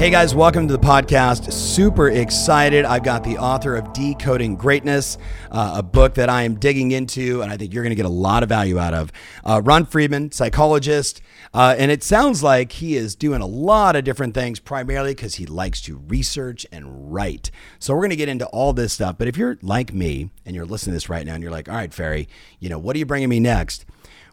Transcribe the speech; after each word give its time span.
Hey 0.00 0.08
guys, 0.08 0.34
welcome 0.34 0.66
to 0.66 0.72
the 0.72 0.82
podcast. 0.82 1.52
Super 1.52 2.08
excited. 2.08 2.86
I've 2.86 3.02
got 3.02 3.22
the 3.22 3.36
author 3.36 3.76
of 3.76 3.92
Decoding 3.92 4.56
Greatness, 4.56 5.18
uh, 5.50 5.74
a 5.76 5.82
book 5.82 6.14
that 6.14 6.30
I 6.30 6.44
am 6.44 6.54
digging 6.58 6.92
into, 6.92 7.42
and 7.42 7.52
I 7.52 7.58
think 7.58 7.74
you're 7.74 7.82
going 7.82 7.90
to 7.90 7.96
get 7.96 8.06
a 8.06 8.08
lot 8.08 8.42
of 8.42 8.48
value 8.48 8.78
out 8.78 8.94
of. 8.94 9.12
Uh, 9.44 9.60
Ron 9.62 9.84
Friedman, 9.84 10.32
psychologist, 10.32 11.20
uh, 11.52 11.74
and 11.76 11.90
it 11.90 12.02
sounds 12.02 12.42
like 12.42 12.72
he 12.72 12.96
is 12.96 13.14
doing 13.14 13.42
a 13.42 13.46
lot 13.46 13.94
of 13.94 14.04
different 14.04 14.32
things, 14.32 14.58
primarily 14.58 15.14
because 15.14 15.34
he 15.34 15.44
likes 15.44 15.82
to 15.82 15.98
research 16.08 16.64
and 16.72 17.12
write. 17.12 17.50
So 17.78 17.92
we're 17.92 18.00
going 18.00 18.08
to 18.08 18.16
get 18.16 18.30
into 18.30 18.46
all 18.46 18.72
this 18.72 18.94
stuff. 18.94 19.18
But 19.18 19.28
if 19.28 19.36
you're 19.36 19.58
like 19.60 19.92
me 19.92 20.30
and 20.46 20.56
you're 20.56 20.64
listening 20.64 20.92
to 20.92 20.96
this 20.96 21.10
right 21.10 21.26
now, 21.26 21.34
and 21.34 21.42
you're 21.42 21.52
like, 21.52 21.68
"All 21.68 21.74
right, 21.74 21.92
Ferry, 21.92 22.26
you 22.58 22.70
know, 22.70 22.78
what 22.78 22.96
are 22.96 22.98
you 22.98 23.04
bringing 23.04 23.28
me 23.28 23.38
next?" 23.38 23.84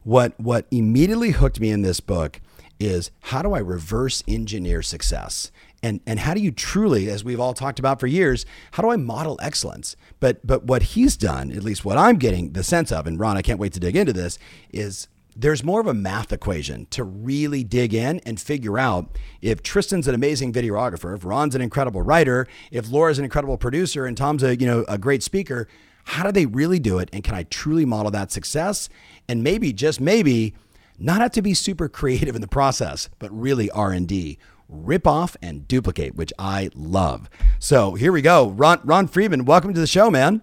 What 0.05 0.39
what 0.39 0.65
immediately 0.71 1.31
hooked 1.31 1.59
me 1.59 1.71
in 1.71 1.81
this 1.81 1.99
book 1.99 2.39
is 2.79 3.11
how 3.21 3.41
do 3.41 3.53
I 3.53 3.59
reverse 3.59 4.23
engineer 4.27 4.81
success? 4.81 5.51
And, 5.83 6.01
and 6.07 6.19
how 6.19 6.33
do 6.33 6.41
you 6.41 6.51
truly, 6.51 7.09
as 7.09 7.23
we've 7.23 7.39
all 7.39 7.53
talked 7.53 7.79
about 7.79 7.99
for 7.99 8.07
years, 8.07 8.45
how 8.71 8.83
do 8.83 8.89
I 8.89 8.95
model 8.95 9.39
excellence? 9.41 9.95
But 10.19 10.45
but 10.45 10.63
what 10.63 10.81
he's 10.81 11.15
done, 11.15 11.51
at 11.51 11.63
least 11.63 11.85
what 11.85 11.97
I'm 11.97 12.17
getting 12.17 12.53
the 12.53 12.63
sense 12.63 12.91
of, 12.91 13.05
and 13.05 13.19
Ron, 13.19 13.37
I 13.37 13.41
can't 13.41 13.59
wait 13.59 13.73
to 13.73 13.79
dig 13.79 13.95
into 13.95 14.13
this, 14.13 14.39
is 14.71 15.07
there's 15.35 15.63
more 15.63 15.79
of 15.79 15.85
a 15.85 15.93
math 15.93 16.33
equation 16.33 16.87
to 16.87 17.03
really 17.03 17.63
dig 17.63 17.93
in 17.93 18.19
and 18.25 18.39
figure 18.39 18.79
out 18.79 19.17
if 19.39 19.61
Tristan's 19.61 20.07
an 20.07 20.15
amazing 20.15 20.51
videographer, 20.51 21.15
if 21.15 21.23
Ron's 21.23 21.53
an 21.53 21.61
incredible 21.61 22.01
writer, 22.01 22.47
if 22.71 22.89
Laura's 22.89 23.19
an 23.19 23.23
incredible 23.23 23.57
producer, 23.57 24.07
and 24.07 24.17
Tom's 24.17 24.41
a 24.41 24.57
you 24.57 24.65
know 24.65 24.83
a 24.87 24.97
great 24.97 25.21
speaker. 25.21 25.67
How 26.11 26.23
do 26.23 26.31
they 26.31 26.45
really 26.45 26.79
do 26.79 26.99
it? 26.99 27.09
And 27.11 27.21
can 27.21 27.35
I 27.35 27.43
truly 27.43 27.83
model 27.83 28.09
that 28.11 28.31
success? 28.31 28.87
And 29.27 29.43
maybe, 29.43 29.73
just 29.73 29.99
maybe, 29.99 30.55
not 30.97 31.19
have 31.19 31.31
to 31.31 31.41
be 31.41 31.53
super 31.53 31.89
creative 31.89 32.33
in 32.33 32.41
the 32.41 32.47
process, 32.47 33.09
but 33.19 33.29
really 33.31 33.69
R&D. 33.71 34.39
Rip 34.69 35.07
off 35.07 35.37
and 35.41 35.67
duplicate, 35.67 36.15
which 36.15 36.33
I 36.37 36.69
love. 36.75 37.29
So 37.59 37.95
here 37.95 38.11
we 38.11 38.21
go. 38.21 38.49
Ron, 38.49 38.81
Ron 38.83 39.07
Friedman, 39.07 39.45
welcome 39.45 39.73
to 39.73 39.79
the 39.79 39.87
show, 39.87 40.11
man. 40.11 40.41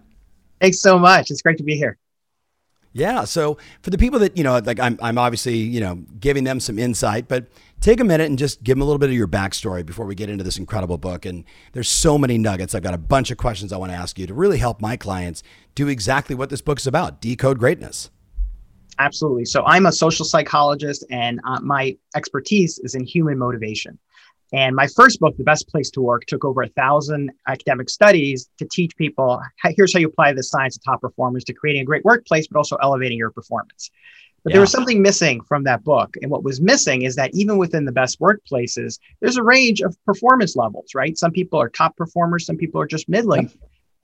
Thanks 0.61 0.81
so 0.81 0.98
much. 0.98 1.31
It's 1.31 1.42
great 1.42 1.58
to 1.58 1.64
be 1.64 1.77
here. 1.77 1.98
Yeah. 2.94 3.25
So 3.25 3.58
for 3.83 3.91
the 3.91 3.98
people 3.98 4.20
that, 4.20 4.36
you 4.36 4.44
know, 4.44 4.58
like 4.58 4.78
I'm, 4.78 4.98
I'm 5.03 5.19
obviously, 5.19 5.56
you 5.56 5.81
know, 5.81 5.97
giving 6.20 6.44
them 6.44 6.61
some 6.61 6.78
insight, 6.78 7.27
but 7.27 7.48
take 7.81 7.98
a 7.98 8.05
minute 8.05 8.28
and 8.28 8.39
just 8.39 8.62
give 8.62 8.77
them 8.77 8.83
a 8.83 8.84
little 8.84 9.00
bit 9.00 9.11
of 9.11 9.16
your 9.16 9.27
backstory 9.27 9.84
before 9.84 10.06
we 10.06 10.14
get 10.14 10.31
into 10.31 10.44
this 10.44 10.59
incredible 10.59 10.97
book. 10.97 11.27
And 11.27 11.44
there's 11.72 11.88
so 11.88 12.16
many 12.16 12.38
nuggets. 12.38 12.72
I've 12.72 12.84
got 12.84 12.94
a 12.94 12.98
bunch 12.98 13.33
of 13.33 13.36
questions 13.36 13.72
I 13.72 13.78
want 13.78 13.91
to 13.91 13.98
ask 13.98 14.16
you 14.16 14.28
to 14.28 14.33
really 14.33 14.59
help 14.59 14.81
my 14.81 14.97
clients 14.97 15.42
do 15.75 15.88
exactly 15.88 16.36
what 16.36 16.50
this 16.50 16.61
book's 16.61 16.86
about 16.86 17.20
decode 17.20 17.59
greatness. 17.59 18.11
Absolutely. 19.00 19.44
So 19.44 19.64
I'm 19.66 19.86
a 19.86 19.92
social 19.92 20.25
psychologist, 20.25 21.05
and 21.11 21.41
uh, 21.44 21.59
my 21.61 21.97
expertise 22.14 22.78
is 22.78 22.94
in 22.94 23.05
human 23.05 23.36
motivation. 23.38 23.98
And 24.55 24.77
my 24.77 24.86
first 24.86 25.19
book, 25.19 25.36
The 25.36 25.42
Best 25.42 25.66
Place 25.66 25.91
to 25.91 26.00
Work, 26.00 26.27
took 26.27 26.44
over 26.44 26.62
a 26.62 26.69
thousand 26.69 27.33
academic 27.48 27.91
studies 27.91 28.48
to 28.58 28.69
teach 28.70 28.97
people 28.97 29.42
here's 29.64 29.92
how 29.92 29.98
you 29.98 30.06
apply 30.06 30.33
the 30.33 30.44
science 30.44 30.77
of 30.77 30.84
top 30.84 31.00
performers 31.00 31.42
to 31.44 31.52
creating 31.52 31.83
a 31.83 31.84
great 31.84 32.04
workplace, 32.04 32.47
but 32.47 32.56
also 32.56 32.76
elevating 32.81 33.19
your 33.19 33.32
performance. 33.32 33.91
But 34.44 34.50
yeah. 34.50 34.54
there 34.54 34.60
was 34.60 34.70
something 34.70 35.03
missing 35.03 35.41
from 35.41 35.65
that 35.65 35.82
book. 35.82 36.15
And 36.22 36.31
what 36.31 36.44
was 36.44 36.60
missing 36.60 37.03
is 37.03 37.16
that 37.16 37.34
even 37.34 37.59
within 37.59 37.84
the 37.84 37.91
best 37.91 38.20
workplaces, 38.20 39.00
there's 39.20 39.37
a 39.37 39.42
range 39.42 39.81
of 39.81 39.97
performance 40.04 40.54
levels, 40.54 40.94
right? 40.94 41.19
Some 41.19 41.32
people 41.32 41.60
are 41.60 41.69
top 41.69 41.97
performers, 41.97 42.47
some 42.47 42.56
people 42.56 42.81
are 42.81 42.86
just 42.86 43.09
middling. 43.09 43.50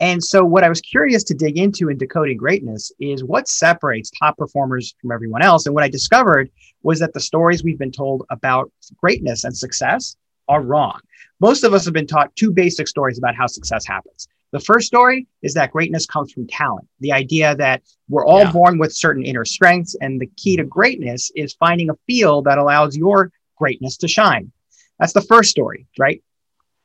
And 0.01 0.25
so, 0.25 0.45
what 0.45 0.65
I 0.65 0.69
was 0.69 0.81
curious 0.81 1.23
to 1.25 1.35
dig 1.35 1.59
into 1.59 1.91
in 1.91 1.97
decoding 1.97 2.39
greatness 2.39 2.91
is 2.99 3.23
what 3.23 3.47
separates 3.47 4.11
top 4.19 4.37
performers 4.37 4.97
from 5.01 5.13
everyone 5.13 5.43
else. 5.43 5.67
And 5.67 5.77
what 5.77 5.85
I 5.85 5.89
discovered 5.89 6.51
was 6.83 6.99
that 6.99 7.13
the 7.13 7.21
stories 7.21 7.63
we've 7.63 7.79
been 7.79 7.93
told 7.93 8.27
about 8.31 8.73
greatness 9.01 9.45
and 9.45 9.57
success 9.57 10.17
are 10.51 10.61
wrong. 10.61 11.01
Most 11.39 11.65
of 11.65 11.73
us 11.73 11.85
have 11.85 11.95
been 11.95 12.09
taught 12.09 12.35
two 12.37 12.51
basic 12.51 12.89
stories 12.89 13.17
about 13.17 13.37
how 13.37 13.47
success 13.47 13.87
happens. 13.87 14.29
The 14.51 14.61
first 14.61 14.89
story 14.89 15.29
is 15.43 15.55
that 15.55 15.71
greatness 15.71 16.07
comes 16.07 16.33
from 16.33 16.49
talent, 16.49 16.89
the 16.99 17.13
idea 17.13 17.55
that 17.55 17.83
we're 18.09 18.27
all 18.27 18.41
yeah. 18.41 18.53
born 18.53 18.79
with 18.79 18.93
certain 18.93 19.25
inner 19.25 19.45
strengths, 19.45 19.95
and 20.01 20.21
the 20.21 20.27
key 20.37 20.57
to 20.57 20.65
greatness 20.65 21.31
is 21.37 21.55
finding 21.55 21.89
a 21.89 21.95
field 22.09 22.47
that 22.47 22.59
allows 22.59 22.97
your 22.97 23.31
greatness 23.57 23.97
to 23.99 24.09
shine. 24.09 24.51
That's 24.99 25.13
the 25.13 25.23
first 25.23 25.51
story, 25.51 25.87
right? 25.99 26.21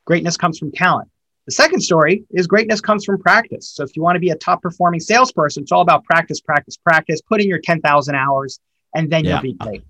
Greatness 0.06 0.38
comes 0.38 0.60
from 0.60 0.72
talent. 0.72 1.10
The 1.48 1.52
second 1.52 1.82
story 1.82 2.24
is 2.32 2.46
greatness 2.46 2.82
comes 2.82 3.04
from 3.04 3.20
practice. 3.20 3.68
So 3.68 3.84
if 3.84 3.96
you 3.96 4.04
want 4.04 4.16
to 4.16 4.20
be 4.20 4.30
a 4.30 4.36
top 4.36 4.62
performing 4.62 5.00
salesperson, 5.00 5.64
it's 5.64 5.72
all 5.72 5.82
about 5.82 6.04
practice, 6.04 6.40
practice, 6.40 6.78
practice, 6.78 7.20
put 7.22 7.42
in 7.42 7.48
your 7.48 7.60
10,000 7.60 8.16
hours, 8.16 8.60
and 8.94 9.12
then 9.12 9.26
yeah. 9.26 9.34
you'll 9.34 9.42
be 9.42 9.54
great. 9.54 9.84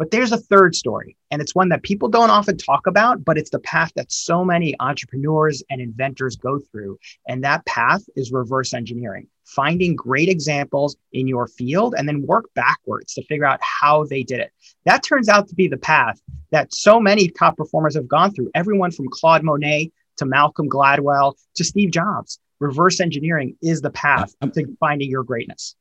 But 0.00 0.12
there's 0.12 0.32
a 0.32 0.38
third 0.38 0.74
story, 0.74 1.14
and 1.30 1.42
it's 1.42 1.54
one 1.54 1.68
that 1.68 1.82
people 1.82 2.08
don't 2.08 2.30
often 2.30 2.56
talk 2.56 2.86
about, 2.86 3.22
but 3.22 3.36
it's 3.36 3.50
the 3.50 3.58
path 3.58 3.92
that 3.96 4.10
so 4.10 4.42
many 4.42 4.74
entrepreneurs 4.80 5.62
and 5.68 5.78
inventors 5.78 6.36
go 6.36 6.58
through. 6.58 6.98
And 7.28 7.44
that 7.44 7.66
path 7.66 8.02
is 8.16 8.32
reverse 8.32 8.72
engineering, 8.72 9.26
finding 9.44 9.94
great 9.94 10.30
examples 10.30 10.96
in 11.12 11.28
your 11.28 11.48
field 11.48 11.94
and 11.98 12.08
then 12.08 12.24
work 12.26 12.46
backwards 12.54 13.12
to 13.12 13.24
figure 13.26 13.44
out 13.44 13.60
how 13.60 14.04
they 14.04 14.22
did 14.22 14.40
it. 14.40 14.52
That 14.86 15.02
turns 15.02 15.28
out 15.28 15.48
to 15.48 15.54
be 15.54 15.68
the 15.68 15.76
path 15.76 16.18
that 16.50 16.72
so 16.72 16.98
many 16.98 17.28
top 17.28 17.58
performers 17.58 17.94
have 17.94 18.08
gone 18.08 18.32
through. 18.32 18.50
Everyone 18.54 18.92
from 18.92 19.08
Claude 19.10 19.42
Monet 19.42 19.92
to 20.16 20.24
Malcolm 20.24 20.70
Gladwell 20.70 21.34
to 21.56 21.62
Steve 21.62 21.90
Jobs. 21.90 22.40
Reverse 22.58 23.00
engineering 23.00 23.54
is 23.60 23.82
the 23.82 23.90
path 23.90 24.34
to 24.54 24.64
finding 24.80 25.10
your 25.10 25.24
greatness. 25.24 25.76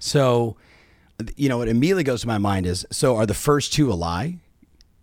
So, 0.00 0.56
you 1.36 1.48
know, 1.48 1.58
what 1.58 1.68
immediately 1.68 2.04
goes 2.04 2.22
to 2.22 2.26
my 2.26 2.38
mind 2.38 2.66
is 2.66 2.86
so 2.90 3.16
are 3.16 3.26
the 3.26 3.34
first 3.34 3.72
two 3.72 3.92
a 3.92 3.94
lie? 3.94 4.36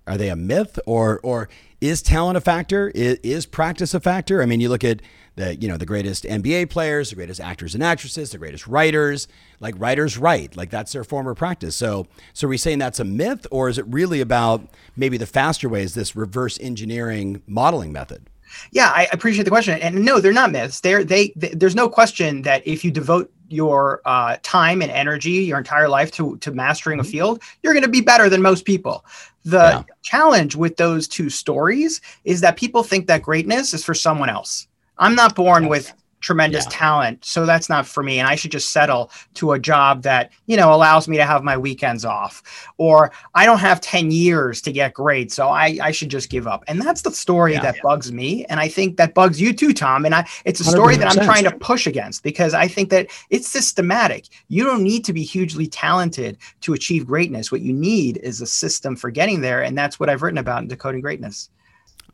Are 0.07 0.17
they 0.17 0.29
a 0.29 0.35
myth 0.35 0.79
or 0.85 1.19
or 1.23 1.49
is 1.81 2.01
talent 2.01 2.37
a 2.37 2.41
factor? 2.41 2.89
Is, 2.89 3.19
is 3.23 3.45
practice 3.45 3.93
a 3.93 3.99
factor? 3.99 4.41
I 4.41 4.45
mean, 4.45 4.59
you 4.59 4.69
look 4.69 4.83
at 4.83 5.01
the 5.35 5.55
you 5.55 5.67
know 5.67 5.77
the 5.77 5.85
greatest 5.85 6.23
NBA 6.23 6.69
players, 6.69 7.09
the 7.09 7.15
greatest 7.15 7.41
actors 7.41 7.73
and 7.73 7.83
actresses, 7.83 8.31
the 8.31 8.37
greatest 8.37 8.67
writers. 8.67 9.27
Like 9.59 9.75
writers 9.77 10.17
write, 10.17 10.55
like 10.55 10.69
that's 10.69 10.93
their 10.93 11.03
form 11.03 11.27
of 11.27 11.37
practice. 11.37 11.75
So, 11.75 12.07
so 12.33 12.47
are 12.47 12.49
we 12.49 12.57
saying 12.57 12.79
that's 12.79 12.99
a 12.99 13.05
myth, 13.05 13.45
or 13.51 13.67
is 13.67 13.77
it 13.77 13.85
really 13.87 14.21
about 14.21 14.67
maybe 14.95 15.17
the 15.17 15.25
faster 15.25 15.67
way? 15.67 15.83
Is 15.83 15.95
this 15.95 16.15
reverse 16.15 16.59
engineering 16.59 17.41
modeling 17.47 17.91
method? 17.91 18.29
Yeah, 18.71 18.91
I 18.93 19.07
appreciate 19.11 19.43
the 19.43 19.49
question. 19.49 19.79
And 19.81 20.05
no, 20.05 20.19
they're 20.19 20.31
not 20.31 20.51
myths. 20.51 20.79
They're 20.79 21.03
they, 21.03 21.33
they 21.35 21.49
there's 21.49 21.75
no 21.75 21.89
question 21.89 22.43
that 22.43 22.65
if 22.65 22.85
you 22.85 22.91
devote 22.91 23.31
your 23.49 24.01
uh, 24.05 24.37
time 24.43 24.81
and 24.81 24.91
energy 24.91 25.31
your 25.31 25.57
entire 25.57 25.89
life 25.89 26.11
to 26.11 26.37
to 26.37 26.51
mastering 26.51 26.99
a 26.99 27.03
mm-hmm. 27.03 27.11
field, 27.11 27.41
you're 27.63 27.73
going 27.73 27.83
to 27.83 27.89
be 27.89 28.01
better 28.01 28.29
than 28.29 28.41
most 28.41 28.65
people. 28.65 29.05
The 29.43 29.57
yeah. 29.57 29.83
challenge 30.01 30.55
with 30.55 30.77
those 30.77 31.07
two 31.07 31.29
stories 31.29 32.01
is 32.23 32.41
that 32.41 32.57
people 32.57 32.83
think 32.83 33.07
that 33.07 33.21
greatness 33.21 33.73
is 33.73 33.83
for 33.83 33.93
someone 33.93 34.29
else. 34.29 34.67
I'm 34.97 35.15
not 35.15 35.35
born 35.35 35.67
with 35.67 35.93
tremendous 36.25 36.65
yeah. 36.65 36.71
talent. 36.71 37.23
So 37.23 37.45
that's 37.45 37.69
not 37.69 37.85
for 37.85 38.01
me. 38.01 38.17
And 38.17 38.27
I 38.27 38.33
should 38.33 38.51
just 38.51 38.71
settle 38.71 39.11
to 39.35 39.51
a 39.51 39.59
job 39.59 40.01
that, 40.01 40.31
you 40.47 40.57
know, 40.57 40.73
allows 40.73 41.07
me 41.07 41.17
to 41.17 41.23
have 41.23 41.43
my 41.43 41.55
weekends 41.55 42.03
off. 42.03 42.41
Or 42.79 43.11
I 43.35 43.45
don't 43.45 43.59
have 43.59 43.79
10 43.79 44.09
years 44.09 44.59
to 44.63 44.71
get 44.71 44.95
great. 44.95 45.31
So 45.31 45.49
I, 45.49 45.77
I 45.83 45.91
should 45.91 46.09
just 46.09 46.31
give 46.31 46.47
up. 46.47 46.63
And 46.67 46.81
that's 46.81 47.03
the 47.03 47.11
story 47.11 47.53
yeah, 47.53 47.61
that 47.61 47.75
yeah. 47.75 47.81
bugs 47.83 48.11
me. 48.11 48.43
And 48.45 48.59
I 48.59 48.67
think 48.67 48.97
that 48.97 49.13
bugs 49.13 49.39
you 49.39 49.53
too, 49.53 49.71
Tom. 49.71 50.03
And 50.03 50.15
I 50.15 50.27
it's 50.45 50.59
a 50.59 50.63
story 50.63 50.95
100%. 50.95 50.97
that 50.97 51.17
I'm 51.19 51.25
trying 51.25 51.43
to 51.43 51.55
push 51.57 51.85
against 51.85 52.23
because 52.23 52.55
I 52.55 52.67
think 52.67 52.89
that 52.89 53.07
it's 53.29 53.47
systematic. 53.47 54.25
You 54.47 54.63
don't 54.63 54.81
need 54.81 55.05
to 55.05 55.13
be 55.13 55.21
hugely 55.21 55.67
talented 55.67 56.39
to 56.61 56.73
achieve 56.73 57.05
greatness. 57.05 57.51
What 57.51 57.61
you 57.61 57.71
need 57.71 58.17
is 58.23 58.41
a 58.41 58.47
system 58.47 58.95
for 58.95 59.11
getting 59.11 59.41
there. 59.41 59.61
And 59.61 59.77
that's 59.77 59.99
what 59.99 60.09
I've 60.09 60.23
written 60.23 60.39
about 60.39 60.63
in 60.63 60.69
Decoding 60.69 61.01
Greatness. 61.01 61.51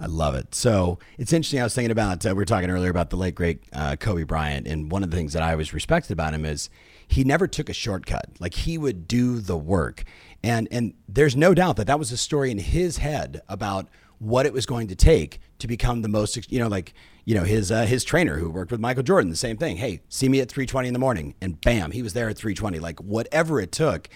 I 0.02 0.08
love 0.08 0.34
it. 0.34 0.56
So 0.56 0.98
it's 1.20 1.32
interesting. 1.32 1.60
I 1.60 1.64
was 1.64 1.76
thinking 1.76 1.92
about, 1.92 2.26
uh, 2.26 2.30
we 2.30 2.36
were 2.36 2.46
talking 2.46 2.72
earlier 2.72 2.90
about 2.90 3.12
the 3.12 3.18
late, 3.18 3.36
great 3.36 3.62
uh, 3.72 3.96
Kobe 3.98 4.24
Bryant. 4.24 4.68
And 4.68 4.92
one 4.92 5.04
of 5.04 5.12
the 5.12 5.18
things 5.18 5.34
that 5.34 5.44
I 5.44 5.52
always 5.52 5.76
respected 5.76 6.12
about 6.12 6.34
him 6.34 6.44
is 6.44 6.72
he 7.08 7.24
never 7.24 7.46
took 7.46 7.70
a 7.70 7.74
shortcut. 7.74 8.26
Like 8.40 8.56
he 8.56 8.80
would 8.80 9.08
do 9.08 9.40
the 9.40 9.56
work. 9.56 10.04
And, 10.44 10.68
and 10.72 10.96
there's 11.08 11.36
no 11.36 11.54
doubt 11.54 11.76
that 11.76 11.86
that 11.86 12.00
was 12.00 12.12
a 12.12 12.18
story 12.18 12.50
in 12.50 12.58
his 12.58 12.98
head 12.98 13.42
about 13.48 13.90
what 14.18 14.48
it 14.48 14.54
was 14.54 14.66
going 14.66 14.88
to 14.88 14.96
take 14.96 15.40
to 15.60 15.68
become 15.68 16.02
the 16.02 16.08
most, 16.08 16.52
you 16.52 16.60
know, 16.60 16.68
like, 16.68 16.96
you 17.26 17.36
know, 17.36 17.44
his, 17.44 17.72
uh, 17.72 17.86
his 17.86 18.04
trainer 18.04 18.38
who 18.38 18.50
worked 18.50 18.72
with 18.72 18.80
Michael 18.80 19.04
Jordan, 19.04 19.30
the 19.30 19.36
same 19.36 19.58
thing. 19.58 19.78
Hey, 19.78 20.02
see 20.10 20.28
me 20.30 20.40
at 20.40 20.50
320 20.50 20.88
in 20.88 20.94
the 20.94 21.00
morning. 21.00 21.36
And 21.42 21.62
bam, 21.62 21.92
he 21.92 22.02
was 22.02 22.14
there 22.14 22.28
at 22.28 22.38
320, 22.38 22.80
like 22.80 23.00
whatever 23.00 23.62
it 23.62 23.72
took 23.72 24.10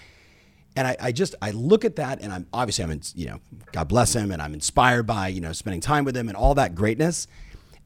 And 0.76 0.86
I, 0.86 0.96
I 1.00 1.12
just 1.12 1.34
I 1.40 1.50
look 1.50 1.84
at 1.84 1.96
that 1.96 2.20
and 2.20 2.32
I'm 2.32 2.46
obviously 2.52 2.84
I'm 2.84 2.90
in, 2.90 3.02
you 3.14 3.26
know 3.26 3.40
God 3.72 3.88
bless 3.88 4.14
him 4.14 4.30
and 4.30 4.40
I'm 4.42 4.54
inspired 4.54 5.04
by 5.04 5.28
you 5.28 5.40
know 5.40 5.52
spending 5.52 5.80
time 5.80 6.04
with 6.04 6.16
him 6.16 6.28
and 6.28 6.36
all 6.36 6.54
that 6.54 6.74
greatness. 6.74 7.26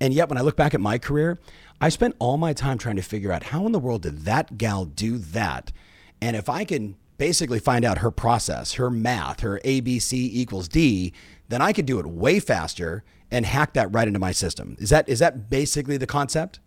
And 0.00 0.12
yet 0.12 0.28
when 0.28 0.38
I 0.38 0.40
look 0.40 0.56
back 0.56 0.74
at 0.74 0.80
my 0.80 0.98
career, 0.98 1.38
I 1.80 1.88
spent 1.88 2.16
all 2.18 2.36
my 2.36 2.52
time 2.52 2.78
trying 2.78 2.96
to 2.96 3.02
figure 3.02 3.32
out 3.32 3.44
how 3.44 3.64
in 3.66 3.72
the 3.72 3.78
world 3.78 4.02
did 4.02 4.24
that 4.24 4.58
gal 4.58 4.84
do 4.84 5.18
that, 5.18 5.72
and 6.20 6.36
if 6.36 6.48
I 6.48 6.64
can 6.64 6.96
basically 7.20 7.58
find 7.58 7.84
out 7.84 7.98
her 7.98 8.10
process, 8.10 8.74
her 8.74 8.90
math, 8.90 9.40
her 9.40 9.60
ABC 9.62 10.12
equals 10.14 10.68
D, 10.68 11.12
then 11.50 11.60
I 11.60 11.74
could 11.74 11.84
do 11.84 11.98
it 11.98 12.06
way 12.06 12.40
faster 12.40 13.04
and 13.30 13.44
hack 13.44 13.74
that 13.74 13.92
right 13.92 14.08
into 14.08 14.18
my 14.18 14.32
system. 14.32 14.76
Is 14.80 14.90
that 14.90 15.08
is 15.08 15.18
that 15.18 15.50
basically 15.50 15.96
the 15.96 16.06
concept? 16.06 16.60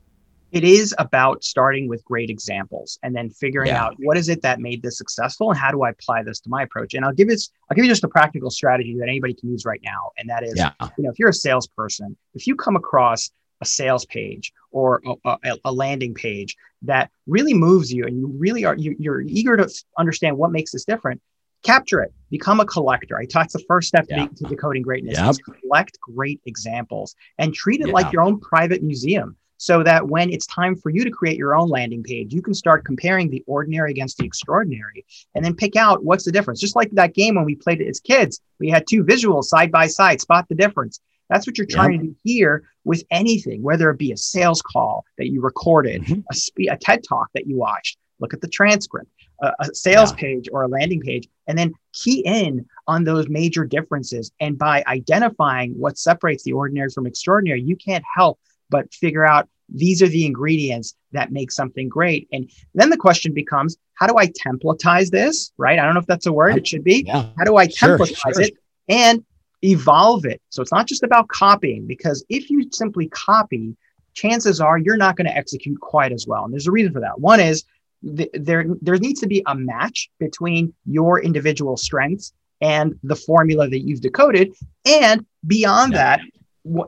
It 0.54 0.64
is 0.64 0.94
about 1.00 1.44
starting 1.44 1.90
with 1.90 2.06
great 2.06 2.30
examples 2.30 3.00
and 3.02 3.16
then 3.16 3.32
figuring 3.32 3.70
yeah. 3.70 3.84
out 3.84 3.96
what 3.98 4.18
is 4.18 4.30
it 4.30 4.44
that 4.44 4.60
made 4.60 4.84
this 4.84 5.00
successful 5.00 5.50
and 5.50 5.60
how 5.60 5.72
do 5.72 5.82
I 5.82 5.90
apply 5.90 6.22
this 6.22 6.40
to 6.42 6.50
my 6.50 6.62
approach. 6.62 6.94
And 6.94 7.04
I'll 7.04 7.12
give 7.12 7.28
this 7.28 7.50
I'll 7.70 7.76
give 7.76 7.86
you 7.86 7.92
just 7.92 8.04
a 8.04 8.08
practical 8.08 8.52
strategy 8.52 8.96
that 9.00 9.10
anybody 9.10 9.34
can 9.34 9.50
use 9.50 9.66
right 9.66 9.82
now. 9.84 10.12
And 10.18 10.30
that 10.30 10.44
is, 10.44 10.54
yeah. 10.56 10.72
you 10.80 11.04
know, 11.04 11.10
if 11.10 11.18
you're 11.18 11.30
a 11.30 11.34
salesperson, 11.34 12.16
if 12.36 12.46
you 12.46 12.56
come 12.56 12.76
across 12.76 13.32
a 13.62 13.66
sales 13.66 14.06
page 14.06 14.54
or 14.72 15.02
a, 15.26 15.38
a, 15.44 15.58
a, 15.66 15.72
landing 15.72 16.14
page 16.14 16.56
that 16.84 17.10
really 17.26 17.54
moves 17.54 17.92
you 17.92 18.06
and 18.06 18.18
you 18.18 18.28
really 18.38 18.66
are 18.66 18.76
you, 18.76 18.96
you're 19.00 19.22
eager 19.22 19.56
to 19.58 19.68
understand 19.98 20.38
what 20.38 20.52
makes 20.52 20.72
this 20.72 20.86
different 20.86 21.22
capture 21.64 22.02
it 22.02 22.12
become 22.30 22.60
a 22.60 22.66
collector 22.66 23.18
i 23.18 23.26
taught 23.26 23.50
the 23.54 23.64
first 23.70 23.88
step 23.88 24.06
yeah. 24.10 24.28
to 24.36 24.44
decoding 24.50 24.82
greatness 24.82 25.18
yep. 25.18 25.36
collect 25.62 25.98
great 26.02 26.42
examples 26.46 27.16
and 27.38 27.54
treat 27.54 27.80
it 27.80 27.88
yeah. 27.88 27.94
like 27.94 28.12
your 28.12 28.22
own 28.22 28.38
private 28.38 28.84
museum 28.84 29.38
so 29.63 29.81
that 29.83 30.07
when 30.07 30.30
it's 30.30 30.45
time 30.48 30.75
for 30.75 30.89
you 30.89 31.04
to 31.04 31.12
create 31.12 31.38
your 31.38 31.56
own 31.56 31.69
landing 31.69 32.04
page 32.04 32.33
you 32.33 32.42
can 32.42 32.54
start 32.54 32.86
comparing 32.86 33.30
the 33.30 33.44
ordinary 33.48 33.92
against 33.92 34.18
the 34.18 34.25
extraordinary 34.25 35.06
and 35.36 35.44
then 35.44 35.56
pick 35.56 35.75
out 35.75 36.04
what's 36.04 36.25
the 36.25 36.31
difference 36.31 36.60
just 36.60 36.75
like 36.75 36.92
that 36.92 37.13
game 37.13 37.36
when 37.36 37.45
we 37.45 37.56
played 37.56 37.81
it 37.81 37.88
as 37.88 38.00
kids 38.00 38.42
we 38.60 38.69
had 38.69 38.86
two 38.86 39.04
visuals 39.04 39.45
side 39.45 39.71
by 39.71 39.88
side 39.88 40.19
spot 40.19 40.45
the 40.50 40.56
difference 40.56 41.00
that's 41.30 41.48
what 41.48 41.57
you're 41.57 41.65
trying 41.65 42.00
to 42.00 42.07
do 42.07 42.15
here 42.24 42.63
with 42.83 43.04
anything, 43.12 43.63
whether 43.63 43.89
it 43.89 43.98
be 43.98 44.12
a 44.12 44.18
sales 44.18 44.62
call 44.62 45.06
that 45.18 45.27
you 45.27 45.42
recorded, 45.42 46.04
mm-hmm. 46.04 46.21
a, 46.30 46.36
spe- 46.36 46.69
a 46.69 46.77
TED 46.77 47.04
talk 47.07 47.30
that 47.33 47.48
you 47.48 47.57
watched, 47.57 47.98
look 48.19 48.33
at 48.33 48.42
the 48.42 48.48
transcript, 48.48 49.09
a, 49.42 49.51
a 49.59 49.74
sales 49.74 50.12
yeah. 50.12 50.18
page 50.18 50.50
or 50.51 50.63
a 50.63 50.68
landing 50.68 51.01
page, 51.01 51.27
and 51.48 51.57
then 51.57 51.74
key 51.94 52.21
in 52.25 52.66
on 52.88 53.04
those 53.04 53.30
major 53.30 53.66
differences. 53.66 54.31
And 54.39 54.57
by 54.57 54.83
identifying 54.88 55.74
what 55.74 55.98
separates 55.98 56.44
the 56.44 56.54
ordinary 56.54 56.89
from 56.89 57.07
extraordinary, 57.07 57.62
you 57.62 57.75
can't 57.75 58.04
help 58.13 58.39
but 58.69 58.94
figure 58.94 59.25
out 59.25 59.48
these 59.69 60.01
are 60.01 60.07
the 60.07 60.25
ingredients 60.25 60.95
that 61.12 61.31
make 61.31 61.51
something 61.51 61.89
great. 61.89 62.27
And 62.31 62.50
then 62.74 62.89
the 62.89 62.98
question 62.98 63.33
becomes, 63.33 63.77
how 63.95 64.07
do 64.07 64.18
I 64.18 64.27
templatize 64.27 65.10
this? 65.10 65.51
Right? 65.57 65.80
I 65.80 65.86
don't 65.86 65.94
know 65.94 66.00
if 66.00 66.07
that's 66.07 66.25
a 66.25 66.33
word. 66.33 66.57
It 66.57 66.68
should 66.68 66.83
be. 66.83 67.04
Yeah. 67.06 67.30
How 67.38 67.44
do 67.45 67.57
I 67.57 67.68
templatize 67.68 68.15
sure, 68.15 68.33
sure. 68.33 68.42
it? 68.42 68.54
And 68.89 69.24
evolve 69.62 70.25
it. 70.25 70.42
So 70.50 70.62
it's 70.62 70.74
not 70.74 70.88
just 70.88 71.04
about 71.04 71.30
copying, 71.30 71.88
because 71.88 72.25
if 72.27 72.50
you 72.50 72.68
simply 72.71 73.07
copy, 73.07 73.77
chances 74.13 74.60
are 74.60 74.77
you're 74.77 74.98
not 74.98 75.15
going 75.15 75.27
to 75.27 75.36
execute 75.36 75.80
quite 75.80 76.12
as 76.12 76.27
well. 76.27 76.44
And 76.44 76.54
there's 76.54 76.68
a 76.68 76.71
reason 76.71 76.92
for 76.92 77.00
that. 77.00 77.19
One 77.19 77.39
is 77.39 77.63
th- 78.04 78.30
there, 78.33 78.66
there 78.81 78.98
needs 78.98 79.21
to 79.21 79.27
be 79.27 79.42
a 79.48 79.56
match 79.56 80.09
between 80.19 80.74
your 80.86 81.21
individual 81.21 81.77
strengths 81.77 82.33
and 82.59 83.00
the 83.04 83.16
formula 83.16 83.69
that 83.69 83.80
you've 83.80 84.01
decoded. 84.01 84.54
And 84.86 85.25
beyond 85.48 85.94
yeah. 85.94 86.18
that, 86.18 86.21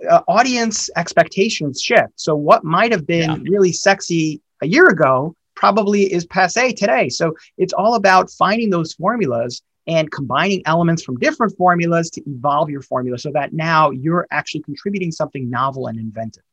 uh, 0.09 0.21
audience 0.27 0.89
expectations 0.95 1.81
shift. 1.81 2.13
So 2.15 2.35
what 2.35 2.63
might 2.63 2.91
have 2.91 3.05
been 3.05 3.29
yeah. 3.29 3.37
really 3.49 3.71
sexy 3.71 4.41
a 4.61 4.67
year 4.67 4.87
ago 4.87 5.35
probably 5.55 6.11
is 6.11 6.25
passe 6.25 6.73
today. 6.73 7.09
So 7.09 7.33
it's 7.57 7.73
all 7.73 7.95
about 7.95 8.29
finding 8.29 8.69
those 8.69 8.93
formulas 8.93 9.61
and 9.87 10.11
combining 10.11 10.61
elements 10.65 11.03
from 11.03 11.17
different 11.17 11.55
formulas 11.57 12.09
to 12.11 12.21
evolve 12.27 12.69
your 12.69 12.81
formula 12.81 13.17
so 13.17 13.31
that 13.33 13.53
now 13.53 13.91
you're 13.91 14.27
actually 14.31 14.61
contributing 14.61 15.11
something 15.11 15.49
novel 15.49 15.87
and 15.87 15.99
inventive. 15.99 16.43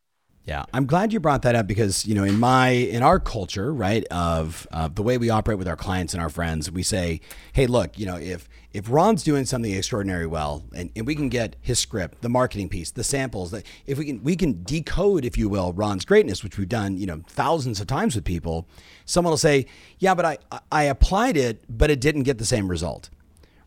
Yeah, 0.44 0.64
I'm 0.74 0.86
glad 0.86 1.12
you 1.12 1.20
brought 1.20 1.42
that 1.42 1.54
up 1.54 1.68
because 1.68 2.04
you 2.04 2.16
know 2.16 2.24
in 2.24 2.40
my 2.40 2.70
in 2.70 3.04
our 3.04 3.20
culture, 3.20 3.72
right, 3.72 4.04
of 4.06 4.66
uh, 4.72 4.88
the 4.88 5.02
way 5.02 5.16
we 5.16 5.30
operate 5.30 5.56
with 5.56 5.68
our 5.68 5.76
clients 5.76 6.14
and 6.14 6.22
our 6.22 6.28
friends, 6.28 6.68
we 6.68 6.82
say, 6.82 7.20
"Hey, 7.52 7.68
look, 7.68 7.96
you 7.96 8.06
know, 8.06 8.16
if 8.16 8.48
if 8.72 8.90
Ron's 8.90 9.22
doing 9.22 9.44
something 9.44 9.72
extraordinary 9.72 10.26
well, 10.26 10.64
and, 10.74 10.90
and 10.96 11.06
we 11.06 11.14
can 11.14 11.28
get 11.28 11.54
his 11.60 11.78
script, 11.78 12.22
the 12.22 12.28
marketing 12.28 12.68
piece, 12.68 12.90
the 12.90 13.04
samples, 13.04 13.52
that 13.52 13.64
if 13.86 13.98
we 13.98 14.04
can 14.04 14.24
we 14.24 14.34
can 14.34 14.64
decode, 14.64 15.24
if 15.24 15.38
you 15.38 15.48
will, 15.48 15.72
Ron's 15.74 16.04
greatness, 16.04 16.42
which 16.42 16.58
we've 16.58 16.68
done, 16.68 16.96
you 16.98 17.06
know, 17.06 17.22
thousands 17.28 17.80
of 17.80 17.86
times 17.86 18.16
with 18.16 18.24
people, 18.24 18.66
someone 19.04 19.30
will 19.30 19.38
say, 19.38 19.66
"Yeah, 20.00 20.14
but 20.16 20.24
I 20.24 20.38
I 20.72 20.82
applied 20.84 21.36
it, 21.36 21.62
but 21.68 21.88
it 21.88 22.00
didn't 22.00 22.24
get 22.24 22.38
the 22.38 22.44
same 22.44 22.66
result." 22.66 23.10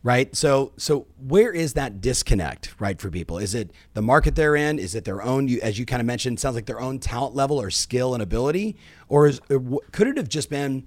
Right? 0.06 0.36
So 0.36 0.72
so 0.78 1.08
where 1.18 1.52
is 1.52 1.74
that 1.74 2.00
disconnect, 2.00 2.80
right, 2.80 3.02
for 3.02 3.10
people? 3.10 3.40
Is 3.40 3.56
it 3.56 3.72
the 3.96 4.04
market 4.04 4.36
they're 4.36 4.56
in? 4.56 4.78
Is 4.78 4.94
it 4.94 5.04
their 5.04 5.24
own, 5.24 5.50
as 5.62 5.80
you 5.80 5.86
kind 5.86 6.00
of 6.00 6.06
mentioned, 6.06 6.40
sounds 6.40 6.54
like 6.54 6.68
their 6.68 6.80
own 6.80 7.00
talent 7.00 7.34
level 7.36 7.60
or 7.60 7.72
skill 7.72 8.14
and 8.14 8.22
ability, 8.22 8.78
or 9.10 9.26
is 9.26 9.42
uh, 9.50 9.58
could 9.92 10.08
it 10.08 10.16
have 10.16 10.30
just 10.30 10.52
been 10.52 10.86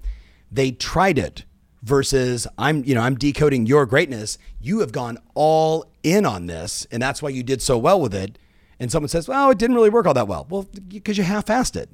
they 0.49 0.71
tried 0.71 1.19
it 1.19 1.43
versus 1.83 2.47
I'm 2.57 2.85
you 2.85 2.95
know 2.95 3.01
I'm 3.01 3.15
decoding 3.15 3.65
your 3.65 3.85
greatness. 3.85 4.37
You 4.61 4.79
have 4.79 4.93
gone 4.93 5.17
all 5.35 5.91
in 6.01 6.25
on 6.25 6.45
this, 6.45 6.87
and 6.89 7.03
that's 7.03 7.21
why 7.21 7.29
you 7.29 7.43
did 7.43 7.61
so 7.61 7.77
well 7.77 7.99
with 7.99 8.15
it. 8.15 8.39
And 8.79 8.89
someone 8.89 9.09
says, 9.09 9.27
"Well, 9.27 9.51
it 9.51 9.57
didn't 9.57 9.75
really 9.75 9.89
work 9.89 10.05
all 10.05 10.13
that 10.13 10.29
well." 10.29 10.47
Well, 10.49 10.65
because 10.87 11.17
you 11.17 11.25
half-assed 11.25 11.75
it. 11.75 11.89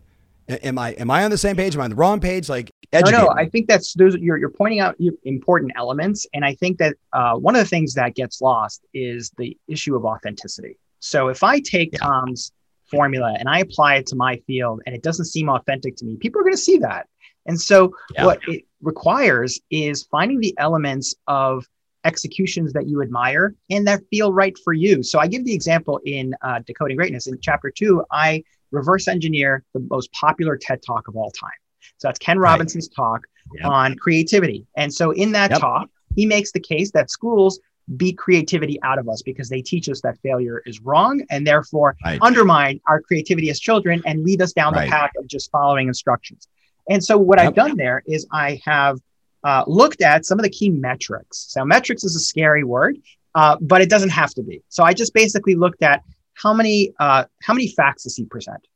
Am 0.48 0.78
I 0.78 0.92
am 0.92 1.10
I 1.10 1.24
on 1.24 1.32
the 1.32 1.38
same 1.38 1.56
page? 1.56 1.76
Am 1.76 1.82
I 1.82 1.86
on 1.86 1.90
the 1.90 1.96
wrong 1.96 2.20
page? 2.20 2.50
Like, 2.50 2.72
educate 2.94 3.18
no, 3.18 3.26
no. 3.26 3.30
I 3.32 3.50
think 3.50 3.68
that's 3.68 3.94
those. 3.94 4.16
You're 4.16 4.38
you're 4.38 4.50
pointing 4.50 4.80
out 4.80 4.96
important 5.24 5.72
elements, 5.76 6.28
and 6.34 6.46
I 6.46 6.54
think 6.56 6.78
that 6.78 6.96
uh, 7.14 7.36
one 7.36 7.56
of 7.56 7.60
the 7.60 7.68
things 7.68 7.96
that 7.96 8.14
gets 8.14 8.42
lost 8.42 8.86
is 8.94 9.32
the 9.38 9.58
issue 9.68 9.96
of 9.96 10.06
authenticity. 10.06 10.78
So 11.00 11.30
if 11.30 11.44
I 11.44 11.60
take 11.60 11.94
yeah. 11.94 12.00
Tom's 12.00 12.52
formula 12.92 13.36
and 13.40 13.50
I 13.50 13.60
apply 13.60 13.96
it 13.96 14.06
to 14.08 14.16
my 14.16 14.38
field, 14.46 14.82
and 14.86 14.96
it 14.96 15.02
doesn't 15.02 15.26
seem 15.26 15.50
authentic 15.50 15.96
to 15.98 16.06
me, 16.06 16.16
people 16.18 16.42
are 16.42 16.44
going 16.44 16.54
to 16.54 16.58
see 16.62 16.78
that. 16.78 17.08
And 17.48 17.60
so 17.60 17.92
yeah. 18.14 18.26
what 18.26 18.40
it 18.48 18.66
requires 18.82 19.60
is 19.72 20.04
finding 20.04 20.40
the 20.40 20.54
elements 20.60 21.16
of 21.28 21.66
executions 22.04 22.72
that 22.74 22.88
you 22.88 23.02
admire 23.02 23.56
and 23.72 23.88
that 23.88 24.02
feel 24.12 24.32
right 24.32 24.56
for 24.64 24.74
you. 24.74 25.02
So 25.02 25.20
I 25.20 25.28
give 25.28 25.44
the 25.44 25.54
example 25.54 26.00
in 26.06 26.36
uh, 26.44 26.60
Decoding 26.66 26.98
Greatness 26.98 27.26
in 27.26 27.40
chapter 27.42 27.72
two. 27.72 28.04
I 28.12 28.44
reverse 28.76 29.08
engineer 29.08 29.64
the 29.74 29.86
most 29.90 30.12
popular 30.12 30.58
TED 30.58 30.82
talk 30.86 31.08
of 31.08 31.16
all 31.16 31.32
time. 31.32 31.50
So 31.98 32.08
that's 32.08 32.20
Ken 32.20 32.38
Robinson's 32.40 32.90
right. 32.90 33.04
talk 33.04 33.28
yep. 33.56 33.66
on 33.66 33.96
creativity. 33.96 34.66
And 34.76 34.94
so 34.94 35.12
in 35.12 35.32
that 35.34 35.52
yep. 35.52 35.60
talk, 35.60 35.90
he 36.16 36.26
makes 36.26 36.52
the 36.52 36.60
case 36.60 36.92
that 36.92 37.10
schools 37.10 37.60
beat 37.98 38.18
creativity 38.18 38.82
out 38.82 38.98
of 38.98 39.08
us 39.08 39.22
because 39.22 39.48
they 39.48 39.62
teach 39.62 39.88
us 39.90 40.02
that 40.02 40.18
failure 40.24 40.62
is 40.66 40.82
wrong 40.82 41.24
and 41.30 41.46
therefore 41.46 41.96
right. 42.04 42.20
undermine 42.22 42.82
our 42.88 43.00
creativity 43.00 43.50
as 43.50 43.60
children 43.60 44.02
and 44.06 44.24
lead 44.24 44.42
us 44.42 44.54
down 44.54 44.74
right. 44.74 44.86
the 44.86 44.92
path 44.92 45.12
of 45.18 45.28
just 45.28 45.52
following 45.52 45.88
instructions. 45.88 46.48
And 46.90 47.04
so 47.04 47.18
what 47.18 47.40
yep. 47.40 47.48
I've 47.48 47.56
done 47.56 47.78
there 47.78 48.02
is 48.08 48.26
I 48.32 48.60
have 48.66 49.00
uh, 49.44 49.64
looked 49.68 50.02
at 50.02 50.26
some 50.26 50.40
of 50.40 50.44
the 50.44 50.50
key 50.50 50.70
metrics. 50.70 51.46
So 51.50 51.64
metrics 51.64 52.04
is 52.04 52.16
a 52.16 52.20
scary 52.20 52.64
word, 52.64 52.98
uh, 53.36 53.58
but 53.62 53.82
it 53.82 53.90
doesn't 53.90 54.10
have 54.10 54.34
to 54.34 54.44
be. 54.44 54.64
So 54.70 54.84
I 54.84 54.94
just 54.94 55.14
basically 55.14 55.56
looked 55.56 55.84
at 55.84 56.02
how 56.36 56.54
many 56.54 56.94
uh, 57.00 57.26
how 57.42 57.54
many 57.54 57.68
facts 57.70 58.04
does 58.04 58.16
he 58.16 58.26
present? 58.26 58.68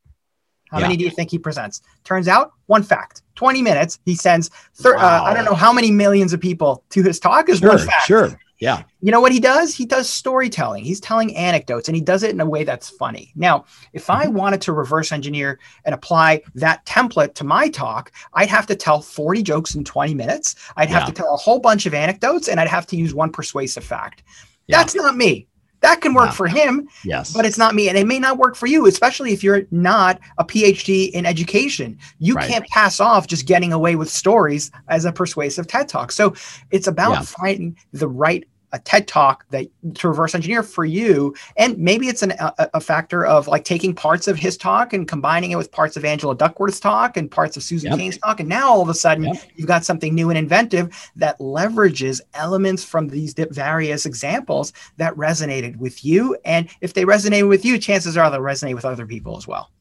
How 0.70 0.78
yeah. 0.78 0.84
many 0.84 0.98
do 0.98 1.04
you 1.04 1.10
think 1.10 1.32
he 1.32 1.40
presents? 1.40 1.82
Turns 2.04 2.28
out 2.28 2.52
one 2.68 2.84
fact. 2.84 3.24
20 3.36 3.62
minutes. 3.62 4.00
He 4.06 4.16
sends, 4.16 4.50
thir- 4.76 4.96
wow. 4.96 5.24
uh, 5.24 5.28
I 5.28 5.34
don't 5.34 5.46
know 5.46 5.56
how 5.56 5.74
many 5.74 5.90
millions 5.90 6.32
of 6.32 6.40
people 6.40 6.84
to 6.92 7.02
his 7.02 7.20
talk 7.20 7.50
is 7.50 7.58
sure, 7.58 7.70
one 7.70 7.80
fact. 7.80 8.06
Sure. 8.06 8.40
Yeah. 8.60 8.84
You 9.00 9.12
know 9.12 9.22
what 9.22 9.32
he 9.32 9.40
does? 9.40 9.74
He 9.74 9.86
does 9.86 10.10
storytelling. 10.10 10.84
He's 10.84 11.00
telling 11.00 11.36
anecdotes 11.36 11.88
and 11.88 11.96
he 11.96 12.02
does 12.02 12.24
it 12.24 12.32
in 12.32 12.42
a 12.42 12.46
way 12.46 12.66
that's 12.66 12.90
funny. 12.90 13.32
Now, 13.36 13.66
if 13.94 14.08
mm-hmm. 14.08 14.22
I 14.22 14.28
wanted 14.28 14.62
to 14.62 14.74
reverse 14.74 15.12
engineer 15.12 15.60
and 15.86 15.96
apply 15.96 16.44
that 16.56 16.86
template 16.86 17.34
to 17.36 17.46
my 17.46 17.70
talk, 17.70 18.12
I'd 18.34 18.50
have 18.50 18.68
to 18.68 18.76
tell 18.76 19.02
40 19.02 19.42
jokes 19.44 19.76
in 19.76 19.86
20 19.86 20.14
minutes. 20.14 20.56
I'd 20.76 20.90
have 20.90 21.04
yeah. 21.04 21.08
to 21.08 21.12
tell 21.14 21.34
a 21.34 21.38
whole 21.38 21.60
bunch 21.60 21.86
of 21.86 21.94
anecdotes 21.94 22.50
and 22.50 22.60
I'd 22.60 22.68
have 22.68 22.86
to 22.88 22.98
use 22.98 23.14
one 23.14 23.32
persuasive 23.32 23.84
fact. 23.84 24.24
Yeah. 24.68 24.78
That's 24.78 24.94
not 24.94 25.16
me. 25.16 25.48
That 25.82 26.02
can 26.02 26.14
work 26.14 26.34
for 26.34 26.48
him, 26.48 26.90
yes, 27.04 27.34
but 27.34 27.46
it's 27.46 27.58
not 27.58 27.74
me, 27.74 27.88
and 27.88 27.98
it 27.98 28.06
may 28.06 28.20
not 28.20 28.38
work 28.38 28.56
for 28.56 28.68
you, 28.68 28.86
especially 28.86 29.32
if 29.32 29.44
you're 29.44 29.64
not 29.72 30.20
a 30.38 30.44
PhD 30.44 31.10
in 31.12 31.26
education. 31.26 31.98
You 32.20 32.34
right. 32.34 32.50
can't 32.50 32.68
pass 32.68 33.00
off 33.00 33.28
just 33.28 33.46
getting 33.46 33.72
away 33.72 33.96
with 33.96 34.10
stories 34.10 34.72
as 34.90 35.06
a 35.06 35.12
persuasive 35.12 35.68
TED 35.68 35.88
talk. 35.88 36.12
So 36.12 36.34
it's 36.72 36.88
about 36.88 37.12
yeah. 37.12 37.22
finding 37.22 37.78
the 37.94 38.08
right 38.08 38.46
a 38.72 38.80
TED 38.80 39.08
talk 39.08 39.46
that 39.50 39.68
to 39.96 40.08
reverse 40.08 40.36
engineer 40.36 40.64
for 40.64 40.86
you. 40.86 41.36
And 41.58 41.78
maybe 41.78 42.08
it's 42.08 42.22
an, 42.22 42.32
a, 42.32 42.70
a, 42.76 42.82
factor 42.82 43.26
of 43.26 43.48
like 43.48 43.64
taking 43.64 43.94
parts 43.94 44.28
of 44.28 44.38
his 44.38 44.58
talk 44.58 44.94
and 44.94 45.08
combining 45.08 45.52
it 45.52 45.56
with 45.56 45.72
parts 45.72 45.98
of 45.98 46.06
Angela 46.06 46.36
Duckworth's 46.36 46.80
talk 46.80 47.18
and 47.18 47.30
parts 47.30 47.58
of 47.58 47.64
Susan 47.64 47.92
yep. 47.92 48.00
Cain's 48.00 48.18
talk. 48.18 48.40
And 48.40 48.50
now 48.50 48.70
all 48.70 48.82
of 48.82 48.90
a 48.90 48.94
sudden 48.94 49.26
yep. 49.26 49.44
you've 49.56 49.68
got 49.68 49.86
something 49.86 50.14
new 50.14 50.30
and 50.30 50.38
inventive 50.38 51.12
that 51.16 51.40
leverages 51.40 52.22
elements 52.34 52.84
from 52.84 53.08
these 53.10 53.34
various 53.34 54.06
examples 54.06 54.74
that 54.98 55.16
resonated 55.16 55.78
with 55.78 56.06
you. 56.06 56.38
And 56.46 56.70
if 56.82 56.94
they 56.94 57.06
resonated 57.06 57.48
with 57.48 57.66
you, 57.66 57.78
chances 57.78 58.18
are 58.18 58.30
they'll 58.30 58.42
resonate 58.42 58.76
with 58.76 58.86
other 58.86 59.06
people 59.06 59.38
as 59.38 59.48
well. 59.48 59.72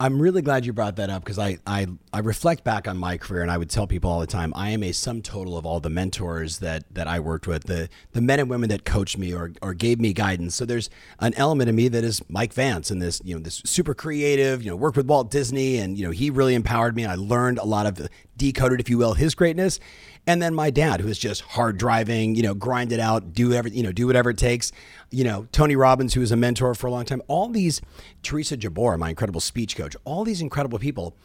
I'm 0.00 0.20
really 0.20 0.42
glad 0.42 0.66
you 0.66 0.72
brought 0.72 0.96
that 0.96 1.10
up 1.10 1.22
because 1.22 1.38
I, 1.38 1.58
I 1.64 1.86
I 2.12 2.20
reflect 2.20 2.64
back 2.64 2.88
on 2.88 2.98
my 2.98 3.18
career 3.18 3.42
and 3.42 3.50
I 3.52 3.56
would 3.56 3.70
tell 3.70 3.86
people 3.86 4.10
all 4.10 4.18
the 4.18 4.26
time 4.26 4.52
I 4.56 4.70
am 4.70 4.82
a 4.82 4.90
sum 4.90 5.22
total 5.22 5.56
of 5.56 5.64
all 5.64 5.78
the 5.78 5.90
mentors 5.90 6.58
that 6.58 6.92
that 6.92 7.06
I 7.06 7.20
worked 7.20 7.46
with 7.46 7.64
the 7.64 7.88
the 8.12 8.20
men 8.20 8.40
and 8.40 8.50
women 8.50 8.68
that 8.70 8.84
coached 8.84 9.16
me 9.16 9.32
or, 9.32 9.52
or 9.62 9.74
gave 9.74 10.00
me 10.00 10.12
guidance. 10.12 10.56
So 10.56 10.64
there's 10.64 10.90
an 11.20 11.34
element 11.34 11.70
of 11.70 11.76
me 11.76 11.86
that 11.86 12.02
is 12.02 12.20
Mike 12.28 12.52
Vance 12.52 12.90
and 12.90 13.00
this 13.00 13.20
you 13.24 13.36
know 13.36 13.42
this 13.42 13.62
super 13.64 13.94
creative 13.94 14.62
you 14.62 14.70
know 14.70 14.76
worked 14.76 14.96
with 14.96 15.06
Walt 15.06 15.30
Disney 15.30 15.78
and 15.78 15.96
you 15.96 16.04
know 16.04 16.10
he 16.10 16.30
really 16.30 16.56
empowered 16.56 16.96
me 16.96 17.04
and 17.04 17.12
I 17.12 17.16
learned 17.16 17.58
a 17.58 17.64
lot 17.64 17.86
of 17.86 18.08
decoded 18.36 18.80
if 18.80 18.88
you 18.88 18.98
will 18.98 19.14
his 19.14 19.34
greatness 19.34 19.78
and 20.26 20.40
then 20.40 20.54
my 20.54 20.70
dad, 20.70 21.00
who 21.00 21.08
is 21.08 21.18
just 21.18 21.42
hard 21.42 21.78
driving, 21.78 22.36
you 22.36 22.42
know, 22.42 22.54
grind 22.54 22.92
it 22.92 23.00
out, 23.00 23.32
do 23.32 23.52
every, 23.52 23.72
you 23.72 23.82
know, 23.82 23.90
do 23.90 24.06
whatever 24.06 24.30
it 24.30 24.38
takes. 24.38 24.70
You 25.10 25.24
know, 25.24 25.48
Tony 25.50 25.74
Robbins, 25.74 26.14
who 26.14 26.20
was 26.20 26.30
a 26.30 26.36
mentor 26.36 26.74
for 26.74 26.86
a 26.86 26.90
long 26.90 27.04
time. 27.04 27.22
All 27.26 27.48
these, 27.48 27.80
Teresa 28.22 28.56
Jabor, 28.56 28.96
my 28.98 29.10
incredible 29.10 29.40
speech 29.40 29.76
coach, 29.76 29.96
all 30.04 30.24
these 30.24 30.40
incredible 30.40 30.78
people. 30.78 31.16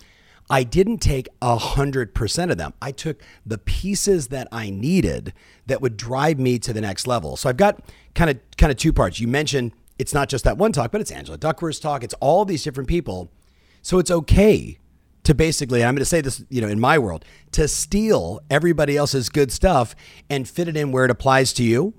I 0.50 0.64
didn't 0.64 1.00
take 1.00 1.28
a 1.42 1.58
hundred 1.58 2.16
percent 2.16 2.52
of 2.52 2.58
them. 2.58 2.74
I 2.82 2.92
took 2.92 3.22
the 3.46 3.58
pieces 3.58 4.30
that 4.30 4.48
I 4.52 4.70
needed 4.70 5.34
that 5.68 5.82
would 5.82 5.98
drive 5.98 6.40
me 6.40 6.58
to 6.60 6.72
the 6.72 6.82
next 6.82 7.06
level. 7.06 7.36
So 7.36 7.50
I've 7.50 7.58
got 7.58 7.82
kind 8.16 8.30
of 8.30 8.40
kind 8.58 8.72
of 8.72 8.78
two 8.78 8.94
parts. 8.94 9.20
You 9.20 9.28
mentioned 9.28 9.74
it's 10.00 10.14
not 10.14 10.30
just 10.30 10.46
that 10.46 10.58
one 10.58 10.72
talk, 10.72 10.92
but 10.92 11.02
it's 11.02 11.12
Angela 11.12 11.38
Duckworth's 11.38 11.80
talk. 11.80 12.04
It's 12.04 12.14
all 12.22 12.46
these 12.46 12.64
different 12.64 12.88
people. 12.88 13.30
So 13.82 14.00
it's 14.00 14.10
okay 14.10 14.80
to 15.28 15.36
basically, 15.36 15.84
I'm 15.84 15.94
going 15.94 16.00
to 16.00 16.06
say 16.06 16.22
this, 16.22 16.42
you 16.50 16.62
know, 16.62 16.70
in 16.70 16.80
my 16.80 16.98
world, 16.98 17.26
to 17.52 17.68
steal 17.68 18.40
everybody 18.50 18.96
else's 18.96 19.28
good 19.28 19.52
stuff 19.52 19.94
and 20.30 20.48
fit 20.48 20.70
it 20.70 20.78
in 20.78 20.94
where 20.94 21.04
it 21.04 21.12
applies 21.12 21.52
to 21.54 21.64
you? 21.64 21.94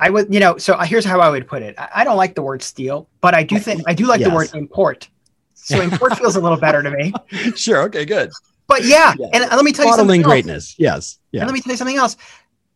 I 0.00 0.10
would, 0.10 0.34
you 0.34 0.40
know, 0.40 0.56
so 0.56 0.76
here's 0.78 1.04
how 1.04 1.20
I 1.20 1.30
would 1.30 1.46
put 1.46 1.62
it. 1.62 1.76
I 1.78 2.02
don't 2.02 2.16
like 2.16 2.34
the 2.34 2.42
word 2.42 2.60
steal, 2.60 3.08
but 3.20 3.34
I 3.34 3.44
do 3.44 3.56
think 3.60 3.82
I 3.86 3.94
do 3.94 4.06
like 4.06 4.18
yes. 4.18 4.30
the 4.30 4.34
word 4.34 4.50
import. 4.52 5.08
So 5.54 5.80
import 5.80 6.18
feels 6.18 6.34
a 6.34 6.40
little 6.40 6.58
better 6.58 6.82
to 6.82 6.90
me. 6.90 7.14
Sure. 7.54 7.82
Okay. 7.82 8.04
Good. 8.04 8.32
But 8.66 8.84
yeah, 8.84 9.14
yeah. 9.16 9.28
and 9.32 9.44
let 9.52 9.64
me 9.64 9.70
tell 9.70 9.86
you 9.86 9.94
something. 9.94 10.22
greatness. 10.22 10.70
Else. 10.70 10.74
Yes. 10.78 11.18
Yeah. 11.30 11.42
And 11.42 11.48
let 11.48 11.54
me 11.54 11.60
tell 11.60 11.72
you 11.72 11.76
something 11.76 11.98
else. 11.98 12.16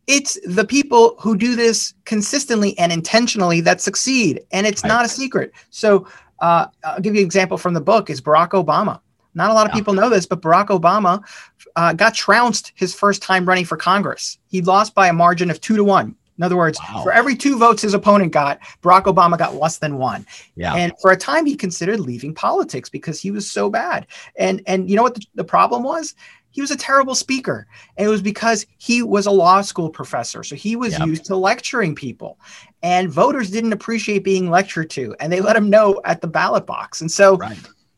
It's 0.07 0.39
the 0.45 0.63
people 0.63 1.17
who 1.19 1.35
do 1.35 1.57
this 1.57 1.93
consistently 2.05 2.79
and 2.79 2.93
intentionally 2.93 3.59
that 3.59 3.81
succeed, 3.81 4.39
and 4.53 4.65
it's 4.65 4.83
right. 4.83 4.87
not 4.87 5.03
a 5.03 5.09
secret. 5.09 5.51
So 5.69 6.07
uh, 6.39 6.67
I'll 6.85 7.01
give 7.01 7.13
you 7.13 7.19
an 7.19 7.25
example 7.25 7.57
from 7.57 7.73
the 7.73 7.81
book. 7.81 8.09
Is 8.09 8.21
Barack 8.21 8.51
Obama. 8.51 9.01
Not 9.37 9.51
a 9.51 9.53
lot 9.53 9.67
of 9.67 9.71
people 9.71 9.93
know 9.93 10.09
this, 10.09 10.25
but 10.25 10.41
Barack 10.41 10.67
Obama 10.67 11.23
uh, 11.75 11.93
got 11.93 12.15
trounced 12.15 12.73
his 12.75 12.93
first 12.93 13.21
time 13.21 13.45
running 13.45 13.65
for 13.65 13.77
Congress. 13.77 14.39
He 14.47 14.61
lost 14.61 14.95
by 14.95 15.07
a 15.07 15.13
margin 15.13 15.51
of 15.51 15.61
two 15.61 15.77
to 15.77 15.83
one. 15.83 16.15
In 16.37 16.43
other 16.43 16.57
words, 16.57 16.79
wow. 16.79 17.03
for 17.03 17.11
every 17.11 17.35
two 17.35 17.57
votes 17.57 17.81
his 17.81 17.93
opponent 17.93 18.31
got, 18.31 18.59
Barack 18.81 19.03
Obama 19.03 19.37
got 19.37 19.55
less 19.55 19.77
than 19.77 19.97
one. 19.97 20.25
Yeah. 20.55 20.73
And 20.75 20.91
for 21.01 21.11
a 21.11 21.17
time, 21.17 21.45
he 21.45 21.55
considered 21.55 21.99
leaving 21.99 22.33
politics 22.33 22.89
because 22.89 23.19
he 23.19 23.31
was 23.31 23.49
so 23.49 23.69
bad. 23.69 24.07
And 24.37 24.61
and 24.65 24.89
you 24.89 24.95
know 24.95 25.03
what 25.03 25.15
the, 25.15 25.25
the 25.35 25.43
problem 25.43 25.83
was? 25.83 26.15
He 26.49 26.61
was 26.61 26.71
a 26.71 26.77
terrible 26.77 27.13
speaker. 27.13 27.67
And 27.95 28.07
it 28.07 28.09
was 28.09 28.21
because 28.23 28.65
he 28.77 29.03
was 29.03 29.27
a 29.27 29.31
law 29.31 29.61
school 29.61 29.89
professor. 29.91 30.43
So 30.43 30.55
he 30.55 30.75
was 30.75 30.93
yep. 30.93 31.07
used 31.07 31.25
to 31.25 31.35
lecturing 31.35 31.93
people. 31.93 32.39
And 32.81 33.11
voters 33.11 33.51
didn't 33.51 33.73
appreciate 33.73 34.23
being 34.23 34.49
lectured 34.49 34.89
to. 34.91 35.15
And 35.19 35.31
they 35.31 35.41
let 35.41 35.55
him 35.55 35.69
know 35.69 36.01
at 36.05 36.21
the 36.21 36.27
ballot 36.27 36.65
box. 36.65 37.01
And 37.01 37.11
so 37.11 37.37
right 37.37 37.57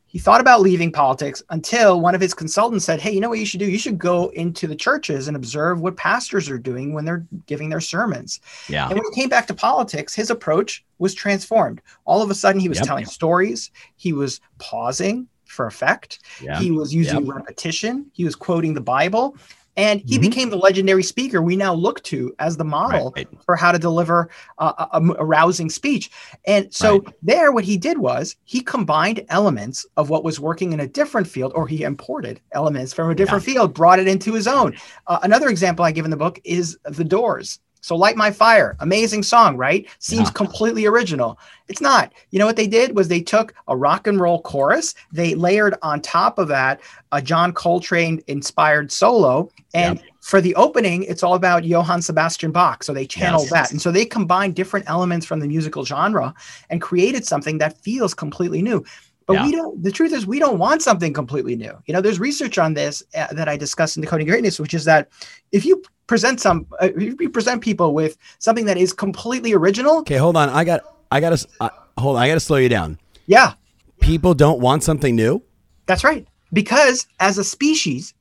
he 0.09 0.17
thought 0.17 0.41
about 0.41 0.61
leaving 0.61 0.91
politics 0.91 1.43
until 1.51 2.01
one 2.01 2.15
of 2.15 2.21
his 2.21 2.33
consultants 2.33 2.83
said, 2.83 2.99
Hey, 2.99 3.11
you 3.11 3.21
know 3.21 3.29
what 3.29 3.37
you 3.37 3.45
should 3.45 3.59
do? 3.59 3.69
You 3.69 3.77
should 3.77 3.99
go 3.99 4.29
into 4.29 4.65
the 4.65 4.75
churches 4.75 5.27
and 5.27 5.37
observe 5.37 5.81
what 5.81 5.97
pastors 5.97 6.49
are 6.49 6.57
doing 6.57 6.93
when 6.93 7.05
they're 7.05 7.25
giving 7.45 7.69
their 7.69 7.79
sermons. 7.79 8.39
Yeah. 8.67 8.87
And 8.87 8.95
when 8.95 9.03
he 9.11 9.21
came 9.21 9.29
back 9.29 9.45
to 9.47 9.53
politics, 9.53 10.15
his 10.15 10.31
approach 10.31 10.83
was 10.97 11.13
transformed. 11.13 11.81
All 12.05 12.23
of 12.23 12.31
a 12.31 12.35
sudden, 12.35 12.59
he 12.59 12.69
was 12.69 12.79
yep. 12.79 12.87
telling 12.87 13.05
stories, 13.05 13.69
he 13.97 14.11
was 14.11 14.41
pausing 14.57 15.27
for 15.45 15.67
effect, 15.67 16.19
yeah. 16.41 16.59
he 16.59 16.71
was 16.71 16.93
using 16.93 17.25
yep. 17.25 17.35
repetition, 17.35 18.05
he 18.13 18.23
was 18.23 18.35
quoting 18.35 18.73
the 18.73 18.81
Bible. 18.81 19.35
And 19.77 20.01
he 20.01 20.15
mm-hmm. 20.15 20.21
became 20.21 20.49
the 20.49 20.57
legendary 20.57 21.03
speaker 21.03 21.41
we 21.41 21.55
now 21.55 21.73
look 21.73 22.03
to 22.03 22.33
as 22.39 22.57
the 22.57 22.63
model 22.63 23.13
right. 23.15 23.27
for 23.45 23.55
how 23.55 23.71
to 23.71 23.79
deliver 23.79 24.29
uh, 24.57 24.87
a, 24.91 25.01
a, 25.19 25.25
rousing 25.25 25.69
speech. 25.69 26.11
And 26.45 26.73
so, 26.73 26.99
right. 26.99 27.13
there, 27.21 27.51
what 27.51 27.63
he 27.63 27.77
did 27.77 27.97
was 27.97 28.35
he 28.43 28.61
combined 28.61 29.25
elements 29.29 29.85
of 29.95 30.09
what 30.09 30.23
was 30.23 30.39
working 30.39 30.73
in 30.73 30.79
a 30.79 30.87
different 30.87 31.27
field, 31.27 31.53
or 31.55 31.67
he 31.67 31.83
imported 31.83 32.41
elements 32.51 32.93
from 32.93 33.09
a 33.09 33.15
different 33.15 33.47
yeah. 33.47 33.53
field, 33.53 33.73
brought 33.73 33.99
it 33.99 34.07
into 34.07 34.33
his 34.33 34.47
own. 34.47 34.75
Uh, 35.07 35.19
another 35.23 35.49
example 35.49 35.85
I 35.85 35.91
give 35.91 36.05
in 36.05 36.11
the 36.11 36.17
book 36.17 36.39
is 36.43 36.77
The 36.83 37.05
Doors. 37.05 37.59
So 37.81 37.95
Light 37.95 38.17
My 38.17 38.31
Fire, 38.31 38.75
amazing 38.79 39.23
song, 39.23 39.57
right? 39.57 39.87
Seems 39.99 40.27
yeah. 40.27 40.33
completely 40.33 40.85
original. 40.85 41.39
It's 41.67 41.81
not. 41.81 42.13
You 42.31 42.39
know 42.39 42.45
what 42.45 42.55
they 42.55 42.67
did 42.67 42.95
was 42.95 43.07
they 43.07 43.21
took 43.21 43.53
a 43.67 43.77
rock 43.77 44.07
and 44.07 44.19
roll 44.19 44.41
chorus, 44.41 44.95
they 45.11 45.35
layered 45.35 45.75
on 45.81 46.01
top 46.01 46.39
of 46.39 46.47
that 46.49 46.81
a 47.11 47.21
John 47.21 47.53
Coltrane 47.53 48.21
inspired 48.27 48.91
solo, 48.91 49.49
and 49.73 50.01
for 50.21 50.41
the 50.41 50.53
opening, 50.55 51.03
it's 51.03 51.23
all 51.23 51.33
about 51.33 51.63
Johann 51.63 52.01
Sebastian 52.01 52.51
Bach. 52.51 52.83
So 52.83 52.93
they 52.93 53.07
channeled 53.07 53.43
yes. 53.43 53.51
that. 53.51 53.71
And 53.71 53.81
so 53.81 53.91
they 53.91 54.05
combined 54.05 54.55
different 54.55 54.87
elements 54.87 55.25
from 55.25 55.39
the 55.39 55.47
musical 55.47 55.85
genre 55.85 56.33
and 56.69 56.81
created 56.81 57.25
something 57.25 57.57
that 57.59 57.77
feels 57.79 58.13
completely 58.13 58.61
new. 58.61 58.85
But 59.29 59.35
yeah. 59.35 59.45
we 59.45 59.51
don't, 59.51 59.83
the 59.83 59.91
truth 59.91 60.11
is, 60.11 60.25
we 60.25 60.39
don't 60.39 60.57
want 60.57 60.81
something 60.81 61.13
completely 61.13 61.55
new. 61.55 61.71
You 61.85 61.93
know, 61.93 62.01
there's 62.01 62.19
research 62.19 62.57
on 62.57 62.73
this 62.73 63.03
uh, 63.13 63.27
that 63.31 63.47
I 63.47 63.57
discussed 63.57 63.95
in 63.95 64.01
Decoding 64.01 64.25
Greatness, 64.25 64.59
which 64.59 64.73
is 64.73 64.85
that 64.85 65.07
if 65.51 65.65
you 65.65 65.83
present 66.07 66.41
some, 66.41 66.65
uh, 66.81 66.89
if 66.95 67.21
you 67.21 67.29
present 67.29 67.61
people 67.61 67.93
with 67.93 68.17
something 68.39 68.65
that 68.65 68.75
is 68.75 68.91
completely 68.91 69.53
original. 69.53 69.99
Okay, 69.99 70.17
hold 70.17 70.35
on. 70.35 70.49
I 70.49 70.63
got, 70.63 70.81
I 71.11 71.19
got 71.19 71.37
to, 71.37 71.47
uh, 71.59 71.69
hold 71.99 72.15
on. 72.15 72.23
I 72.23 72.27
got 72.27 72.33
to 72.33 72.39
slow 72.39 72.57
you 72.57 72.69
down. 72.69 72.97
Yeah. 73.27 73.53
People 73.99 74.33
don't 74.33 74.59
want 74.61 74.81
something 74.81 75.15
new. 75.15 75.43
That's 75.85 76.03
right. 76.03 76.27
Because 76.51 77.05
as 77.19 77.37
a 77.37 77.43
species, 77.43 78.15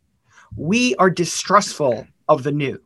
we 0.57 0.95
are 0.97 1.09
distrustful 1.09 2.07
of 2.29 2.43
the 2.43 2.53
new 2.53 2.79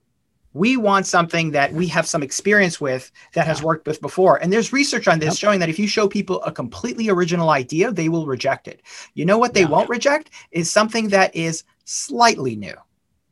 we 0.54 0.76
want 0.76 1.06
something 1.06 1.50
that 1.52 1.73
we 1.73 1.87
have 1.87 2.06
some 2.06 2.23
experience 2.23 2.80
with 2.80 3.11
that 3.35 3.47
has 3.47 3.62
worked 3.62 3.87
with 3.87 4.00
before. 4.00 4.37
And 4.37 4.52
there's 4.52 4.73
research 4.73 5.09
on 5.09 5.18
this 5.18 5.35
yep. 5.35 5.38
showing 5.38 5.61
that 5.61 5.68
if 5.68 5.78
you 5.78 5.87
show 5.87 6.09
people 6.09 6.42
a 6.42 6.52
completely 6.52 7.09
original 7.09 7.50
idea, 7.50 7.90
they 7.90 8.09
will 8.09 8.26
reject 8.26 8.68
it. 8.68 8.82
You 9.14 9.25
know 9.25 9.38
what 9.38 9.54
they 9.54 9.62
yeah. 9.62 9.68
won't 9.68 9.88
reject 9.88 10.30
is 10.50 10.71
something 10.71 11.09
that 11.09 11.35
is 11.35 11.64
slightly 11.85 12.56
new. 12.56 12.75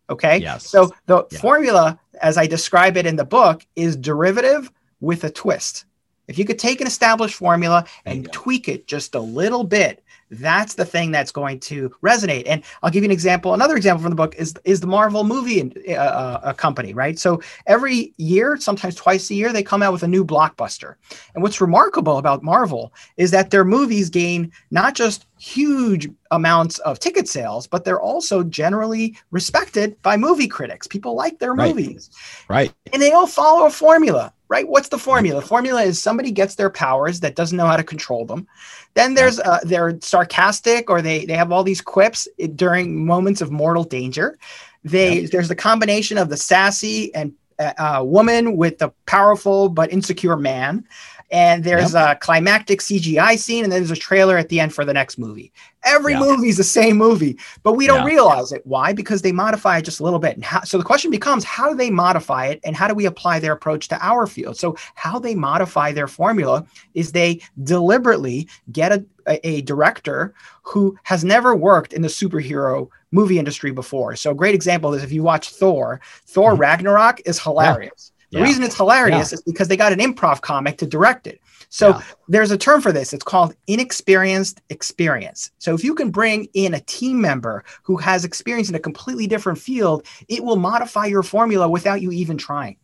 Okay. 0.08 0.38
Yes. 0.38 0.66
So 0.66 0.90
the 1.06 1.26
yeah. 1.30 1.38
formula, 1.38 2.00
as 2.20 2.36
I 2.36 2.46
describe 2.46 2.96
it 2.96 3.06
in 3.06 3.16
the 3.16 3.24
book, 3.24 3.64
is 3.76 3.96
derivative 3.96 4.70
with 5.00 5.24
a 5.24 5.30
twist. 5.30 5.84
If 6.26 6.38
you 6.38 6.44
could 6.44 6.58
take 6.58 6.80
an 6.80 6.86
established 6.86 7.34
formula 7.34 7.84
and 8.04 8.30
tweak 8.32 8.68
it 8.68 8.86
just 8.86 9.14
a 9.14 9.20
little 9.20 9.64
bit, 9.64 10.04
that's 10.30 10.74
the 10.74 10.84
thing 10.84 11.10
that's 11.10 11.32
going 11.32 11.60
to 11.60 11.90
resonate. 12.02 12.44
And 12.46 12.62
I'll 12.82 12.90
give 12.90 13.02
you 13.02 13.08
an 13.08 13.12
example. 13.12 13.54
Another 13.54 13.76
example 13.76 14.02
from 14.02 14.10
the 14.10 14.16
book 14.16 14.34
is 14.36 14.54
is 14.64 14.80
the 14.80 14.86
Marvel 14.86 15.24
movie 15.24 15.72
uh, 15.88 15.92
uh, 15.94 16.52
company, 16.52 16.94
right? 16.94 17.18
So 17.18 17.40
every 17.66 18.14
year, 18.16 18.56
sometimes 18.56 18.94
twice 18.94 19.30
a 19.30 19.34
year, 19.34 19.52
they 19.52 19.62
come 19.62 19.82
out 19.82 19.92
with 19.92 20.02
a 20.02 20.08
new 20.08 20.24
blockbuster. 20.24 20.94
And 21.34 21.42
what's 21.42 21.60
remarkable 21.60 22.18
about 22.18 22.42
Marvel 22.42 22.92
is 23.16 23.30
that 23.32 23.50
their 23.50 23.64
movies 23.64 24.10
gain 24.10 24.52
not 24.70 24.94
just 24.94 25.26
huge 25.38 26.08
amounts 26.30 26.78
of 26.80 26.98
ticket 26.98 27.28
sales, 27.28 27.66
but 27.66 27.84
they're 27.84 28.00
also 28.00 28.42
generally 28.42 29.16
respected 29.30 30.00
by 30.02 30.16
movie 30.16 30.48
critics. 30.48 30.86
People 30.86 31.14
like 31.14 31.38
their 31.38 31.54
right. 31.54 31.74
movies. 31.74 32.10
Right. 32.48 32.72
And 32.92 33.02
they 33.02 33.12
all 33.12 33.26
follow 33.26 33.66
a 33.66 33.70
formula, 33.70 34.32
right? 34.50 34.68
What's 34.68 34.88
the 34.88 34.98
formula? 34.98 35.40
The 35.40 35.46
formula 35.46 35.82
is 35.82 36.02
somebody 36.02 36.32
gets 36.32 36.56
their 36.56 36.68
powers 36.68 37.20
that 37.20 37.36
doesn't 37.36 37.56
know 37.56 37.66
how 37.66 37.76
to 37.76 37.84
control 37.84 38.26
them. 38.26 38.46
Then 38.94 39.14
there's 39.14 39.38
uh, 39.38 39.60
they're 39.62 39.98
sarcastic 40.00 40.90
or 40.90 41.00
they 41.00 41.24
they 41.24 41.34
have 41.34 41.52
all 41.52 41.62
these 41.62 41.80
quips 41.80 42.28
during 42.56 43.06
moments 43.06 43.40
of 43.40 43.52
mortal 43.52 43.84
danger. 43.84 44.38
They 44.84 45.26
there's 45.26 45.48
the 45.48 45.54
combination 45.54 46.18
of 46.18 46.28
the 46.28 46.36
sassy 46.36 47.14
and 47.14 47.32
uh, 47.60 47.72
uh 47.78 48.04
woman 48.04 48.56
with 48.56 48.78
the 48.78 48.90
powerful 49.06 49.68
but 49.68 49.92
insecure 49.92 50.36
man 50.36 50.84
and 51.30 51.62
there's 51.62 51.94
yep. 51.94 52.16
a 52.16 52.18
climactic 52.18 52.80
CGI 52.80 53.38
scene, 53.38 53.64
and 53.64 53.72
then 53.72 53.80
there's 53.80 53.90
a 53.90 53.96
trailer 53.96 54.36
at 54.36 54.48
the 54.48 54.58
end 54.58 54.74
for 54.74 54.84
the 54.84 54.92
next 54.92 55.18
movie. 55.18 55.52
Every 55.84 56.12
yeah. 56.12 56.20
movie 56.20 56.48
is 56.48 56.56
the 56.56 56.64
same 56.64 56.96
movie, 56.96 57.38
but 57.62 57.74
we 57.74 57.86
don't 57.86 58.00
yeah. 58.00 58.14
realize 58.14 58.52
it. 58.52 58.66
Why? 58.66 58.92
Because 58.92 59.22
they 59.22 59.32
modify 59.32 59.78
it 59.78 59.82
just 59.82 60.00
a 60.00 60.02
little 60.02 60.18
bit. 60.18 60.34
And 60.34 60.44
how, 60.44 60.62
so 60.62 60.76
the 60.76 60.84
question 60.84 61.10
becomes, 61.10 61.44
how 61.44 61.70
do 61.70 61.76
they 61.76 61.90
modify 61.90 62.46
it, 62.46 62.60
and 62.64 62.74
how 62.74 62.88
do 62.88 62.94
we 62.94 63.06
apply 63.06 63.38
their 63.38 63.52
approach 63.52 63.88
to 63.88 64.04
our 64.04 64.26
field? 64.26 64.56
So 64.56 64.76
how 64.94 65.18
they 65.18 65.34
modify 65.34 65.92
their 65.92 66.08
formula 66.08 66.66
is 66.94 67.12
they 67.12 67.40
deliberately 67.62 68.48
get 68.72 68.92
a, 68.92 69.04
a, 69.28 69.46
a 69.46 69.62
director 69.62 70.34
who 70.62 70.96
has 71.04 71.24
never 71.24 71.54
worked 71.54 71.92
in 71.92 72.02
the 72.02 72.08
superhero 72.08 72.88
movie 73.12 73.38
industry 73.38 73.70
before. 73.70 74.16
So 74.16 74.32
a 74.32 74.34
great 74.34 74.54
example 74.54 74.94
is 74.94 75.02
if 75.02 75.12
you 75.12 75.22
watch 75.22 75.50
Thor, 75.50 76.00
Thor 76.26 76.52
mm-hmm. 76.52 76.60
Ragnarok 76.60 77.20
is 77.24 77.40
hilarious. 77.40 78.09
Yeah 78.09 78.09
the 78.30 78.38
yeah. 78.38 78.44
reason 78.44 78.62
it's 78.62 78.76
hilarious 78.76 79.32
yeah. 79.32 79.36
is 79.36 79.42
because 79.42 79.68
they 79.68 79.76
got 79.76 79.92
an 79.92 79.98
improv 79.98 80.40
comic 80.40 80.78
to 80.78 80.86
direct 80.86 81.26
it. 81.26 81.40
So 81.68 81.90
yeah. 81.90 82.02
there's 82.28 82.50
a 82.50 82.58
term 82.58 82.80
for 82.80 82.92
this. 82.92 83.12
It's 83.12 83.24
called 83.24 83.54
inexperienced 83.66 84.60
experience. 84.70 85.50
So 85.58 85.74
if 85.74 85.84
you 85.84 85.94
can 85.94 86.10
bring 86.10 86.48
in 86.54 86.74
a 86.74 86.80
team 86.80 87.20
member 87.20 87.64
who 87.82 87.96
has 87.96 88.24
experience 88.24 88.68
in 88.68 88.74
a 88.74 88.80
completely 88.80 89.26
different 89.26 89.58
field, 89.58 90.06
it 90.28 90.44
will 90.44 90.56
modify 90.56 91.06
your 91.06 91.22
formula 91.22 91.68
without 91.68 92.02
you 92.02 92.10
even 92.10 92.36
trying. 92.36 92.76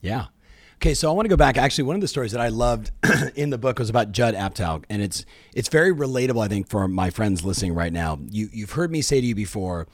Yeah. 0.00 0.26
Okay, 0.76 0.94
so 0.94 1.08
I 1.08 1.12
want 1.12 1.26
to 1.26 1.30
go 1.30 1.36
back. 1.36 1.58
Actually, 1.58 1.84
one 1.84 1.94
of 1.94 2.00
the 2.00 2.08
stories 2.08 2.32
that 2.32 2.40
I 2.40 2.48
loved 2.48 2.90
in 3.36 3.50
the 3.50 3.58
book 3.58 3.78
was 3.78 3.88
about 3.88 4.10
Judd 4.10 4.34
Apatow, 4.34 4.82
and 4.90 5.00
it's 5.00 5.24
it's 5.54 5.68
very 5.68 5.94
relatable, 5.94 6.44
I 6.44 6.48
think, 6.48 6.68
for 6.68 6.88
my 6.88 7.08
friends 7.10 7.44
listening 7.44 7.72
right 7.74 7.92
now. 7.92 8.18
You 8.30 8.48
you've 8.52 8.72
heard 8.72 8.90
me 8.90 9.00
say 9.00 9.20
to 9.20 9.26
you 9.26 9.36
before. 9.36 9.86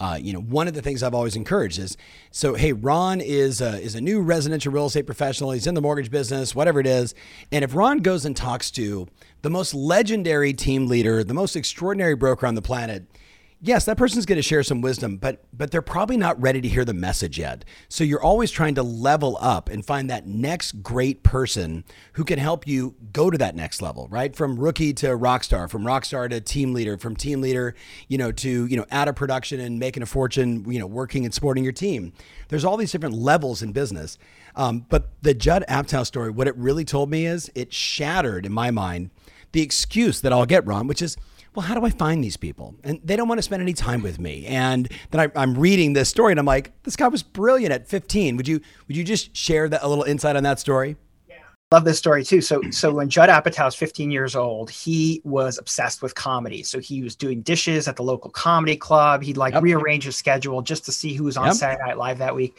Uh, 0.00 0.18
you 0.20 0.32
know, 0.32 0.40
one 0.40 0.66
of 0.66 0.74
the 0.74 0.82
things 0.82 1.02
I've 1.02 1.14
always 1.14 1.36
encouraged 1.36 1.78
is 1.78 1.96
so. 2.30 2.54
Hey, 2.54 2.72
Ron 2.72 3.20
is 3.20 3.60
a, 3.60 3.80
is 3.80 3.94
a 3.94 4.00
new 4.00 4.20
residential 4.20 4.72
real 4.72 4.86
estate 4.86 5.06
professional. 5.06 5.52
He's 5.52 5.66
in 5.66 5.74
the 5.74 5.80
mortgage 5.80 6.10
business, 6.10 6.54
whatever 6.54 6.80
it 6.80 6.86
is. 6.86 7.14
And 7.52 7.62
if 7.62 7.74
Ron 7.74 7.98
goes 7.98 8.24
and 8.24 8.36
talks 8.36 8.70
to 8.72 9.06
the 9.42 9.50
most 9.50 9.72
legendary 9.72 10.52
team 10.52 10.88
leader, 10.88 11.22
the 11.22 11.34
most 11.34 11.54
extraordinary 11.54 12.16
broker 12.16 12.46
on 12.46 12.56
the 12.56 12.62
planet, 12.62 13.04
yes, 13.64 13.86
that 13.86 13.96
person's 13.96 14.26
going 14.26 14.36
to 14.36 14.42
share 14.42 14.62
some 14.62 14.80
wisdom, 14.80 15.16
but 15.16 15.44
but 15.52 15.70
they're 15.70 15.82
probably 15.82 16.16
not 16.16 16.40
ready 16.40 16.60
to 16.60 16.68
hear 16.68 16.84
the 16.84 16.94
message 16.94 17.38
yet. 17.38 17.64
So 17.88 18.04
you're 18.04 18.22
always 18.22 18.50
trying 18.50 18.74
to 18.74 18.82
level 18.82 19.38
up 19.40 19.68
and 19.68 19.84
find 19.84 20.10
that 20.10 20.26
next 20.26 20.82
great 20.82 21.22
person 21.22 21.84
who 22.12 22.24
can 22.24 22.38
help 22.38 22.66
you 22.66 22.94
go 23.12 23.30
to 23.30 23.38
that 23.38 23.56
next 23.56 23.80
level, 23.80 24.06
right? 24.10 24.36
From 24.36 24.58
rookie 24.58 24.92
to 24.94 25.16
rock 25.16 25.42
star, 25.44 25.66
from 25.66 25.86
rock 25.86 26.04
star 26.04 26.28
to 26.28 26.40
team 26.40 26.74
leader, 26.74 26.98
from 26.98 27.16
team 27.16 27.40
leader, 27.40 27.74
you 28.08 28.18
know, 28.18 28.30
to, 28.32 28.66
you 28.66 28.76
know, 28.76 28.86
out 28.90 29.08
of 29.08 29.16
production 29.16 29.60
and 29.60 29.78
making 29.78 30.02
a 30.02 30.06
fortune, 30.06 30.70
you 30.70 30.78
know, 30.78 30.86
working 30.86 31.24
and 31.24 31.32
supporting 31.32 31.64
your 31.64 31.72
team. 31.72 32.12
There's 32.48 32.64
all 32.64 32.76
these 32.76 32.92
different 32.92 33.14
levels 33.14 33.62
in 33.62 33.72
business. 33.72 34.18
Um, 34.56 34.86
but 34.88 35.08
the 35.22 35.34
Judd 35.34 35.64
Apatow 35.68 36.06
story, 36.06 36.30
what 36.30 36.46
it 36.46 36.56
really 36.56 36.84
told 36.84 37.10
me 37.10 37.26
is 37.26 37.50
it 37.54 37.72
shattered 37.72 38.46
in 38.46 38.52
my 38.52 38.70
mind 38.70 39.10
the 39.52 39.62
excuse 39.62 40.20
that 40.20 40.32
I'll 40.32 40.46
get, 40.46 40.66
Ron, 40.66 40.86
which 40.88 41.00
is, 41.00 41.16
well, 41.54 41.64
how 41.64 41.74
do 41.74 41.84
I 41.84 41.90
find 41.90 42.22
these 42.22 42.36
people? 42.36 42.74
And 42.82 43.00
they 43.04 43.16
don't 43.16 43.28
want 43.28 43.38
to 43.38 43.42
spend 43.42 43.62
any 43.62 43.74
time 43.74 44.02
with 44.02 44.18
me. 44.18 44.44
And 44.46 44.88
then 45.10 45.30
I, 45.36 45.42
am 45.42 45.54
reading 45.54 45.92
this 45.92 46.08
story 46.08 46.32
and 46.32 46.40
I'm 46.40 46.46
like, 46.46 46.72
this 46.82 46.96
guy 46.96 47.08
was 47.08 47.22
brilliant 47.22 47.72
at 47.72 47.86
15. 47.86 48.36
Would 48.36 48.48
you 48.48 48.60
would 48.88 48.96
you 48.96 49.04
just 49.04 49.34
share 49.36 49.68
that 49.68 49.82
a 49.82 49.88
little 49.88 50.04
insight 50.04 50.36
on 50.36 50.42
that 50.42 50.58
story? 50.58 50.96
Yeah, 51.28 51.36
Love 51.70 51.84
this 51.84 51.98
story 51.98 52.24
too. 52.24 52.40
So, 52.40 52.60
so 52.70 52.92
when 52.92 53.08
Judd 53.08 53.28
Apatow 53.28 53.66
was 53.66 53.76
15 53.76 54.10
years 54.10 54.34
old, 54.34 54.68
he 54.68 55.20
was 55.24 55.58
obsessed 55.58 56.02
with 56.02 56.16
comedy. 56.16 56.64
So 56.64 56.80
he 56.80 57.02
was 57.02 57.14
doing 57.14 57.42
dishes 57.42 57.86
at 57.86 57.96
the 57.96 58.02
local 58.02 58.30
comedy 58.30 58.76
club. 58.76 59.22
He'd 59.22 59.36
like 59.36 59.54
yep. 59.54 59.62
rearrange 59.62 60.04
his 60.04 60.16
schedule 60.16 60.60
just 60.60 60.84
to 60.86 60.92
see 60.92 61.14
who 61.14 61.24
was 61.24 61.36
on 61.36 61.46
yep. 61.46 61.54
Saturday 61.54 61.86
Night 61.86 61.98
Live 61.98 62.18
that 62.18 62.34
week. 62.34 62.58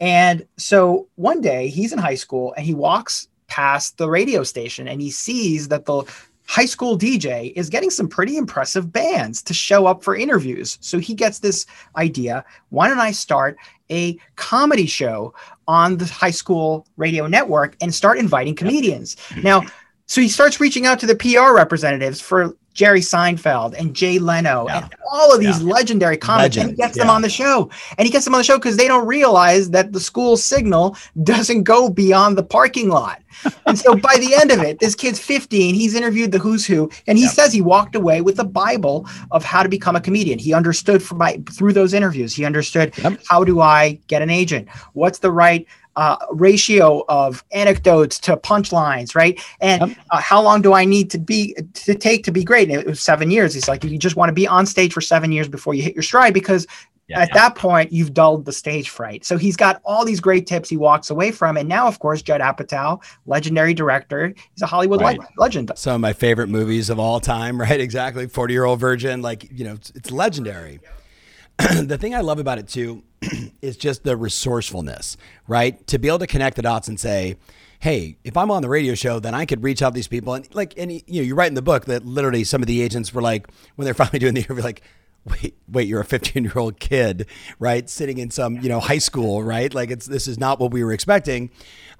And 0.00 0.46
so 0.56 1.08
one 1.16 1.40
day 1.40 1.68
he's 1.68 1.92
in 1.92 1.98
high 1.98 2.14
school 2.14 2.54
and 2.56 2.64
he 2.64 2.72
walks 2.72 3.26
past 3.48 3.96
the 3.96 4.08
radio 4.08 4.44
station 4.44 4.86
and 4.86 5.00
he 5.00 5.10
sees 5.10 5.68
that 5.68 5.86
the 5.86 6.04
high 6.48 6.64
school 6.64 6.98
DJ 6.98 7.52
is 7.56 7.68
getting 7.68 7.90
some 7.90 8.08
pretty 8.08 8.38
impressive 8.38 8.90
bands 8.90 9.42
to 9.42 9.52
show 9.52 9.86
up 9.86 10.02
for 10.02 10.16
interviews. 10.16 10.78
So 10.80 10.98
he 10.98 11.14
gets 11.14 11.40
this 11.40 11.66
idea 11.96 12.42
why 12.70 12.88
don't 12.88 12.98
I 12.98 13.12
start 13.12 13.58
a 13.90 14.18
comedy 14.36 14.86
show 14.86 15.34
on 15.68 15.98
the 15.98 16.06
high 16.06 16.30
school 16.30 16.86
radio 16.96 17.26
network 17.26 17.76
and 17.82 17.94
start 17.94 18.18
inviting 18.18 18.54
comedians? 18.54 19.16
Mm-hmm. 19.28 19.42
Now, 19.42 19.62
so 20.06 20.22
he 20.22 20.28
starts 20.28 20.58
reaching 20.58 20.86
out 20.86 20.98
to 21.00 21.06
the 21.06 21.16
PR 21.16 21.54
representatives 21.54 22.18
for 22.18 22.56
Jerry 22.78 23.00
Seinfeld 23.00 23.74
and 23.76 23.92
Jay 23.92 24.20
Leno 24.20 24.66
yeah. 24.68 24.84
and 24.84 24.94
all 25.10 25.34
of 25.34 25.40
these 25.40 25.60
yeah. 25.60 25.72
legendary 25.72 26.16
comics 26.16 26.56
Legend. 26.56 26.68
and 26.68 26.78
gets 26.78 26.96
yeah. 26.96 27.02
them 27.02 27.10
on 27.10 27.22
the 27.22 27.28
show. 27.28 27.68
And 27.98 28.06
he 28.06 28.12
gets 28.12 28.24
them 28.24 28.36
on 28.36 28.38
the 28.38 28.44
show 28.44 28.56
because 28.56 28.76
they 28.76 28.86
don't 28.86 29.04
realize 29.04 29.70
that 29.70 29.92
the 29.92 29.98
school 29.98 30.36
signal 30.36 30.96
doesn't 31.24 31.64
go 31.64 31.90
beyond 31.90 32.38
the 32.38 32.44
parking 32.44 32.88
lot. 32.88 33.20
and 33.66 33.76
so 33.76 33.96
by 33.96 34.16
the 34.20 34.32
end 34.32 34.52
of 34.52 34.60
it, 34.60 34.78
this 34.78 34.94
kid's 34.94 35.18
15, 35.18 35.74
he's 35.74 35.96
interviewed 35.96 36.30
the 36.30 36.38
who's 36.38 36.64
who, 36.64 36.88
and 37.08 37.18
he 37.18 37.26
says 37.26 37.52
he 37.52 37.60
walked 37.60 37.96
away 37.96 38.20
with 38.20 38.38
a 38.38 38.44
Bible 38.44 39.08
of 39.32 39.42
how 39.42 39.64
to 39.64 39.68
become 39.68 39.96
a 39.96 40.00
comedian. 40.00 40.38
He 40.38 40.54
understood 40.54 41.02
from 41.02 41.18
my, 41.18 41.42
through 41.50 41.72
those 41.72 41.92
interviews, 41.92 42.32
he 42.32 42.44
understood 42.44 42.96
yep. 42.98 43.20
how 43.28 43.42
do 43.42 43.60
I 43.60 43.98
get 44.06 44.22
an 44.22 44.30
agent? 44.30 44.68
What's 44.92 45.18
the 45.18 45.32
right 45.32 45.66
uh, 45.98 46.16
ratio 46.30 47.04
of 47.08 47.44
anecdotes 47.50 48.20
to 48.20 48.36
punchlines, 48.36 49.16
right? 49.16 49.40
And 49.60 49.88
yep. 49.88 49.98
uh, 50.10 50.20
how 50.20 50.40
long 50.40 50.62
do 50.62 50.72
I 50.72 50.84
need 50.84 51.10
to 51.10 51.18
be 51.18 51.56
to 51.74 51.94
take 51.96 52.22
to 52.24 52.30
be 52.30 52.44
great? 52.44 52.70
And 52.70 52.78
it 52.78 52.86
was 52.86 53.00
seven 53.00 53.32
years. 53.32 53.52
He's 53.52 53.66
like, 53.66 53.82
you 53.82 53.98
just 53.98 54.14
want 54.14 54.28
to 54.28 54.32
be 54.32 54.46
on 54.46 54.64
stage 54.64 54.92
for 54.92 55.00
seven 55.00 55.32
years 55.32 55.48
before 55.48 55.74
you 55.74 55.82
hit 55.82 55.96
your 55.96 56.04
stride 56.04 56.32
because 56.32 56.68
yeah, 57.08 57.18
at 57.18 57.30
yeah. 57.30 57.34
that 57.34 57.56
point 57.56 57.90
you've 57.92 58.14
dulled 58.14 58.44
the 58.44 58.52
stage 58.52 58.90
fright. 58.90 59.24
So 59.24 59.36
he's 59.36 59.56
got 59.56 59.80
all 59.84 60.04
these 60.04 60.20
great 60.20 60.46
tips 60.46 60.68
he 60.68 60.76
walks 60.76 61.10
away 61.10 61.32
from, 61.32 61.56
and 61.56 61.68
now 61.68 61.88
of 61.88 61.98
course 61.98 62.22
Judd 62.22 62.42
Apatow, 62.42 63.02
legendary 63.26 63.74
director, 63.74 64.28
he's 64.52 64.62
a 64.62 64.66
Hollywood 64.66 65.00
right. 65.00 65.18
legend. 65.36 65.72
Some 65.74 65.96
of 65.96 66.00
my 66.00 66.12
favorite 66.12 66.48
movies 66.48 66.90
of 66.90 67.00
all 67.00 67.18
time, 67.18 67.60
right? 67.60 67.80
Exactly, 67.80 68.28
Forty 68.28 68.54
Year 68.54 68.66
Old 68.66 68.78
Virgin, 68.78 69.20
like 69.20 69.50
you 69.50 69.64
know, 69.64 69.74
it's, 69.74 69.90
it's 69.96 70.12
legendary. 70.12 70.78
the 71.58 71.98
thing 71.98 72.14
I 72.14 72.20
love 72.20 72.38
about 72.38 72.58
it 72.58 72.68
too 72.68 73.02
is 73.62 73.76
just 73.76 74.04
the 74.04 74.16
resourcefulness, 74.16 75.16
right? 75.46 75.84
To 75.88 75.98
be 75.98 76.08
able 76.08 76.20
to 76.20 76.26
connect 76.26 76.56
the 76.56 76.62
dots 76.62 76.88
and 76.88 76.98
say, 76.98 77.36
hey, 77.80 78.16
if 78.24 78.36
I'm 78.36 78.50
on 78.50 78.62
the 78.62 78.68
radio 78.68 78.94
show, 78.94 79.20
then 79.20 79.34
I 79.34 79.44
could 79.44 79.62
reach 79.62 79.82
out 79.82 79.90
to 79.90 79.94
these 79.94 80.08
people. 80.08 80.34
And 80.34 80.52
like, 80.54 80.74
and 80.76 80.92
you 80.92 81.02
know, 81.06 81.22
you 81.22 81.34
write 81.34 81.48
in 81.48 81.54
the 81.54 81.62
book 81.62 81.84
that 81.86 82.04
literally 82.04 82.44
some 82.44 82.62
of 82.62 82.66
the 82.66 82.82
agents 82.82 83.14
were 83.14 83.22
like, 83.22 83.48
when 83.76 83.84
they're 83.84 83.94
finally 84.02 84.18
doing 84.18 84.34
the 84.34 84.40
interview, 84.40 84.62
like, 84.62 84.82
wait, 85.24 85.56
wait, 85.68 85.88
you're 85.88 86.00
a 86.00 86.04
15 86.04 86.44
year 86.44 86.52
old 86.56 86.80
kid, 86.80 87.26
right? 87.58 87.88
Sitting 87.88 88.18
in 88.18 88.30
some, 88.30 88.56
you 88.56 88.68
know, 88.68 88.80
high 88.80 88.98
school, 88.98 89.42
right? 89.42 89.72
Like 89.72 89.90
it's, 89.90 90.06
this 90.06 90.26
is 90.26 90.38
not 90.38 90.58
what 90.58 90.72
we 90.72 90.82
were 90.82 90.92
expecting. 90.92 91.50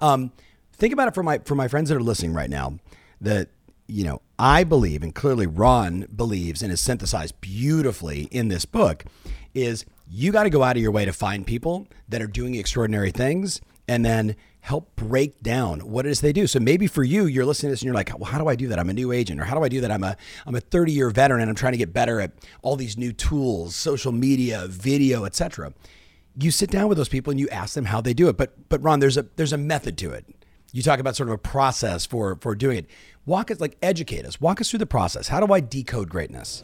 Um, 0.01 0.31
think 0.73 0.93
about 0.93 1.07
it 1.07 1.13
for 1.13 1.23
my, 1.23 1.39
for 1.39 1.55
my 1.55 1.67
friends 1.67 1.89
that 1.89 1.95
are 1.95 2.01
listening 2.01 2.33
right 2.33 2.49
now 2.49 2.77
that, 3.21 3.49
you 3.87 4.03
know, 4.03 4.21
I 4.37 4.63
believe, 4.63 5.01
and 5.01 5.15
clearly 5.15 5.47
Ron 5.47 6.07
believes 6.15 6.61
and 6.61 6.71
is 6.71 6.79
synthesized 6.79 7.41
beautifully 7.41 8.23
in 8.31 8.47
this 8.47 8.65
book 8.65 9.03
is 9.53 9.85
you 10.09 10.31
got 10.31 10.43
to 10.43 10.49
go 10.49 10.63
out 10.63 10.75
of 10.75 10.81
your 10.81 10.91
way 10.91 11.05
to 11.05 11.13
find 11.13 11.45
people 11.45 11.87
that 12.07 12.21
are 12.21 12.27
doing 12.27 12.55
extraordinary 12.55 13.11
things 13.11 13.61
and 13.87 14.03
then 14.03 14.35
help 14.61 14.95
break 14.95 15.41
down 15.41 15.79
what 15.79 16.05
it 16.05 16.09
is 16.09 16.21
they 16.21 16.33
do. 16.33 16.47
So 16.47 16.59
maybe 16.59 16.87
for 16.87 17.03
you, 17.03 17.25
you're 17.25 17.45
listening 17.45 17.69
to 17.69 17.73
this 17.73 17.81
and 17.81 17.85
you're 17.85 17.95
like, 17.95 18.11
well, 18.17 18.29
how 18.29 18.39
do 18.39 18.47
I 18.47 18.55
do 18.55 18.67
that? 18.67 18.79
I'm 18.79 18.89
a 18.89 18.93
new 18.93 19.11
agent, 19.11 19.39
or 19.39 19.45
how 19.45 19.55
do 19.55 19.63
I 19.63 19.69
do 19.69 19.81
that? 19.81 19.91
I'm 19.91 20.03
a 20.03 20.17
I'm 20.45 20.55
a 20.55 20.59
30 20.59 20.91
year 20.91 21.09
veteran 21.11 21.41
and 21.41 21.49
I'm 21.49 21.55
trying 21.55 21.73
to 21.73 21.77
get 21.77 21.93
better 21.93 22.19
at 22.19 22.31
all 22.61 22.75
these 22.75 22.97
new 22.97 23.13
tools, 23.13 23.75
social 23.75 24.11
media, 24.11 24.65
video, 24.67 25.25
etc. 25.25 25.73
You 26.37 26.51
sit 26.51 26.71
down 26.71 26.87
with 26.87 26.97
those 26.97 27.09
people 27.09 27.31
and 27.31 27.39
you 27.39 27.47
ask 27.49 27.75
them 27.75 27.85
how 27.85 28.01
they 28.01 28.13
do 28.13 28.29
it. 28.29 28.37
But 28.37 28.69
but 28.69 28.81
Ron, 28.81 28.99
there's 28.99 29.17
a 29.17 29.27
there's 29.35 29.53
a 29.53 29.57
method 29.57 29.97
to 29.99 30.11
it. 30.11 30.25
You 30.71 30.83
talk 30.83 30.99
about 30.99 31.15
sort 31.15 31.29
of 31.29 31.33
a 31.33 31.39
process 31.39 32.05
for 32.05 32.37
for 32.41 32.55
doing 32.55 32.79
it. 32.79 32.85
Walk 33.25 33.51
us 33.51 33.59
like 33.59 33.77
educate 33.81 34.25
us. 34.25 34.41
Walk 34.41 34.59
us 34.59 34.69
through 34.69 34.79
the 34.79 34.87
process. 34.87 35.27
How 35.27 35.39
do 35.39 35.53
I 35.53 35.59
decode 35.59 36.09
greatness? 36.09 36.63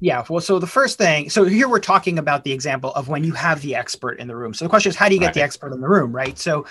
Yeah. 0.00 0.24
Well, 0.28 0.40
so 0.40 0.58
the 0.58 0.66
first 0.66 0.96
thing, 0.96 1.28
so 1.28 1.44
here 1.44 1.68
we're 1.68 1.80
talking 1.80 2.18
about 2.18 2.44
the 2.44 2.52
example 2.52 2.92
of 2.92 3.08
when 3.08 3.24
you 3.24 3.32
have 3.32 3.62
the 3.62 3.74
expert 3.74 4.20
in 4.20 4.28
the 4.28 4.36
room. 4.36 4.54
So 4.54 4.64
the 4.64 4.68
question 4.68 4.90
is, 4.90 4.96
how 4.96 5.08
do 5.08 5.14
you 5.14 5.20
get 5.20 5.26
right. 5.26 5.34
the 5.34 5.42
expert 5.42 5.72
in 5.72 5.80
the 5.80 5.88
room, 5.88 6.14
right? 6.14 6.38
So 6.38 6.66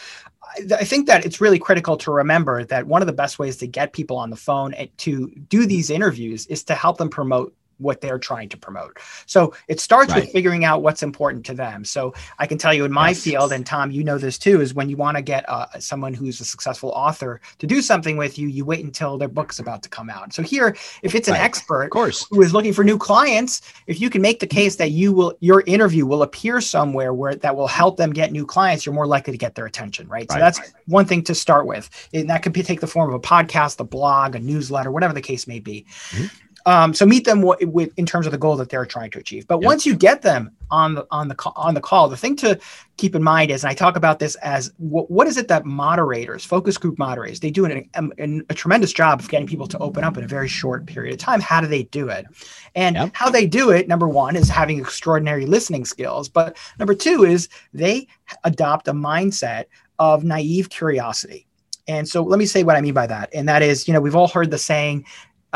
I 0.58 0.86
think 0.86 1.08
that 1.08 1.26
it's 1.26 1.42
really 1.42 1.60
critical 1.60 1.98
to 1.98 2.12
remember 2.12 2.64
that 2.64 2.88
one 2.88 3.02
of 3.02 3.06
the 3.06 3.14
best 3.14 3.38
ways 3.38 3.58
to 3.58 3.68
get 3.68 3.92
people 3.92 4.18
on 4.18 4.30
the 4.30 4.38
phone 4.38 4.74
to 4.98 5.28
do 5.50 5.66
these 5.66 5.90
interviews 5.90 6.48
is 6.48 6.64
to 6.66 6.76
help 6.76 6.98
them 6.98 7.10
promote 7.10 7.54
what 7.80 8.02
they're 8.02 8.20
trying 8.20 8.50
to 8.50 8.58
promote. 8.58 9.00
So 9.26 9.54
it 9.68 9.80
starts 9.80 10.12
right. 10.12 10.24
with 10.24 10.32
figuring 10.32 10.66
out 10.66 10.84
what's 10.84 11.04
important 11.04 11.46
to 11.48 11.54
them. 11.54 11.86
So 11.86 12.14
I 12.40 12.48
can 12.48 12.58
tell 12.58 12.74
you 12.74 12.86
in 12.86 12.92
my 12.92 13.10
yes. 13.10 13.24
field, 13.24 13.52
and 13.52 13.66
Tom, 13.66 13.92
you 13.92 14.04
know 14.04 14.18
this 14.18 14.38
too, 14.38 14.62
is 14.62 14.74
when 14.74 14.90
you 14.90 14.98
want 14.98 15.18
to 15.18 15.24
get 15.24 15.48
uh, 15.50 15.68
someone 15.80 16.14
who's 16.14 16.40
a 16.42 16.46
successful 16.46 16.90
author 16.90 17.42
to 17.60 17.68
do 17.68 17.82
something 17.82 18.18
with 18.18 18.38
you, 18.38 18.48
you 18.48 18.66
wait 18.66 18.84
until 18.84 19.18
their 19.18 19.28
book's 19.28 19.60
about 19.60 19.84
to 19.84 19.90
come 19.90 20.10
out. 20.10 20.34
So 20.34 20.44
here, 20.44 20.76
if 21.02 21.16
it's 21.16 21.28
an 21.28 21.34
right. 21.34 21.44
expert 21.44 21.86
of 21.86 21.90
course. 21.92 22.28
who 22.30 22.42
is 22.42 22.54
looking 22.54 22.74
for 22.74 22.84
new 22.84 22.98
clients, 22.98 23.62
if 23.88 24.00
you 24.00 24.10
can 24.10 24.22
make 24.22 24.40
the 24.40 24.48
case 24.48 24.76
that 24.78 24.92
you 24.92 25.14
will, 25.14 25.34
your 25.40 25.64
interview 25.66 26.06
will 26.06 26.22
appear 26.22 26.62
somewhere 26.62 27.14
where 27.14 27.36
that 27.36 27.56
will 27.56 27.68
help 27.68 27.98
them 27.98 28.12
get 28.14 28.32
new 28.32 28.46
clients, 28.46 28.86
you're 28.86 28.96
more 28.96 29.08
likely 29.08 29.32
to 29.32 29.38
get 29.38 29.56
their 29.56 29.66
attention, 29.66 30.08
right? 30.08 30.28
right. 30.30 30.32
So 30.32 30.40
that's 30.40 30.74
one 30.86 31.06
thing 31.06 31.24
to 31.24 31.36
start 31.36 31.66
with. 31.66 31.90
And 32.14 32.30
that 32.30 32.44
could 32.44 32.54
be, 32.54 32.64
take 32.64 32.82
the 32.82 32.88
form 32.88 33.10
of 33.10 33.16
a 33.16 33.20
podcast, 33.20 33.80
a 33.80 33.84
blog, 33.84 34.36
a 34.36 34.40
newsletter, 34.40 34.92
whatever 34.92 35.14
the 35.14 35.22
case 35.22 35.48
may 35.48 35.60
be. 35.60 35.86
Mm-hmm. 36.10 36.26
Um, 36.68 36.94
so 36.94 37.06
meet 37.06 37.24
them 37.24 37.40
w- 37.40 37.66
with 37.66 37.98
in 37.98 38.06
terms 38.06 38.26
of 38.26 38.34
the 38.34 38.38
goal 38.38 38.58
that 38.58 38.68
they're 38.68 38.86
trying 38.86 39.10
to 39.12 39.20
achieve. 39.20 39.48
But 39.48 39.62
yep. 39.62 39.68
once 39.68 39.86
you 39.86 39.96
get 39.96 40.22
them 40.22 40.52
on 40.70 40.96
the 40.96 41.08
on 41.12 41.30
the 41.30 41.36
on 41.56 41.74
the 41.74 41.80
call, 41.80 42.10
the 42.10 42.18
thing 42.18 42.36
to 42.38 42.60
keep 42.98 43.16
in 43.16 43.24
mind 43.24 43.52
is, 43.52 43.64
and 43.64 43.72
I 43.72 43.74
talk 43.74 43.96
about 43.96 44.20
this 44.20 44.36
as 44.36 44.74
what 44.78 45.28
is 45.28 45.38
it 45.38 45.48
that 45.48 45.66
moderators, 45.66 46.44
focus 46.44 46.78
group 46.78 47.00
moderators, 47.00 47.40
they 47.40 47.52
do 47.52 47.64
an, 47.64 47.90
an, 47.94 48.46
a 48.50 48.54
tremendous 48.54 48.92
job 48.92 49.22
of 49.22 49.30
getting 49.30 49.48
people 49.48 49.66
to 49.68 49.78
open 49.78 50.04
up 50.04 50.18
in 50.18 50.26
a 50.26 50.28
very 50.28 50.50
short 50.50 50.86
period 50.86 51.14
of 51.14 51.20
time. 51.20 51.40
How 51.40 51.62
do 51.62 51.68
they 51.68 51.84
do 51.84 52.10
it? 52.10 52.26
And 52.76 52.98
yep. 52.98 53.12
how 53.14 53.30
they 53.30 53.48
do 53.48 53.70
it, 53.70 53.88
number 53.88 54.10
one, 54.10 54.36
is 54.36 54.50
having 54.50 54.78
extraordinary 54.78 55.46
listening 55.46 55.86
skills. 55.86 56.28
But 56.28 56.58
number 56.80 56.96
two 56.96 57.24
is 57.24 57.48
they 57.74 58.10
adopt 58.44 58.90
a 58.90 58.94
mindset 58.94 59.66
of 60.00 60.26
naive 60.26 60.70
curiosity. 60.70 61.48
And 61.88 62.08
so 62.08 62.22
let 62.22 62.38
me 62.38 62.46
say 62.46 62.64
what 62.64 62.76
I 62.76 62.82
mean 62.82 62.94
by 62.94 63.08
that. 63.08 63.30
And 63.34 63.48
that 63.48 63.62
is, 63.62 63.88
you 63.88 63.94
know, 63.94 64.02
we've 64.02 64.16
all 64.16 64.28
heard 64.28 64.52
the 64.52 64.58
saying, 64.58 65.06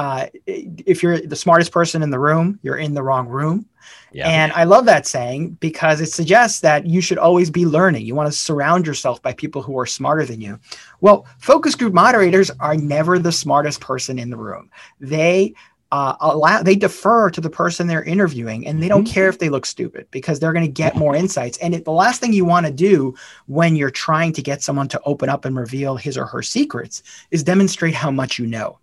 uh, 0.01 0.25
if 0.47 1.03
you're 1.03 1.21
the 1.21 1.35
smartest 1.35 1.71
person 1.71 2.01
in 2.01 2.09
the 2.09 2.17
room, 2.17 2.59
you're 2.63 2.79
in 2.79 2.95
the 2.95 3.03
wrong 3.03 3.27
room. 3.27 3.67
Yeah. 4.11 4.27
And 4.27 4.51
I 4.53 4.63
love 4.63 4.85
that 4.85 5.05
saying 5.05 5.51
because 5.59 6.01
it 6.01 6.07
suggests 6.07 6.61
that 6.61 6.87
you 6.87 7.01
should 7.01 7.19
always 7.19 7.51
be 7.51 7.67
learning. 7.67 8.07
You 8.07 8.15
want 8.15 8.25
to 8.25 8.35
surround 8.35 8.87
yourself 8.87 9.21
by 9.21 9.33
people 9.33 9.61
who 9.61 9.77
are 9.77 9.85
smarter 9.85 10.25
than 10.25 10.41
you. 10.41 10.59
Well, 11.01 11.27
focus 11.37 11.75
group 11.75 11.93
moderators 11.93 12.49
are 12.59 12.75
never 12.75 13.19
the 13.19 13.31
smartest 13.31 13.79
person 13.79 14.17
in 14.17 14.31
the 14.31 14.37
room. 14.37 14.71
They 14.99 15.53
uh, 15.91 16.15
allow 16.19 16.63
they 16.63 16.75
defer 16.75 17.29
to 17.29 17.39
the 17.39 17.49
person 17.51 17.85
they're 17.85 18.03
interviewing 18.03 18.65
and 18.65 18.81
they 18.81 18.87
don't 18.87 19.03
mm-hmm. 19.03 19.13
care 19.13 19.29
if 19.29 19.37
they 19.37 19.49
look 19.49 19.67
stupid 19.67 20.07
because 20.09 20.39
they're 20.39 20.53
going 20.53 20.65
to 20.65 20.71
get 20.71 20.95
more 20.95 21.17
insights 21.17 21.57
and 21.57 21.75
it, 21.75 21.83
the 21.83 21.91
last 21.91 22.21
thing 22.21 22.31
you 22.31 22.45
want 22.45 22.65
to 22.65 22.71
do 22.71 23.13
when 23.47 23.75
you're 23.75 23.91
trying 23.91 24.31
to 24.31 24.41
get 24.41 24.63
someone 24.63 24.87
to 24.87 25.01
open 25.03 25.27
up 25.27 25.43
and 25.43 25.57
reveal 25.57 25.97
his 25.97 26.17
or 26.17 26.25
her 26.25 26.41
secrets 26.41 27.03
is 27.31 27.43
demonstrate 27.43 27.93
how 27.93 28.09
much 28.09 28.39
you 28.39 28.47
know 28.47 28.79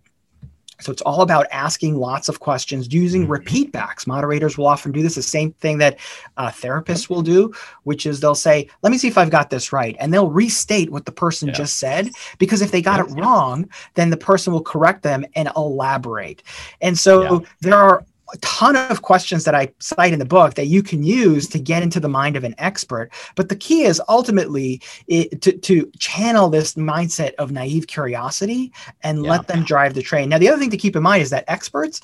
so 0.79 0.91
it's 0.91 1.01
all 1.01 1.21
about 1.21 1.45
asking 1.51 1.95
lots 1.95 2.29
of 2.29 2.39
questions 2.39 2.91
using 2.93 3.23
mm-hmm. 3.23 3.31
repeat 3.31 3.71
backs. 3.71 4.07
Moderators 4.07 4.57
will 4.57 4.67
often 4.67 4.91
do 4.91 5.01
this, 5.01 5.15
the 5.15 5.21
same 5.21 5.51
thing 5.53 5.77
that 5.79 5.99
uh, 6.37 6.49
therapists 6.49 7.09
will 7.09 7.21
do, 7.21 7.53
which 7.83 8.05
is 8.05 8.19
they'll 8.19 8.35
say, 8.35 8.69
Let 8.81 8.91
me 8.91 8.97
see 8.97 9.07
if 9.07 9.17
I've 9.17 9.29
got 9.29 9.49
this 9.49 9.73
right. 9.73 9.95
And 9.99 10.13
they'll 10.13 10.29
restate 10.29 10.91
what 10.91 11.05
the 11.05 11.11
person 11.11 11.49
yeah. 11.49 11.55
just 11.55 11.77
said, 11.77 12.11
because 12.37 12.61
if 12.61 12.71
they 12.71 12.81
got 12.81 12.99
yeah. 12.99 13.13
it 13.13 13.19
wrong, 13.19 13.69
then 13.95 14.09
the 14.09 14.17
person 14.17 14.53
will 14.53 14.63
correct 14.63 15.03
them 15.03 15.25
and 15.35 15.49
elaborate. 15.55 16.43
And 16.81 16.97
so 16.97 17.21
yeah. 17.21 17.47
there 17.61 17.75
are 17.75 18.03
a 18.33 18.37
ton 18.37 18.75
of 18.75 19.01
questions 19.01 19.43
that 19.45 19.55
I 19.55 19.71
cite 19.79 20.13
in 20.13 20.19
the 20.19 20.25
book 20.25 20.55
that 20.55 20.67
you 20.67 20.83
can 20.83 21.03
use 21.03 21.47
to 21.49 21.59
get 21.59 21.83
into 21.83 21.99
the 21.99 22.09
mind 22.09 22.35
of 22.35 22.43
an 22.43 22.55
expert. 22.57 23.09
But 23.35 23.49
the 23.49 23.55
key 23.55 23.83
is 23.83 24.01
ultimately 24.07 24.81
it, 25.07 25.41
to, 25.41 25.53
to 25.53 25.91
channel 25.99 26.49
this 26.49 26.75
mindset 26.75 27.33
of 27.35 27.51
naive 27.51 27.87
curiosity 27.87 28.71
and 29.03 29.23
yeah. 29.23 29.31
let 29.31 29.47
them 29.47 29.63
drive 29.63 29.93
the 29.93 30.01
train. 30.01 30.29
Now, 30.29 30.37
the 30.37 30.49
other 30.49 30.59
thing 30.59 30.69
to 30.71 30.77
keep 30.77 30.95
in 30.95 31.03
mind 31.03 31.23
is 31.23 31.29
that 31.31 31.45
experts 31.47 32.01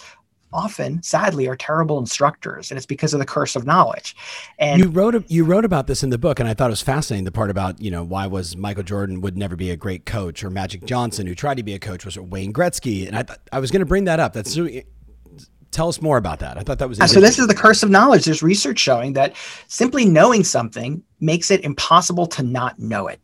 often 0.54 1.04
sadly 1.04 1.48
are 1.48 1.56
terrible 1.56 2.00
instructors 2.00 2.72
and 2.72 2.78
it's 2.78 2.86
because 2.86 3.14
of 3.14 3.20
the 3.20 3.26
curse 3.26 3.56
of 3.58 3.66
knowledge 3.66 4.16
and 4.58 4.80
you 4.80 4.90
wrote 4.90 5.30
you 5.30 5.44
wrote 5.44 5.66
about 5.66 5.86
this 5.86 6.02
in 6.02 6.12
the 6.12 6.18
book 6.18 6.40
and 6.40 6.48
i 6.48 6.54
thought 6.54 6.68
it 6.68 6.70
was 6.70 6.82
fascinating 6.82 7.26
the 7.26 7.32
part 7.32 7.50
about 7.50 7.82
you 7.82 7.92
know 7.92 8.04
why 8.04 8.26
was 8.26 8.56
michael 8.56 8.84
jordan 8.84 9.20
would 9.20 9.38
never 9.38 9.58
be 9.58 9.70
a 9.70 9.76
great 9.76 10.06
coach 10.06 10.44
or 10.44 10.50
magic 10.50 10.86
johnson 10.86 11.28
who 11.28 11.36
tried 11.36 11.58
to 11.58 11.64
be 11.64 11.74
a 11.74 11.80
coach 11.80 12.06
was 12.06 12.18
wayne 12.18 12.54
gretzky 12.54 13.06
and 13.06 13.18
i 13.18 13.24
th- 13.24 13.40
i 13.52 13.60
was 13.60 13.70
going 13.70 13.82
to 13.82 13.86
bring 13.86 14.06
that 14.06 14.20
up 14.20 14.32
that's 14.32 14.58
Tell 15.76 15.90
us 15.90 16.02
more 16.02 16.16
about 16.16 16.40
that. 16.40 16.58
I 16.58 16.62
thought 16.62 16.80
that 16.80 16.88
was 16.88 17.00
so. 17.00 17.20
This 17.20 17.38
is 17.38 17.48
the 17.48 17.54
curse 17.54 17.84
of 17.84 17.90
knowledge. 17.90 18.24
There's 18.24 18.42
research 18.42 18.80
showing 18.80 19.12
that 19.12 19.36
simply 19.68 20.06
knowing 20.06 20.46
something 20.46 21.04
makes 21.20 21.52
it 21.52 21.66
impossible 21.66 22.28
to 22.28 22.44
not 22.44 22.80
know 22.80 23.08
it. 23.08 23.20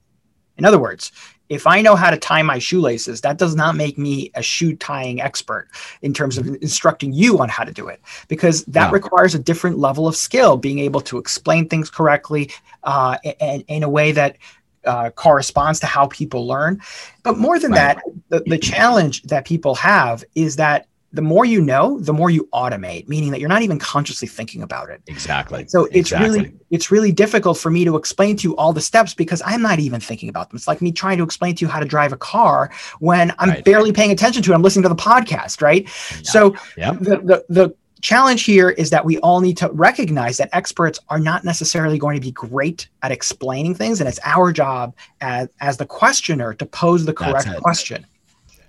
In 0.58 0.66
other 0.66 0.78
words, 0.78 1.14
if 1.48 1.66
I 1.66 1.82
know 1.82 1.96
how 1.96 2.10
to 2.10 2.18
tie 2.18 2.42
my 2.42 2.60
shoelaces, 2.60 3.22
that 3.22 3.38
does 3.38 3.56
not 3.56 3.78
make 3.78 3.98
me 3.98 4.32
a 4.36 4.44
shoe 4.44 4.76
tying 4.76 5.22
expert 5.22 5.70
in 6.02 6.14
terms 6.14 6.38
of 6.38 6.46
instructing 6.46 7.14
you 7.14 7.40
on 7.40 7.48
how 7.48 7.64
to 7.64 7.72
do 7.72 7.88
it, 7.88 8.02
because 8.28 8.66
that 8.66 8.92
requires 8.92 9.34
a 9.34 9.40
different 9.40 9.80
level 9.80 10.06
of 10.06 10.18
skill, 10.18 10.58
being 10.58 10.80
able 10.80 11.00
to 11.00 11.18
explain 11.18 11.70
things 11.70 11.90
correctly 11.90 12.52
uh, 12.84 13.18
and 13.40 13.64
in 13.70 13.82
a 13.82 13.90
way 13.90 14.12
that 14.12 14.36
uh, 14.84 15.10
corresponds 15.12 15.80
to 15.80 15.86
how 15.86 16.08
people 16.08 16.46
learn. 16.46 16.82
But 17.24 17.38
more 17.38 17.60
than 17.60 17.72
right. 17.72 17.96
that, 17.96 18.44
the, 18.44 18.50
the 18.50 18.58
challenge 18.58 19.24
that 19.24 19.46
people 19.46 19.74
have 19.76 20.26
is 20.36 20.58
that 20.58 20.88
the 21.13 21.21
more 21.21 21.45
you 21.45 21.62
know, 21.62 22.00
the 22.00 22.13
more 22.13 22.30
you 22.30 22.47
automate, 22.54 23.08
meaning 23.08 23.32
that 23.32 23.39
you're 23.39 23.50
not 23.50 23.62
even 23.62 23.80
consciously 23.80 24.28
thinking 24.28 24.63
about 24.63 24.89
it. 24.89 25.02
Exactly. 25.08 25.65
So 25.67 25.86
it's 25.86 26.12
exactly. 26.12 26.30
really 26.30 26.54
it's 26.69 26.89
really 26.89 27.12
difficult 27.12 27.58
for 27.58 27.69
me 27.69 27.84
to 27.86 27.97
explain 27.97 28.38
to 28.38 28.47
you 28.47 28.56
all 28.56 28.71
the 28.71 28.82
steps 28.82 29.13
because 29.13 29.41
I'm 29.45 29.62
not 29.62 29.80
even 29.80 30.00
thinking 30.00 30.30
about 30.30 30.50
them. 30.50 30.58
It's 30.58 30.67
like 30.67 30.82
me 30.82 30.91
trying 30.91 31.17
to 31.17 31.24
explain 31.24 31.56
to 31.56 31.65
you 31.65 31.69
how 31.69 31.80
to 31.80 31.86
drive 31.86 32.13
a 32.13 32.17
car 32.17 32.71
when 33.00 33.34
I'm 33.39 33.50
right. 33.50 33.65
barely 33.65 33.91
paying 33.91 34.12
attention 34.12 34.41
to 34.43 34.52
it. 34.52 34.56
I'm 34.56 34.62
listening 34.62 34.84
to 34.84 34.89
the 34.89 34.95
podcast, 34.95 35.62
right? 35.62 35.84
Yeah. 35.84 36.21
So 36.24 36.56
yeah. 36.78 36.93
The, 36.93 37.17
the 37.17 37.45
the 37.50 37.76
challenge 38.02 38.43
here 38.43 38.71
is 38.71 38.89
that 38.89 39.06
we 39.06 39.17
all 39.19 39.41
need 39.41 39.58
to 39.58 39.69
recognize 39.71 40.38
that 40.38 40.50
experts 40.54 41.00
are 41.10 41.19
not 41.19 41.43
necessarily 41.43 41.97
going 41.97 42.15
to 42.15 42.21
be 42.21 42.32
great 42.32 42.88
at 43.04 43.12
explaining 43.12 43.76
things, 43.76 44.00
and 44.00 44.08
it's 44.08 44.19
our 44.24 44.52
job 44.52 44.95
as 45.19 45.50
as 45.60 45.78
the 45.78 45.86
questioner 45.86 46.54
to 46.54 46.65
pose 46.65 47.06
the 47.06 47.13
correct 47.13 47.50
question. 47.58 48.06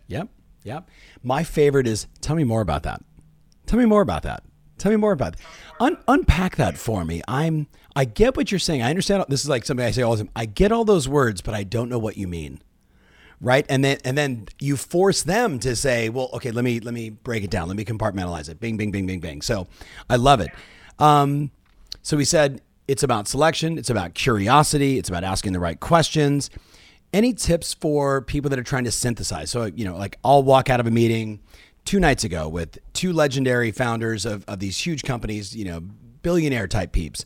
Yep. 0.09 0.29
Yep. 0.65 0.89
My 1.23 1.45
favorite 1.45 1.87
is 1.87 2.07
tell 2.21 2.37
me 2.37 2.45
more 2.45 2.61
about 2.61 2.83
that. 2.85 3.03
Tell 3.67 3.79
me 3.79 3.87
more 3.87 4.03
about 4.03 4.23
that. 4.25 4.43
Tell 4.79 4.91
me 4.91 4.97
more 4.97 5.13
about 5.13 5.37
that. 5.37 5.45
Un- 5.81 5.99
unpack 6.09 6.57
that 6.57 6.77
for 6.77 7.05
me. 7.05 7.23
I'm 7.29 7.69
I 7.95 8.05
get 8.05 8.37
what 8.37 8.51
you're 8.51 8.59
saying. 8.59 8.83
I 8.83 8.91
understand. 8.91 9.25
This 9.29 9.43
is 9.43 9.49
like 9.49 9.65
something 9.65 9.85
I 9.85 9.91
say 9.91 10.03
all 10.03 10.17
the 10.17 10.25
time. 10.25 10.33
I 10.35 10.47
get 10.47 10.73
all 10.73 10.85
those 10.85 11.09
words, 11.09 11.41
but 11.41 11.55
I 11.55 11.63
don't 11.63 11.89
know 11.89 11.99
what 11.99 12.17
you 12.17 12.27
mean. 12.27 12.61
Right? 13.41 13.67
And 13.69 13.85
then 13.85 13.99
and 14.05 14.17
then 14.19 14.47
you 14.61 14.77
force 14.77 15.23
them 15.23 15.59
to 15.61 15.77
say, 15.77 16.09
well, 16.09 16.31
okay, 16.35 16.51
let 16.51 16.65
me 16.65 16.81
let 16.81 16.95
me 16.95 17.11
break 17.11 17.45
it 17.45 17.51
down. 17.51 17.69
Let 17.69 17.77
me 17.77 17.85
compartmentalize 17.85 18.49
it. 18.49 18.61
Bing, 18.61 18.77
bing, 18.77 18.91
bing, 18.91 19.07
bing, 19.07 19.21
bing. 19.21 19.43
So 19.43 19.69
I 20.09 20.17
love 20.17 20.41
it. 20.41 20.51
Um, 20.99 21.51
so 22.03 22.17
we 22.17 22.25
said 22.25 22.61
it's 22.89 23.03
about 23.03 23.29
selection, 23.29 23.79
it's 23.79 23.91
about 23.91 24.15
curiosity, 24.15 24.99
it's 24.99 25.09
about 25.09 25.25
asking 25.25 25.53
the 25.53 25.61
right 25.61 25.79
questions 25.79 26.51
any 27.13 27.33
tips 27.33 27.75
for 27.75 28.23
people 28.23 28.51
that 28.51 28.59
are 28.59 28.65
trying 28.65 28.85
to 28.85 28.93
synthesize? 28.93 29.51
So, 29.51 29.65
you 29.65 29.85
know, 29.85 29.97
like 29.97 30.19
I'll 30.25 30.43
walk 30.43 30.71
out 30.71 30.81
of 30.81 30.87
a 30.87 30.91
meeting 30.91 31.41
two 31.85 32.01
nights 32.01 32.25
ago 32.25 32.49
with 32.49 32.79
two 32.93 33.13
legendary 33.13 33.73
founders 33.73 34.25
of, 34.25 34.45
of 34.47 34.61
these 34.61 34.79
huge 34.79 35.03
companies, 35.03 35.55
you 35.55 35.65
know, 35.65 35.81
billionaire 36.23 36.69
type 36.69 36.93
peeps. 36.93 37.25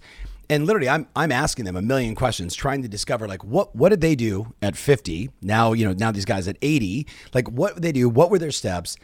And 0.48 0.64
literally 0.64 0.88
I'm 0.88 1.08
I'm 1.16 1.32
asking 1.32 1.64
them 1.64 1.76
a 1.76 1.82
million 1.82 2.14
questions, 2.14 2.54
trying 2.54 2.82
to 2.82 2.88
discover 2.88 3.26
like 3.26 3.42
what 3.42 3.74
what 3.74 3.88
did 3.88 4.00
they 4.00 4.14
do 4.14 4.54
at 4.62 4.76
50? 4.76 5.30
Now, 5.42 5.72
you 5.72 5.84
know, 5.84 5.92
now 5.92 6.12
these 6.12 6.24
guys 6.24 6.46
at 6.46 6.56
80, 6.62 7.06
like 7.34 7.50
what 7.50 7.80
they 7.82 7.92
do? 7.92 8.08
What 8.08 8.30
were 8.30 8.38
their 8.38 8.52
steps? 8.52 8.96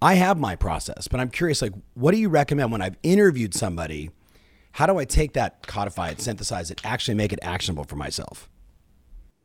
I 0.00 0.14
have 0.14 0.38
my 0.38 0.54
process, 0.54 1.08
but 1.08 1.18
I'm 1.18 1.28
curious, 1.28 1.60
like, 1.60 1.72
what 1.94 2.12
do 2.12 2.18
you 2.18 2.28
recommend 2.28 2.70
when 2.70 2.80
I've 2.80 2.96
interviewed 3.02 3.52
somebody? 3.52 4.10
How 4.72 4.86
do 4.86 4.96
I 4.98 5.04
take 5.04 5.32
that, 5.32 5.66
codify 5.66 6.10
it, 6.10 6.20
synthesize 6.20 6.70
it, 6.70 6.80
actually 6.84 7.14
make 7.14 7.32
it 7.32 7.40
actionable 7.42 7.82
for 7.82 7.96
myself? 7.96 8.48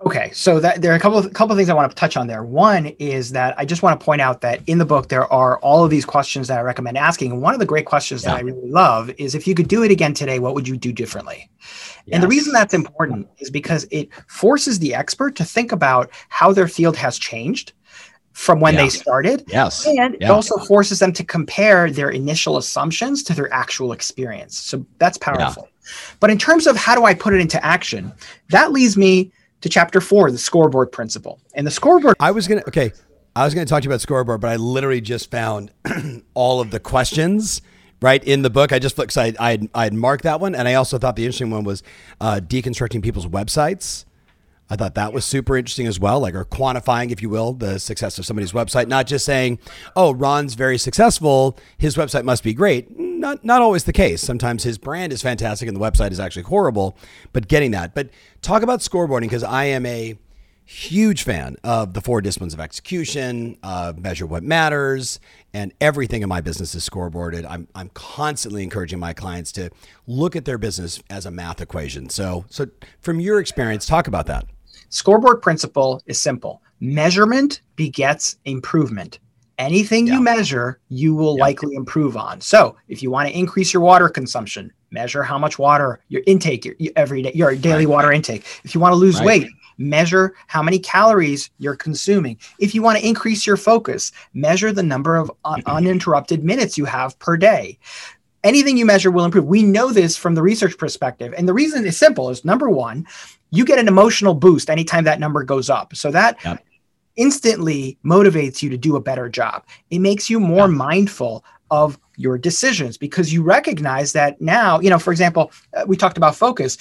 Okay, 0.06 0.32
so 0.34 0.60
that 0.60 0.82
there 0.82 0.92
are 0.92 0.96
a 0.96 1.00
couple 1.00 1.18
of 1.18 1.32
couple 1.34 1.54
of 1.54 1.58
things 1.58 1.70
I 1.70 1.74
want 1.74 1.90
to 1.90 1.96
touch 1.96 2.18
on 2.18 2.28
there. 2.28 2.44
One 2.44 2.88
is 3.00 3.32
that 3.32 3.58
I 3.58 3.64
just 3.64 3.84
want 3.84 3.98
to 4.00 4.04
point 4.04 4.20
out 4.20 4.42
that 4.42 4.62
in 4.68 4.78
the 4.78 4.86
book 4.86 5.08
there 5.08 5.32
are 5.32 5.60
all 5.60 5.86
of 5.86 5.90
these 5.90 6.04
questions 6.04 6.50
that 6.50 6.60
I 6.60 6.62
recommend 6.62 6.98
asking. 6.98 7.32
And 7.32 7.42
one 7.42 7.54
of 7.54 7.60
the 7.60 7.66
great 7.66 7.86
questions 7.86 8.24
yeah. 8.24 8.32
that 8.32 8.38
I 8.38 8.42
really 8.42 8.70
love 8.70 9.12
is 9.18 9.34
if 9.34 9.48
you 9.48 9.56
could 9.56 9.70
do 9.70 9.84
it 9.84 9.92
again 9.92 10.14
today, 10.14 10.40
what 10.40 10.56
would 10.56 10.68
you 10.68 10.76
do 10.76 10.92
differently? 10.92 11.50
Yes. 11.60 12.16
And 12.16 12.24
the 12.24 12.28
reason 12.28 12.52
that's 12.52 12.74
important 12.74 13.30
is 13.38 13.50
because 13.50 13.88
it 13.92 14.10
forces 14.28 14.80
the 14.80 14.94
expert 14.94 15.36
to 15.38 15.46
think 15.46 15.72
about 15.72 16.10
how 16.28 16.52
their 16.52 16.68
field 16.68 16.98
has 16.98 17.18
changed 17.18 17.72
from 18.34 18.60
when 18.60 18.74
yeah. 18.74 18.82
they 18.82 18.90
started. 18.90 19.46
Yes. 19.48 19.86
And 19.88 20.18
yeah. 20.20 20.28
it 20.28 20.30
also 20.32 20.58
forces 20.58 21.00
them 21.00 21.14
to 21.14 21.24
compare 21.24 21.90
their 21.90 22.10
initial 22.10 22.58
assumptions 22.58 23.24
to 23.24 23.34
their 23.34 23.52
actual 23.54 23.94
experience. 23.94 24.58
So 24.58 24.86
that's 24.98 25.18
powerful. 25.18 25.70
But 26.20 26.30
in 26.30 26.38
terms 26.38 26.68
of 26.68 26.76
how 26.76 26.96
do 26.96 27.06
I 27.06 27.14
put 27.14 27.34
it 27.34 27.40
into 27.40 27.64
action, 27.64 28.12
that 28.50 28.72
leads 28.72 28.98
me 28.98 29.32
to 29.64 29.70
chapter 29.70 30.02
four, 30.02 30.30
the 30.30 30.38
scoreboard 30.38 30.92
principle. 30.92 31.40
And 31.56 31.66
the 31.66 31.72
scoreboard. 31.72 32.18
I 32.20 32.32
was 32.32 32.50
going 32.50 32.60
to, 32.62 32.68
okay. 32.68 32.92
I 33.34 33.46
was 33.46 33.56
going 33.56 33.66
to 33.66 33.70
talk 33.70 33.82
to 33.82 33.86
you 33.86 33.92
about 33.92 34.02
scoreboard, 34.02 34.42
but 34.42 34.50
I 34.50 34.58
literally 34.58 35.00
just 35.00 35.32
found 35.32 35.72
all 36.34 36.60
of 36.60 36.70
the 36.70 36.82
questions 36.82 37.62
right 38.02 38.22
in 38.22 38.42
the 38.42 38.50
book. 38.50 38.74
I 38.74 38.80
just 38.80 38.98
looked, 38.98 39.18
I, 39.18 39.34
I, 39.40 39.58
I 39.74 39.86
had 39.86 39.94
marked 39.94 40.26
that 40.26 40.42
one. 40.42 40.54
And 40.54 40.68
I 40.68 40.74
also 40.74 40.98
thought 40.98 41.16
the 41.16 41.24
interesting 41.24 41.50
one 41.50 41.64
was 41.64 41.82
uh, 42.20 42.42
deconstructing 42.44 43.02
people's 43.02 43.26
websites. 43.26 44.04
I 44.70 44.76
thought 44.76 44.96
that 44.96 45.14
was 45.14 45.24
super 45.24 45.56
interesting 45.56 45.88
as 45.88 45.98
well, 45.98 46.20
like 46.20 46.36
or 46.36 46.44
quantifying, 46.44 47.12
if 47.12 47.22
you 47.22 47.30
will, 47.30 47.54
the 47.54 47.80
success 47.80 48.20
of 48.20 48.26
somebody's 48.26 48.52
website. 48.52 48.88
Not 48.88 49.08
just 49.08 49.26
saying, 49.26 49.60
"Oh, 49.96 50.14
Ron's 50.14 50.56
very 50.56 50.78
successful; 50.78 51.60
his 51.78 51.96
website 51.96 52.24
must 52.24 52.44
be 52.44 52.54
great." 52.54 52.90
Not 53.24 53.46
not 53.46 53.62
always 53.62 53.86
the 53.86 53.94
case. 53.94 54.22
Sometimes 54.22 54.64
his 54.64 54.78
brand 54.78 55.14
is 55.14 55.22
fantastic 55.22 55.70
and 55.70 55.78
the 55.78 55.80
website 55.80 56.12
is 56.12 56.20
actually 56.20 56.44
horrible. 56.44 56.98
But 57.32 57.48
getting 57.48 57.72
that. 57.72 57.96
But 57.96 58.10
talk 58.42 58.64
about 58.64 58.82
scoreboarding 58.82 59.22
because 59.22 59.46
I 59.46 59.64
am 59.64 59.86
a 59.86 60.18
huge 60.66 61.24
fan 61.24 61.56
of 61.64 61.94
the 61.94 62.02
four 62.02 62.20
disciplines 62.20 62.54
of 62.54 62.60
execution, 62.60 63.58
uh, 63.64 63.94
measure 63.98 64.26
what 64.26 64.44
matters, 64.44 65.22
and 65.54 65.72
everything 65.80 66.22
in 66.22 66.28
my 66.28 66.42
business 66.42 66.76
is 66.76 66.88
scoreboarded. 66.88 67.46
I'm, 67.50 67.70
I'm 67.74 67.90
constantly 67.94 68.62
encouraging 68.62 69.00
my 69.00 69.14
clients 69.14 69.54
to 69.54 69.70
look 70.06 70.36
at 70.36 70.44
their 70.44 70.58
business 70.58 71.02
as 71.10 71.26
a 71.26 71.32
math 71.32 71.62
equation. 71.62 72.10
So, 72.10 72.44
so 72.50 72.68
from 73.00 73.22
your 73.22 73.40
experience, 73.40 73.86
talk 73.86 74.08
about 74.08 74.26
that. 74.28 74.48
Scoreboard 74.90 75.42
principle 75.42 76.02
is 76.08 76.22
simple 76.22 76.62
measurement 76.82 77.62
begets 77.78 78.36
improvement. 78.44 79.20
Anything 79.58 80.08
yeah. 80.08 80.16
you 80.16 80.22
measure, 80.22 80.80
you 80.90 81.14
will 81.14 81.38
yeah. 81.38 81.44
likely 81.44 81.76
improve 81.76 82.18
on. 82.18 82.42
So, 82.42 82.76
if 82.88 83.04
you 83.04 83.12
want 83.12 83.30
to 83.30 83.38
increase 83.38 83.74
your 83.74 83.84
water 83.84 84.10
consumption, 84.10 84.72
measure 84.92 85.24
how 85.24 85.38
much 85.38 85.60
water 85.60 86.00
your 86.08 86.22
intake 86.26 86.66
your, 86.66 86.76
your 86.80 86.94
every 86.96 87.24
day, 87.24 87.32
your 87.34 87.56
daily 87.56 87.86
right. 87.86 87.92
water 87.92 88.12
intake. 88.12 88.46
If 88.64 88.74
you 88.74 88.82
want 88.82 88.94
to 88.94 88.98
lose 88.98 89.18
right. 89.18 89.26
weight, 89.26 89.48
measure 89.78 90.36
how 90.48 90.64
many 90.64 90.80
calories 90.80 91.50
you're 91.60 91.76
consuming. 91.76 92.38
If 92.60 92.74
you 92.74 92.82
want 92.82 93.00
to 93.00 93.08
increase 93.08 93.46
your 93.46 93.58
focus, 93.58 94.12
measure 94.34 94.72
the 94.72 94.84
number 94.84 95.16
of 95.16 95.32
un- 95.46 95.64
uninterrupted 95.68 96.44
minutes 96.44 96.78
you 96.78 96.86
have 96.86 97.18
per 97.20 97.38
day. 97.38 97.80
Anything 98.44 98.76
you 98.76 98.86
measure 98.86 99.10
will 99.10 99.24
improve. 99.24 99.46
We 99.46 99.64
know 99.64 99.92
this 99.92 100.18
from 100.18 100.36
the 100.36 100.42
research 100.42 100.78
perspective. 100.78 101.34
And 101.38 101.48
the 101.48 101.54
reason 101.54 101.86
is 101.86 101.98
simple 101.98 102.30
is 102.30 102.44
number 102.44 102.70
one, 102.70 103.08
you 103.52 103.64
get 103.64 103.80
an 103.80 103.88
emotional 103.88 104.34
boost 104.34 104.70
anytime 104.70 105.06
that 105.06 105.20
number 105.20 105.44
goes 105.44 105.70
up. 105.70 105.96
So 105.96 106.12
that 106.12 106.44
yep. 106.44 106.64
Instantly 107.16 107.98
motivates 108.06 108.62
you 108.62 108.70
to 108.70 108.78
do 108.78 108.96
a 108.96 109.02
better 109.02 109.30
job. 109.30 109.66
It 109.90 110.00
makes 110.00 110.30
you 110.30 110.40
more 110.40 110.68
yep. 110.68 110.78
mindful 110.78 111.44
of 111.72 111.98
your 112.18 112.38
decisions 112.38 112.98
because 112.98 113.34
you 113.34 113.42
recognize 113.42 114.14
that 114.14 114.40
now, 114.40 114.80
you 114.80 114.90
know, 114.90 115.00
for 115.00 115.12
example, 115.12 115.52
uh, 115.76 115.84
we 115.88 115.98
talked 115.98 116.18
about 116.18 116.36
focus 116.36 116.78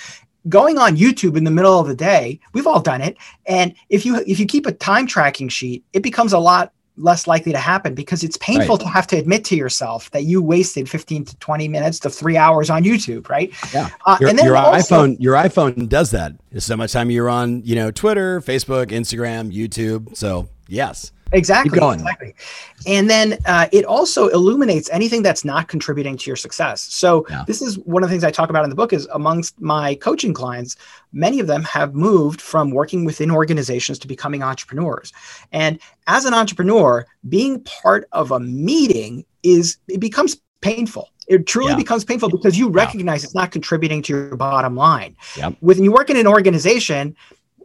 going 0.49 0.79
on 0.79 0.97
YouTube 0.97 1.37
in 1.37 1.45
the 1.45 1.51
middle 1.51 1.79
of 1.79 1.87
the 1.87 1.95
day, 1.95 2.41
we've 2.53 2.67
all 2.67 2.81
done 2.81 3.01
it. 3.01 3.17
And 3.47 3.75
if 3.89 4.05
you 4.05 4.23
if 4.27 4.39
you 4.41 4.47
keep 4.47 4.67
a 4.67 4.73
time 4.73 5.07
tracking 5.07 5.49
sheet, 5.49 5.85
it 5.93 6.03
becomes 6.03 6.33
a 6.33 6.39
lot 6.39 6.73
less 7.03 7.27
likely 7.27 7.53
to 7.53 7.59
happen 7.59 7.95
because 7.95 8.23
it's 8.23 8.37
painful 8.39 8.77
right. 8.77 8.85
to 8.85 8.89
have 8.89 9.07
to 9.09 9.17
admit 9.17 9.45
to 9.47 9.57
yourself 9.57 10.11
that 10.13 10.25
you 10.25 10.43
wasted 10.43 10.89
15 10.89 11.25
to 11.27 11.37
20 11.37 11.69
minutes 11.69 11.99
to 12.01 12.11
three 12.11 12.37
hours 12.37 12.71
on 12.71 12.85
YouTube, 12.85 13.29
right? 13.29 13.53
Yeah. 13.73 13.91
Uh, 14.07 14.17
your, 14.21 14.31
and 14.31 14.39
then 14.39 14.47
your 14.47 14.57
also, 14.57 15.07
iPhone, 15.07 15.17
your 15.19 15.35
iPhone 15.35 15.89
does 15.89 16.11
that. 16.13 16.33
So 16.59 16.77
much 16.77 16.93
time 16.93 17.11
you're 17.11 17.31
on, 17.31 17.63
you 17.65 17.75
know, 17.75 17.91
Twitter, 17.91 18.41
Facebook, 18.41 18.87
Instagram, 18.87 19.53
YouTube. 19.53 20.17
So 20.17 20.49
yes. 20.69 21.13
Exactly. 21.33 21.79
Exactly. 21.79 22.35
And 22.87 23.09
then 23.09 23.39
uh, 23.47 23.69
it 23.73 23.85
also 23.85 24.29
illuminates 24.29 24.91
anything 24.91 25.23
that's 25.23 25.45
not 25.45 25.69
contributing 25.69 26.17
to 26.19 26.31
your 26.31 26.37
success. 26.37 26.83
So 26.83 27.27
yeah. 27.31 27.45
this 27.47 27.63
is 27.63 27.79
one 27.81 28.03
of 28.03 28.09
the 28.09 28.13
things 28.13 28.25
I 28.25 28.31
talk 28.31 28.51
about 28.51 28.65
in 28.65 28.71
the 28.71 28.77
book 28.77 28.93
is 28.93 29.07
amongst 29.13 29.61
my 29.61 29.95
coaching 29.97 30.35
clients, 30.35 30.77
many 31.13 31.41
of 31.41 31.47
them 31.47 31.63
have 31.65 31.95
moved 31.95 32.41
from 32.41 32.71
working 32.71 33.05
within 33.05 33.31
organizations 33.31 33.99
to 34.01 34.09
becoming 34.09 34.43
entrepreneurs. 34.43 35.13
And 35.53 35.79
as 36.07 36.25
an 36.25 36.35
entrepreneur, 36.35 37.07
being 37.29 37.61
part 37.63 38.09
of 38.13 38.31
a 38.31 38.41
meeting 38.41 39.25
is 39.43 39.79
it 39.89 40.01
becomes 40.01 40.37
painful. 40.61 41.09
It 41.29 41.47
truly 41.47 41.71
yeah. 41.71 41.77
becomes 41.77 42.05
painful 42.05 42.31
because 42.31 42.59
you 42.59 42.69
recognize 42.69 43.23
yeah. 43.23 43.27
it's 43.27 43.35
not 43.35 43.53
contributing 43.53 44.03
to 44.03 44.13
your 44.13 44.37
bottom 44.37 44.77
line. 44.77 45.17
Yep. 45.37 45.57
When 45.61 45.83
you 45.83 45.93
work 45.93 46.11
in 46.11 46.17
an 46.17 46.27
organization, 46.27 47.17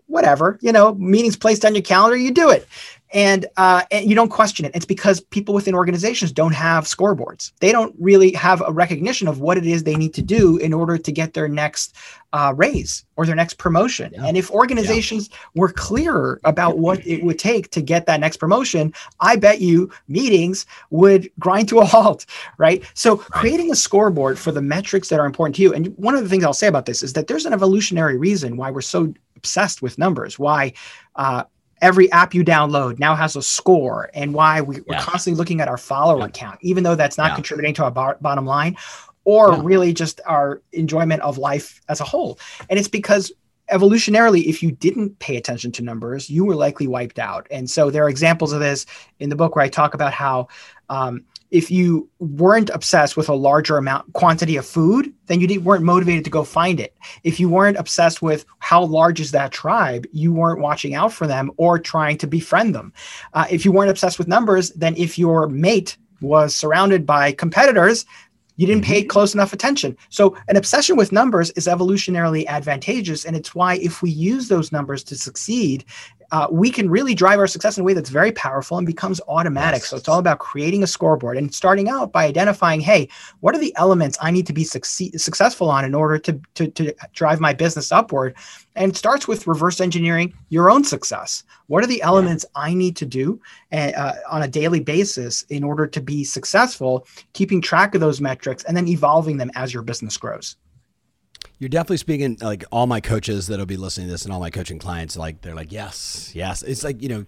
whatever, 0.06 0.58
you 0.62 0.72
know, 0.72 0.96
meetings 0.96 1.36
placed 1.36 1.66
on 1.66 1.76
your 1.76 1.82
calendar, 1.82 2.16
you 2.16 2.32
do 2.32 2.50
it 2.50 2.68
and, 3.14 3.46
uh, 3.58 3.84
and 3.92 4.10
you 4.10 4.16
don't 4.16 4.30
question 4.30 4.66
it. 4.66 4.76
It's 4.76 4.86
because 4.86 5.22
people 5.22 5.54
within 5.54 5.74
organizations 5.74 6.32
don't 6.32 6.54
have 6.54 6.86
scoreboards. 6.86 7.52
They 7.60 7.72
don't 7.72 7.96
really 8.00 8.32
have 8.34 8.62
a 8.66 8.72
recognition 8.72 9.28
of 9.28 9.40
what 9.40 9.58
it 9.58 9.66
is 9.66 9.84
they 9.84 9.96
need 9.96 10.14
to 10.16 10.22
do 10.22 10.58
in 10.58 10.74
order 10.74 10.98
to 10.98 11.12
get 11.12 11.34
their 11.34 11.48
next 11.48 11.96
uh, 12.34 12.54
raise 12.56 13.06
or 13.16 13.26
their 13.26 13.36
next 13.36 13.58
promotion. 13.58 14.14
Yeah. 14.14 14.26
And 14.26 14.38
if 14.38 14.52
organizations 14.52 15.30
yeah. 15.32 15.38
were 15.56 15.72
clearer 15.72 16.40
about 16.44 16.78
what 16.78 17.06
it 17.08 17.24
would 17.24 17.40
take 17.40 17.72
to 17.72 17.82
get 17.82 18.06
that 18.06 18.20
next 18.20 18.38
promotion, 18.38 18.94
I 19.20 19.38
bet 19.38 19.62
you 19.62 19.90
meetings 20.08 20.66
would 20.90 21.32
grind 21.40 21.70
to 21.70 21.80
a 21.80 21.86
halt, 21.86 22.26
right? 22.58 22.84
So 22.94 23.16
right. 23.16 23.28
creating 23.32 23.72
a 23.72 23.76
scoreboard 23.76 24.38
for 24.38 24.52
the 24.52 24.62
metrics 24.62 25.10
that 25.10 25.20
are 25.20 25.26
important 25.26 25.56
to 25.56 25.62
you. 25.62 25.74
And 25.74 25.88
one 25.98 26.16
of 26.16 26.24
the 26.24 26.30
things 26.30 26.44
I'll 26.44 26.54
say 26.54 26.68
about 26.68 26.86
this 26.86 27.02
is 27.02 27.14
that 27.14 27.28
there's 27.28 27.46
an 27.46 27.54
evolutionary 27.54 28.18
reason 28.18 28.58
why 28.58 28.72
we're 28.72 28.82
so 28.82 29.14
obsessed 29.38 29.82
with 29.82 29.98
numbers, 29.98 30.38
why 30.38 30.74
uh, 31.16 31.44
every 31.82 32.12
app 32.12 32.34
you 32.34 32.44
download 32.44 33.00
now 33.00 33.16
has 33.16 33.36
a 33.36 33.42
score 33.42 34.10
and 34.14 34.34
why 34.34 34.62
we, 34.62 34.78
are 34.78 34.84
yeah. 34.88 35.02
constantly 35.02 35.38
looking 35.38 35.62
at 35.62 35.68
our 35.68 35.78
follower 35.78 36.22
yeah. 36.22 36.28
count, 36.30 36.60
even 36.62 36.84
though 36.84 36.96
that's 36.96 37.18
not 37.18 37.32
yeah. 37.32 37.36
contributing 37.36 37.74
to 37.76 37.84
our 37.84 38.16
bottom 38.22 38.46
line 38.46 38.76
or 39.24 39.62
really 39.62 39.94
just 39.94 40.22
our 40.26 40.62
enjoyment 40.72 41.22
of 41.22 41.38
life 41.38 41.82
as 41.90 42.00
a 42.00 42.06
whole. 42.06 42.40
And 42.70 42.80
it's 42.80 42.88
because 42.88 43.32
evolutionarily, 43.72 44.46
if 44.46 44.64
you 44.64 44.72
didn't 44.72 45.20
pay 45.20 45.36
attention 45.36 45.72
to 45.74 45.84
numbers, 45.84 46.30
you 46.30 46.46
were 46.46 46.56
likely 46.56 46.88
wiped 46.88 47.20
out. 47.20 47.46
And 47.52 47.70
so 47.70 47.90
there 47.90 48.06
are 48.06 48.10
examples 48.10 48.54
of 48.54 48.62
this 48.62 48.86
in 49.20 49.30
the 49.30 49.36
book 49.36 49.56
where 49.56 49.66
I 49.66 49.70
talk 49.70 49.94
about 49.94 50.14
how 50.14 50.48
um, 50.90 51.26
if 51.52 51.72
you 51.72 52.10
weren't 52.20 52.70
obsessed 52.72 53.16
with 53.16 53.30
a 53.30 53.34
larger 53.34 53.78
amount 53.78 54.12
quantity 54.14 54.58
of 54.58 54.66
food 54.66 55.14
then 55.28 55.40
you 55.40 55.60
weren't 55.62 55.84
motivated 55.84 56.24
to 56.24 56.30
go 56.30 56.44
find 56.44 56.80
it. 56.80 56.96
If 57.24 57.40
you 57.40 57.50
weren't 57.50 57.78
obsessed 57.78 58.22
with 58.22 58.46
how 58.60 58.84
large 58.84 59.20
is 59.20 59.32
that 59.32 59.52
tribe 59.52 60.06
you 60.12 60.34
weren't 60.34 60.60
watching 60.60 60.94
out 60.94 61.14
for 61.14 61.28
them 61.28 61.52
or 61.58 61.80
trying 61.80 62.18
to 62.20 62.28
befriend 62.28 62.76
them. 62.76 62.94
Uh, 63.34 63.46
if 63.50 63.66
you 63.66 63.72
weren't 63.72 63.90
obsessed 63.90 64.18
with 64.18 64.28
numbers 64.28 64.72
then 64.72 64.96
if 64.98 65.18
your 65.18 65.48
mate 65.48 65.98
was 66.22 66.56
surrounded 66.56 67.06
by 67.06 67.32
competitors 67.32 68.06
you 68.58 68.68
didn't 68.68 68.84
pay 68.84 69.02
mm-hmm. 69.02 69.08
close 69.08 69.34
enough 69.34 69.54
attention. 69.54 69.96
So, 70.10 70.38
an 70.48 70.58
obsession 70.58 70.98
with 70.98 71.12
numbers 71.12 71.52
is 71.52 71.68
evolutionarily 71.68 72.46
advantageous. 72.48 73.26
And 73.26 73.36
it's 73.36 73.56
why, 73.56 73.76
if 73.76 74.02
we 74.02 74.10
use 74.12 74.50
those 74.50 74.72
numbers 74.72 75.04
to 75.06 75.16
succeed, 75.16 75.86
uh, 76.32 76.48
we 76.52 76.70
can 76.70 76.90
really 76.90 77.16
drive 77.16 77.40
our 77.40 77.48
success 77.48 77.78
in 77.78 77.82
a 77.82 77.84
way 77.86 77.94
that's 77.94 78.10
very 78.10 78.32
powerful 78.34 78.78
and 78.78 78.86
becomes 78.86 79.22
automatic. 79.28 79.82
Yes. 79.82 79.90
So 79.90 79.98
it's 79.98 80.10
all 80.10 80.20
about 80.20 80.40
creating 80.40 80.84
a 80.84 80.88
scoreboard 80.88 81.38
and 81.38 81.54
starting 81.54 81.88
out 81.88 82.12
by 82.12 82.26
identifying, 82.26 82.82
hey, 82.82 83.08
what 83.40 83.56
are 83.56 83.60
the 83.60 83.74
elements 83.78 84.18
I 84.22 84.32
need 84.32 84.46
to 84.48 84.54
be 84.54 84.64
succeed, 84.64 85.20
successful 85.20 85.70
on 85.70 85.86
in 85.86 85.96
order 85.96 86.18
to, 86.20 86.42
to, 86.56 86.68
to 86.68 86.94
drive 87.14 87.40
my 87.40 87.54
business 87.54 87.92
upward? 87.92 88.36
And 88.76 88.92
it 88.92 88.98
starts 88.98 89.28
with 89.28 89.48
reverse 89.48 89.80
engineering 89.80 90.34
your 90.50 90.70
own 90.70 90.84
success. 90.84 91.44
What 91.68 91.84
are 91.84 91.88
the 91.88 92.02
elements 92.02 92.46
yeah. 92.56 92.62
I 92.62 92.74
need 92.74 92.96
to 92.98 93.06
do 93.06 93.42
uh, 93.72 94.14
on 94.30 94.44
a 94.44 94.48
daily 94.48 94.80
basis 94.80 95.44
in 95.44 95.64
order 95.64 95.88
to 95.88 96.02
be 96.02 96.24
successful, 96.24 97.08
keeping 97.34 97.62
track 97.62 97.96
of 97.96 98.02
those 98.02 98.22
metrics 98.22 98.47
and 98.48 98.76
then 98.76 98.88
evolving 98.88 99.38
them 99.38 99.52
as 99.56 99.74
your 99.74 99.84
business 99.84 100.18
grows? 100.18 100.56
You're 101.60 101.70
definitely 101.70 101.98
speaking 101.98 102.38
like 102.42 102.64
all 102.72 102.88
my 102.88 103.02
coaches 103.02 103.48
that'll 103.48 103.66
be 103.66 103.78
listening 103.78 104.08
to 104.08 104.12
this 104.12 104.26
and 104.26 104.34
all 104.34 104.40
my 104.40 104.50
coaching 104.50 104.80
clients, 104.80 105.18
like 105.18 105.42
they're 105.42 105.56
like, 105.56 105.72
yes, 105.72 106.32
yes. 106.36 106.62
It's 106.62 106.84
like, 106.84 107.02
you 107.02 107.10
know, 107.10 107.26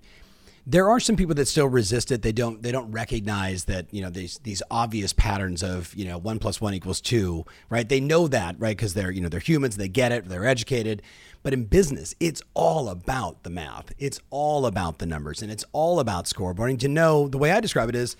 there 0.68 0.90
are 0.90 1.00
some 1.00 1.16
people 1.16 1.34
that 1.34 1.48
still 1.48 1.68
resist 1.68 2.12
it. 2.12 2.22
They 2.22 2.32
don't 2.32 2.62
they 2.62 2.72
don't 2.72 2.92
recognize 2.92 3.66
that, 3.66 3.92
you 3.92 4.04
know, 4.04 4.12
these 4.12 4.40
these 4.44 4.62
obvious 4.70 5.14
patterns 5.14 5.64
of, 5.64 5.96
you 5.96 6.06
know, 6.06 6.20
one 6.20 6.38
plus 6.38 6.62
one 6.62 6.76
equals 6.76 7.02
two, 7.02 7.44
right? 7.72 7.90
They 7.90 8.00
know 8.00 8.28
that, 8.28 8.56
right? 8.60 8.78
Because 8.78 8.94
they're, 8.94 9.10
you 9.10 9.22
know, 9.22 9.30
they're 9.30 9.40
humans, 9.40 9.78
they 9.78 9.88
get 9.88 10.12
it, 10.12 10.30
they're 10.30 10.46
educated. 10.46 11.02
But 11.42 11.54
in 11.54 11.66
business, 11.66 12.14
it's 12.20 12.44
all 12.54 12.90
about 12.90 13.44
the 13.44 13.50
math. 13.50 13.94
It's 13.98 14.20
all 14.30 14.68
about 14.68 15.00
the 15.00 15.08
numbers 15.08 15.42
and 15.42 15.52
it's 15.52 15.66
all 15.72 16.00
about 16.00 16.26
scoreboarding. 16.26 16.78
To 16.80 16.88
know 16.88 17.28
the 17.28 17.40
way 17.40 17.52
I 17.52 17.62
describe 17.62 17.90
it 17.90 17.96
is 17.96 18.16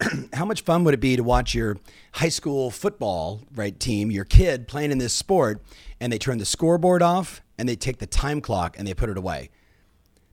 how 0.32 0.44
much 0.44 0.62
fun 0.62 0.84
would 0.84 0.94
it 0.94 1.00
be 1.00 1.16
to 1.16 1.22
watch 1.22 1.54
your 1.54 1.76
high 2.14 2.28
school 2.28 2.70
football 2.70 3.42
right 3.54 3.78
team, 3.78 4.10
your 4.10 4.24
kid 4.24 4.68
playing 4.68 4.90
in 4.90 4.98
this 4.98 5.12
sport, 5.12 5.62
and 6.00 6.12
they 6.12 6.18
turn 6.18 6.38
the 6.38 6.44
scoreboard 6.44 7.02
off 7.02 7.42
and 7.58 7.68
they 7.68 7.76
take 7.76 7.98
the 7.98 8.06
time 8.06 8.40
clock 8.40 8.78
and 8.78 8.86
they 8.86 8.94
put 8.94 9.10
it 9.10 9.18
away. 9.18 9.50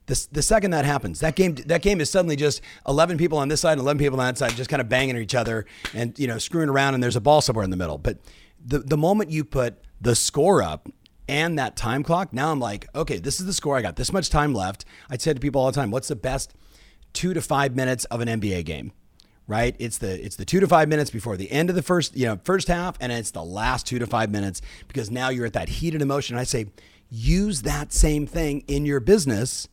The, 0.06 0.28
the 0.32 0.42
second 0.42 0.72
that 0.72 0.86
happens, 0.86 1.20
that 1.20 1.36
game 1.36 1.56
that 1.56 1.82
game 1.82 2.00
is 2.00 2.10
suddenly 2.10 2.38
just 2.38 2.62
11 2.88 3.18
people 3.18 3.38
on 3.38 3.50
this 3.50 3.60
side 3.60 3.74
and 3.74 3.82
11 3.82 4.00
people 4.00 4.20
on 4.20 4.26
that 4.26 4.38
side 4.38 4.52
just 4.52 4.70
kind 4.70 4.80
of 4.80 4.88
banging 4.88 5.18
at 5.18 5.22
each 5.22 5.36
other 5.36 5.66
and 5.94 6.18
you 6.18 6.28
know 6.28 6.38
screwing 6.38 6.70
around 6.70 6.94
and 6.94 7.04
there's 7.04 7.18
a 7.18 7.22
ball 7.22 7.42
somewhere 7.42 7.66
in 7.66 7.72
the 7.72 7.78
middle. 7.78 7.98
But 7.98 8.20
the 8.66 8.80
the 8.80 8.96
moment 8.96 9.32
you 9.32 9.44
put 9.44 9.84
the 10.00 10.16
score 10.16 10.64
up 10.64 10.88
and 11.28 11.60
that 11.60 11.76
time 11.76 12.04
clock, 12.04 12.32
now 12.32 12.54
I'm 12.54 12.60
like, 12.62 12.88
okay, 12.96 13.18
this 13.18 13.42
is 13.42 13.46
the 13.46 13.54
score. 13.54 13.76
I 13.76 13.82
got 13.82 13.98
this 13.98 14.14
much 14.14 14.30
time 14.30 14.54
left. 14.54 14.86
I'd 15.10 15.22
say 15.22 15.34
to 15.34 15.40
people 15.42 15.60
all 15.60 15.70
the 15.70 15.76
time, 15.76 15.92
what's 15.92 16.08
the 16.08 16.16
best 16.16 16.54
two 17.12 17.34
to 17.34 17.42
five 17.42 17.76
minutes 17.76 18.06
of 18.06 18.22
an 18.22 18.30
NBA 18.30 18.64
game? 18.64 18.94
Right? 19.48 19.76
It's 19.80 19.98
the 19.98 20.24
it's 20.24 20.36
the 20.36 20.46
two 20.46 20.60
to 20.60 20.68
five 20.68 20.90
minutes 20.90 21.10
before 21.10 21.38
the 21.38 21.52
end 21.52 21.70
of 21.70 21.76
the 21.76 21.82
first 21.82 22.16
you 22.16 22.26
know 22.26 22.40
first 22.44 22.68
half, 22.68 22.98
and 23.00 23.12
it's 23.12 23.32
the 23.32 23.44
last 23.44 23.88
two 23.88 24.00
to 24.00 24.06
five 24.06 24.30
minutes 24.30 24.62
because 24.88 25.10
now 25.10 25.30
you're 25.30 25.46
at 25.46 25.54
that 25.54 25.70
heated 25.70 26.02
emotion. 26.02 26.38
I 26.38 26.44
say 26.44 26.68
use 27.10 27.62
that 27.62 27.94
same 27.94 28.28
thing 28.28 28.64
in 28.68 28.86
your 28.86 29.00
business, 29.00 29.68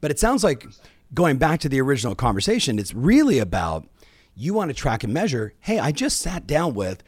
but 0.00 0.10
it 0.10 0.18
sounds 0.18 0.42
like 0.42 0.66
going 1.14 1.38
back 1.38 1.60
to 1.60 1.68
the 1.68 1.80
original 1.80 2.14
conversation, 2.14 2.78
it's 2.78 2.94
really 2.94 3.38
about 3.38 3.86
you 4.36 4.54
want 4.54 4.70
to 4.70 4.74
track 4.74 5.04
and 5.04 5.12
measure. 5.12 5.52
Hey, 5.60 5.78
I 5.78 5.92
just 5.92 6.20
sat 6.20 6.46
down 6.46 6.74
with 6.74 7.02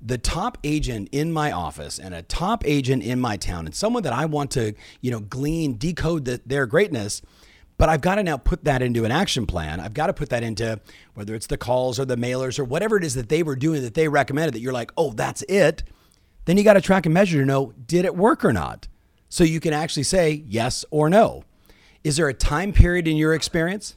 the 0.00 0.18
top 0.18 0.58
agent 0.62 1.08
in 1.10 1.32
my 1.32 1.50
office 1.50 1.98
and 1.98 2.14
a 2.14 2.22
top 2.22 2.64
agent 2.66 3.02
in 3.02 3.20
my 3.20 3.36
town 3.36 3.66
and 3.66 3.74
someone 3.74 4.04
that 4.04 4.12
I 4.12 4.26
want 4.26 4.52
to, 4.52 4.74
you 5.00 5.10
know, 5.10 5.20
glean, 5.20 5.76
decode 5.76 6.24
the, 6.24 6.40
their 6.46 6.66
greatness 6.66 7.20
but 7.78 7.88
I've 7.88 8.00
got 8.00 8.16
to 8.16 8.22
now 8.22 8.36
put 8.36 8.64
that 8.64 8.82
into 8.82 9.04
an 9.04 9.12
action 9.12 9.46
plan. 9.46 9.80
I've 9.80 9.94
got 9.94 10.08
to 10.08 10.12
put 10.12 10.28
that 10.30 10.42
into 10.42 10.80
whether 11.14 11.34
it's 11.34 11.46
the 11.46 11.56
calls 11.56 11.98
or 11.98 12.04
the 12.04 12.16
mailers 12.16 12.58
or 12.58 12.64
whatever 12.64 12.96
it 12.96 13.04
is 13.04 13.14
that 13.14 13.28
they 13.28 13.42
were 13.42 13.56
doing 13.56 13.82
that 13.82 13.94
they 13.94 14.08
recommended 14.08 14.54
that 14.54 14.60
you're 14.60 14.72
like, 14.72 14.90
oh, 14.96 15.12
that's 15.12 15.42
it. 15.42 15.84
Then 16.44 16.56
you 16.56 16.64
got 16.64 16.74
to 16.74 16.80
track 16.80 17.06
and 17.06 17.14
measure 17.14 17.38
to 17.38 17.46
know 17.46 17.72
did 17.86 18.04
it 18.04 18.16
work 18.16 18.44
or 18.44 18.52
not? 18.52 18.88
So 19.28 19.44
you 19.44 19.60
can 19.60 19.72
actually 19.72 20.02
say 20.02 20.42
yes 20.46 20.84
or 20.90 21.08
no. 21.08 21.44
Is 22.02 22.16
there 22.16 22.28
a 22.28 22.34
time 22.34 22.72
period 22.72 23.06
in 23.06 23.16
your 23.16 23.34
experience? 23.34 23.96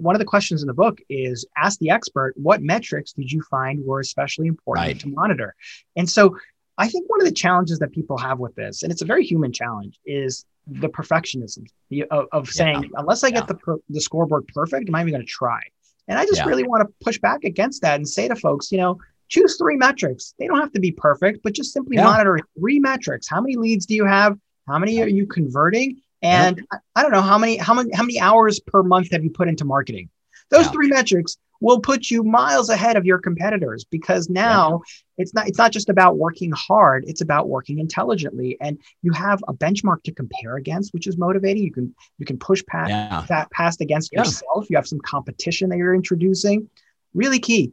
One 0.00 0.14
of 0.14 0.20
the 0.20 0.26
questions 0.26 0.62
in 0.62 0.68
the 0.68 0.74
book 0.74 1.00
is 1.08 1.44
ask 1.56 1.80
the 1.80 1.90
expert, 1.90 2.34
what 2.36 2.62
metrics 2.62 3.12
did 3.12 3.32
you 3.32 3.42
find 3.50 3.84
were 3.84 3.98
especially 3.98 4.46
important 4.46 4.86
right. 4.86 5.00
to 5.00 5.08
monitor? 5.08 5.56
And 5.96 6.08
so 6.08 6.36
I 6.78 6.88
think 6.88 7.10
one 7.10 7.20
of 7.20 7.26
the 7.26 7.34
challenges 7.34 7.80
that 7.80 7.90
people 7.90 8.16
have 8.18 8.38
with 8.38 8.54
this, 8.54 8.82
and 8.82 8.92
it's 8.92 9.02
a 9.02 9.06
very 9.06 9.24
human 9.24 9.52
challenge, 9.52 9.98
is 10.06 10.44
the 10.70 10.88
perfectionism 10.88 11.66
of, 12.10 12.26
of 12.32 12.48
saying, 12.48 12.84
yeah. 12.84 12.88
unless 12.94 13.24
I 13.24 13.30
get 13.30 13.44
yeah. 13.48 13.56
the, 13.66 13.78
the 13.88 14.00
scoreboard 14.00 14.46
perfect, 14.54 14.88
am 14.88 14.94
I 14.94 15.00
even 15.00 15.12
going 15.12 15.26
to 15.26 15.26
try? 15.26 15.60
And 16.08 16.18
I 16.18 16.24
just 16.24 16.38
yeah. 16.38 16.46
really 16.46 16.64
want 16.64 16.86
to 16.86 17.04
push 17.04 17.18
back 17.18 17.44
against 17.44 17.82
that 17.82 17.96
and 17.96 18.08
say 18.08 18.28
to 18.28 18.36
folks, 18.36 18.72
you 18.72 18.78
know, 18.78 18.98
choose 19.28 19.56
three 19.56 19.76
metrics. 19.76 20.34
They 20.38 20.46
don't 20.46 20.58
have 20.58 20.72
to 20.72 20.80
be 20.80 20.92
perfect, 20.92 21.40
but 21.42 21.54
just 21.54 21.72
simply 21.72 21.96
monitor 21.96 22.38
three 22.58 22.80
metrics. 22.80 23.28
How 23.28 23.40
many 23.40 23.56
leads 23.56 23.86
do 23.86 23.94
you 23.94 24.04
have? 24.04 24.36
How 24.66 24.78
many 24.78 25.00
are 25.02 25.08
you 25.08 25.26
converting? 25.26 26.00
And 26.22 26.66
I, 26.72 26.76
I, 26.96 27.02
don't 27.02 27.12
know 27.12 27.22
how 27.22 27.38
many 27.38 27.56
how 27.56 27.74
many 27.74 27.90
how 27.94 28.02
many 28.02 28.20
hours 28.20 28.60
per 28.60 28.82
month 28.82 29.12
have 29.12 29.24
you 29.24 29.30
put 29.30 29.48
into 29.48 29.64
marketing? 29.64 30.10
Those 30.50 30.68
three 30.68 30.88
metrics 30.88 31.36
will 31.60 31.80
put 31.80 32.10
you 32.10 32.24
miles 32.24 32.68
ahead 32.68 32.96
of 32.96 33.04
your 33.04 33.18
competitors 33.18 33.84
because 33.84 34.28
now 34.28 34.82
yeah. 35.16 35.22
it's 35.22 35.34
not 35.34 35.48
it's 35.48 35.58
not 35.58 35.70
just 35.70 35.88
about 35.88 36.16
working 36.16 36.50
hard 36.52 37.04
it's 37.06 37.20
about 37.20 37.48
working 37.48 37.78
intelligently 37.78 38.56
and 38.60 38.78
you 39.02 39.12
have 39.12 39.42
a 39.46 39.54
benchmark 39.54 40.02
to 40.02 40.12
compare 40.12 40.56
against 40.56 40.92
which 40.92 41.06
is 41.06 41.16
motivating 41.16 41.62
you 41.62 41.72
can 41.72 41.94
you 42.18 42.26
can 42.26 42.38
push 42.38 42.64
past 42.66 42.90
yeah. 42.90 43.24
that 43.28 43.50
past 43.50 43.80
against 43.80 44.10
yeah. 44.12 44.20
yourself 44.20 44.68
you 44.70 44.76
have 44.76 44.88
some 44.88 45.00
competition 45.00 45.68
that 45.68 45.76
you're 45.76 45.94
introducing 45.94 46.68
really 47.14 47.38
key 47.38 47.72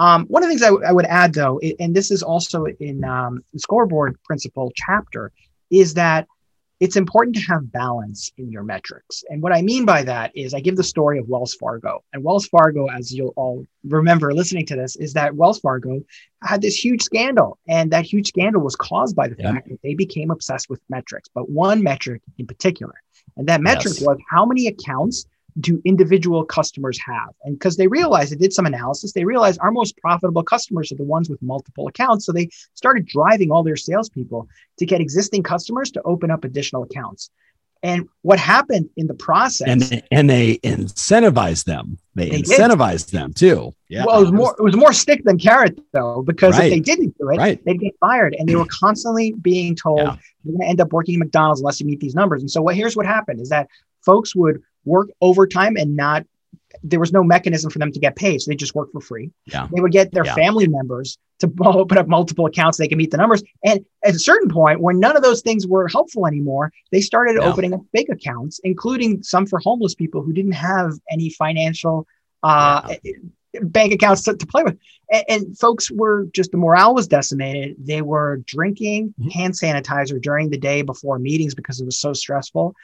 um, 0.00 0.26
one 0.26 0.44
of 0.44 0.48
the 0.48 0.52
things 0.52 0.62
I, 0.62 0.66
w- 0.66 0.86
I 0.86 0.92
would 0.92 1.06
add 1.06 1.34
though 1.34 1.58
it, 1.58 1.76
and 1.80 1.94
this 1.94 2.10
is 2.10 2.22
also 2.22 2.66
in 2.66 3.04
um, 3.04 3.42
the 3.52 3.58
scoreboard 3.58 4.18
principle 4.24 4.72
chapter 4.74 5.32
is 5.70 5.94
that 5.94 6.26
it's 6.80 6.96
important 6.96 7.34
to 7.36 7.42
have 7.42 7.72
balance 7.72 8.30
in 8.36 8.52
your 8.52 8.62
metrics. 8.62 9.24
And 9.28 9.42
what 9.42 9.52
I 9.52 9.62
mean 9.62 9.84
by 9.84 10.04
that 10.04 10.30
is 10.36 10.54
I 10.54 10.60
give 10.60 10.76
the 10.76 10.84
story 10.84 11.18
of 11.18 11.28
Wells 11.28 11.54
Fargo. 11.54 12.04
And 12.12 12.22
Wells 12.22 12.46
Fargo, 12.46 12.86
as 12.86 13.12
you'll 13.12 13.34
all 13.36 13.64
remember 13.84 14.32
listening 14.32 14.66
to 14.66 14.76
this, 14.76 14.94
is 14.96 15.12
that 15.14 15.34
Wells 15.34 15.58
Fargo 15.58 16.00
had 16.42 16.62
this 16.62 16.82
huge 16.82 17.02
scandal. 17.02 17.58
And 17.68 17.90
that 17.90 18.04
huge 18.04 18.28
scandal 18.28 18.62
was 18.62 18.76
caused 18.76 19.16
by 19.16 19.28
the 19.28 19.36
yeah. 19.38 19.54
fact 19.54 19.68
that 19.68 19.82
they 19.82 19.94
became 19.94 20.30
obsessed 20.30 20.70
with 20.70 20.80
metrics, 20.88 21.28
but 21.34 21.50
one 21.50 21.82
metric 21.82 22.22
in 22.38 22.46
particular. 22.46 22.94
And 23.36 23.48
that 23.48 23.60
metric 23.60 23.94
yes. 23.98 24.06
was 24.06 24.18
how 24.30 24.46
many 24.46 24.68
accounts 24.68 25.26
do 25.60 25.80
individual 25.84 26.44
customers 26.44 26.98
have? 27.04 27.30
And 27.44 27.58
because 27.58 27.76
they 27.76 27.88
realized, 27.88 28.32
they 28.32 28.36
did 28.36 28.52
some 28.52 28.66
analysis, 28.66 29.12
they 29.12 29.24
realized 29.24 29.60
our 29.60 29.70
most 29.70 29.96
profitable 29.98 30.42
customers 30.42 30.92
are 30.92 30.96
the 30.96 31.04
ones 31.04 31.28
with 31.28 31.40
multiple 31.42 31.88
accounts. 31.88 32.26
So 32.26 32.32
they 32.32 32.50
started 32.74 33.06
driving 33.06 33.50
all 33.50 33.62
their 33.62 33.76
salespeople 33.76 34.48
to 34.78 34.86
get 34.86 35.00
existing 35.00 35.42
customers 35.42 35.90
to 35.92 36.02
open 36.04 36.30
up 36.30 36.44
additional 36.44 36.82
accounts. 36.82 37.30
And 37.82 38.08
what 38.22 38.40
happened 38.40 38.90
in 38.96 39.06
the 39.06 39.14
process, 39.14 39.68
and 39.68 39.80
they, 39.80 40.02
and 40.10 40.28
they 40.28 40.56
incentivized 40.58 41.64
them. 41.64 41.98
They, 42.16 42.30
they 42.30 42.42
incentivized 42.42 43.10
did. 43.10 43.20
them 43.20 43.32
too. 43.32 43.72
Yeah. 43.88 44.04
Well, 44.04 44.18
it 44.18 44.22
was 44.22 44.32
more 44.32 44.56
it 44.58 44.62
was 44.62 44.76
more 44.76 44.92
stick 44.92 45.22
than 45.22 45.38
carrot 45.38 45.78
though, 45.92 46.22
because 46.22 46.58
right. 46.58 46.64
if 46.64 46.70
they 46.72 46.80
didn't 46.80 47.16
do 47.18 47.28
it, 47.30 47.36
right. 47.36 47.64
they'd 47.64 47.78
get 47.78 47.94
fired. 48.00 48.34
And 48.36 48.48
they 48.48 48.56
were 48.56 48.66
constantly 48.66 49.32
being 49.32 49.76
told 49.76 50.00
yeah. 50.00 50.16
you're 50.42 50.54
going 50.54 50.62
to 50.62 50.68
end 50.68 50.80
up 50.80 50.92
working 50.92 51.14
at 51.14 51.18
McDonald's 51.20 51.60
unless 51.60 51.78
you 51.78 51.86
meet 51.86 52.00
these 52.00 52.16
numbers. 52.16 52.42
And 52.42 52.50
so, 52.50 52.60
what 52.62 52.74
here's 52.74 52.96
what 52.96 53.06
happened 53.06 53.40
is 53.40 53.50
that 53.50 53.68
folks 54.04 54.34
would 54.34 54.62
work 54.84 55.10
overtime 55.20 55.76
and 55.76 55.96
not 55.96 56.24
there 56.82 57.00
was 57.00 57.12
no 57.12 57.22
mechanism 57.22 57.70
for 57.70 57.78
them 57.78 57.92
to 57.92 57.98
get 57.98 58.16
paid. 58.16 58.40
So 58.40 58.50
they 58.50 58.56
just 58.56 58.74
work 58.74 58.92
for 58.92 59.00
free. 59.00 59.30
Yeah. 59.46 59.68
They 59.74 59.80
would 59.80 59.92
get 59.92 60.12
their 60.12 60.24
yeah. 60.24 60.34
family 60.34 60.68
members 60.68 61.18
to 61.40 61.50
open 61.64 61.98
up 61.98 62.08
multiple 62.08 62.46
accounts 62.46 62.76
so 62.76 62.82
they 62.82 62.88
can 62.88 62.98
meet 62.98 63.10
the 63.10 63.16
numbers. 63.16 63.42
And 63.64 63.84
at 64.04 64.14
a 64.14 64.18
certain 64.18 64.50
point, 64.50 64.80
when 64.80 65.00
none 65.00 65.16
of 65.16 65.22
those 65.22 65.42
things 65.42 65.66
were 65.66 65.88
helpful 65.88 66.26
anymore, 66.26 66.72
they 66.92 67.00
started 67.00 67.36
yeah. 67.40 67.48
opening 67.48 67.74
up 67.74 67.80
fake 67.92 68.08
accounts, 68.10 68.60
including 68.64 69.22
some 69.22 69.46
for 69.46 69.58
homeless 69.58 69.94
people 69.94 70.22
who 70.22 70.32
didn't 70.32 70.52
have 70.52 70.92
any 71.10 71.30
financial 71.30 72.06
uh, 72.42 72.94
yeah. 73.02 73.12
bank 73.62 73.92
accounts 73.92 74.22
to, 74.22 74.36
to 74.36 74.46
play 74.46 74.62
with. 74.62 74.78
And, 75.10 75.24
and, 75.28 75.58
folks 75.58 75.90
were 75.90 76.26
just 76.32 76.52
the 76.52 76.56
morale 76.56 76.94
was 76.94 77.08
decimated. 77.08 77.76
They 77.78 78.02
were 78.02 78.42
drinking 78.46 79.14
mm-hmm. 79.18 79.30
hand 79.30 79.54
sanitizer 79.54 80.20
during 80.20 80.50
the 80.50 80.58
day 80.58 80.82
before 80.82 81.18
meetings 81.18 81.54
because 81.54 81.80
it 81.80 81.84
was 81.84 81.98
so 81.98 82.12
stressful. 82.12 82.74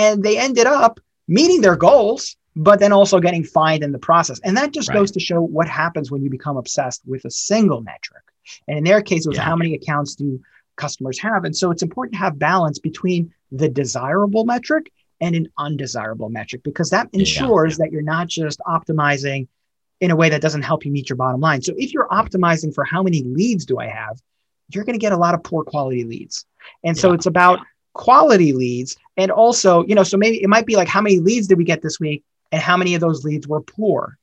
And 0.00 0.22
they 0.22 0.38
ended 0.38 0.66
up 0.66 0.98
meeting 1.28 1.60
their 1.60 1.76
goals, 1.76 2.36
but 2.56 2.80
then 2.80 2.90
also 2.90 3.20
getting 3.20 3.44
fined 3.44 3.84
in 3.84 3.92
the 3.92 3.98
process. 3.98 4.40
And 4.40 4.56
that 4.56 4.72
just 4.72 4.88
right. 4.88 4.94
goes 4.94 5.10
to 5.12 5.20
show 5.20 5.42
what 5.42 5.68
happens 5.68 6.10
when 6.10 6.22
you 6.22 6.30
become 6.30 6.56
obsessed 6.56 7.02
with 7.06 7.24
a 7.26 7.30
single 7.30 7.82
metric. 7.82 8.22
And 8.66 8.78
in 8.78 8.84
their 8.84 9.02
case, 9.02 9.26
it 9.26 9.28
was 9.28 9.36
yeah. 9.36 9.44
how 9.44 9.56
many 9.56 9.74
accounts 9.74 10.14
do 10.14 10.40
customers 10.76 11.18
have? 11.20 11.44
And 11.44 11.54
so 11.54 11.70
it's 11.70 11.82
important 11.82 12.14
to 12.14 12.18
have 12.20 12.38
balance 12.38 12.78
between 12.78 13.32
the 13.52 13.68
desirable 13.68 14.46
metric 14.46 14.90
and 15.20 15.34
an 15.36 15.48
undesirable 15.58 16.30
metric 16.30 16.62
because 16.62 16.88
that 16.90 17.08
ensures 17.12 17.78
yeah. 17.78 17.84
that 17.84 17.92
you're 17.92 18.00
not 18.00 18.26
just 18.26 18.58
optimizing 18.60 19.48
in 20.00 20.10
a 20.10 20.16
way 20.16 20.30
that 20.30 20.40
doesn't 20.40 20.62
help 20.62 20.86
you 20.86 20.90
meet 20.90 21.10
your 21.10 21.16
bottom 21.16 21.42
line. 21.42 21.60
So 21.60 21.74
if 21.76 21.92
you're 21.92 22.08
hmm. 22.10 22.20
optimizing 22.20 22.74
for 22.74 22.84
how 22.84 23.02
many 23.02 23.22
leads 23.22 23.66
do 23.66 23.78
I 23.78 23.88
have, 23.88 24.18
you're 24.70 24.84
going 24.84 24.98
to 24.98 25.04
get 25.06 25.12
a 25.12 25.18
lot 25.18 25.34
of 25.34 25.42
poor 25.42 25.62
quality 25.62 26.04
leads. 26.04 26.46
And 26.84 26.96
yeah. 26.96 27.02
so 27.02 27.12
it's 27.12 27.26
about 27.26 27.60
quality 27.92 28.52
leads 28.52 28.96
and 29.20 29.30
also 29.30 29.84
you 29.84 29.94
know 29.94 30.02
so 30.02 30.16
maybe 30.16 30.42
it 30.42 30.48
might 30.48 30.66
be 30.66 30.76
like 30.76 30.88
how 30.88 31.00
many 31.00 31.20
leads 31.20 31.46
did 31.46 31.58
we 31.58 31.64
get 31.64 31.82
this 31.82 32.00
week 32.00 32.24
and 32.50 32.60
how 32.60 32.76
many 32.76 32.94
of 32.94 33.00
those 33.00 33.22
leads 33.22 33.46
were 33.46 33.60
poor 33.60 34.18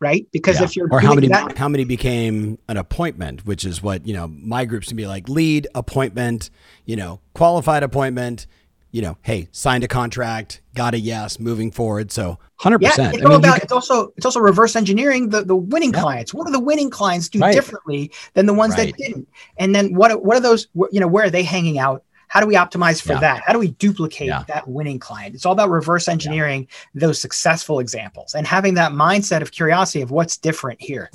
right 0.00 0.26
because 0.32 0.58
yeah. 0.58 0.64
if 0.64 0.76
you're 0.76 0.88
or 0.90 1.00
how 1.00 1.14
many 1.14 1.28
that, 1.28 1.56
how 1.56 1.68
many 1.68 1.84
became 1.84 2.58
an 2.68 2.76
appointment 2.76 3.46
which 3.46 3.64
is 3.64 3.82
what 3.82 4.06
you 4.06 4.12
know 4.12 4.26
my 4.28 4.64
groups 4.64 4.88
can 4.88 4.96
be 4.96 5.06
like 5.06 5.28
lead 5.28 5.68
appointment 5.74 6.50
you 6.84 6.96
know 6.96 7.20
qualified 7.34 7.82
appointment 7.82 8.46
you 8.90 9.00
know 9.00 9.16
hey 9.22 9.48
signed 9.52 9.84
a 9.84 9.88
contract 9.88 10.62
got 10.74 10.94
a 10.94 10.98
yes 10.98 11.38
moving 11.38 11.70
forward 11.70 12.10
so 12.10 12.38
100% 12.60 12.80
yeah, 12.80 12.88
it's, 12.88 12.98
I 12.98 13.10
mean, 13.10 13.24
about, 13.24 13.42
can, 13.42 13.62
it's 13.62 13.72
also 13.72 14.12
it's 14.16 14.26
also 14.26 14.40
reverse 14.40 14.74
engineering 14.74 15.28
the, 15.28 15.44
the 15.44 15.54
winning 15.54 15.92
yeah. 15.92 16.00
clients 16.00 16.34
what 16.34 16.46
do 16.46 16.52
the 16.52 16.58
winning 16.58 16.90
clients 16.90 17.28
do 17.28 17.38
right. 17.38 17.54
differently 17.54 18.10
than 18.34 18.46
the 18.46 18.54
ones 18.54 18.74
right. 18.76 18.94
that 18.94 18.96
didn't 18.96 19.28
and 19.58 19.74
then 19.74 19.94
what 19.94 20.24
what 20.24 20.36
are 20.36 20.40
those 20.40 20.66
you 20.90 20.98
know 20.98 21.06
where 21.06 21.26
are 21.26 21.30
they 21.30 21.44
hanging 21.44 21.78
out 21.78 22.02
how 22.30 22.38
do 22.38 22.46
we 22.46 22.54
optimize 22.54 23.02
for 23.02 23.14
yeah. 23.14 23.20
that? 23.20 23.42
How 23.44 23.52
do 23.52 23.58
we 23.58 23.72
duplicate 23.72 24.28
yeah. 24.28 24.44
that 24.46 24.68
winning 24.68 25.00
client? 25.00 25.34
It's 25.34 25.44
all 25.44 25.52
about 25.52 25.68
reverse 25.68 26.06
engineering 26.06 26.68
yeah. 26.94 27.00
those 27.00 27.20
successful 27.20 27.80
examples 27.80 28.36
and 28.36 28.46
having 28.46 28.74
that 28.74 28.92
mindset 28.92 29.42
of 29.42 29.50
curiosity 29.50 30.00
of 30.00 30.12
what's 30.12 30.36
different 30.36 30.80
here. 30.80 31.10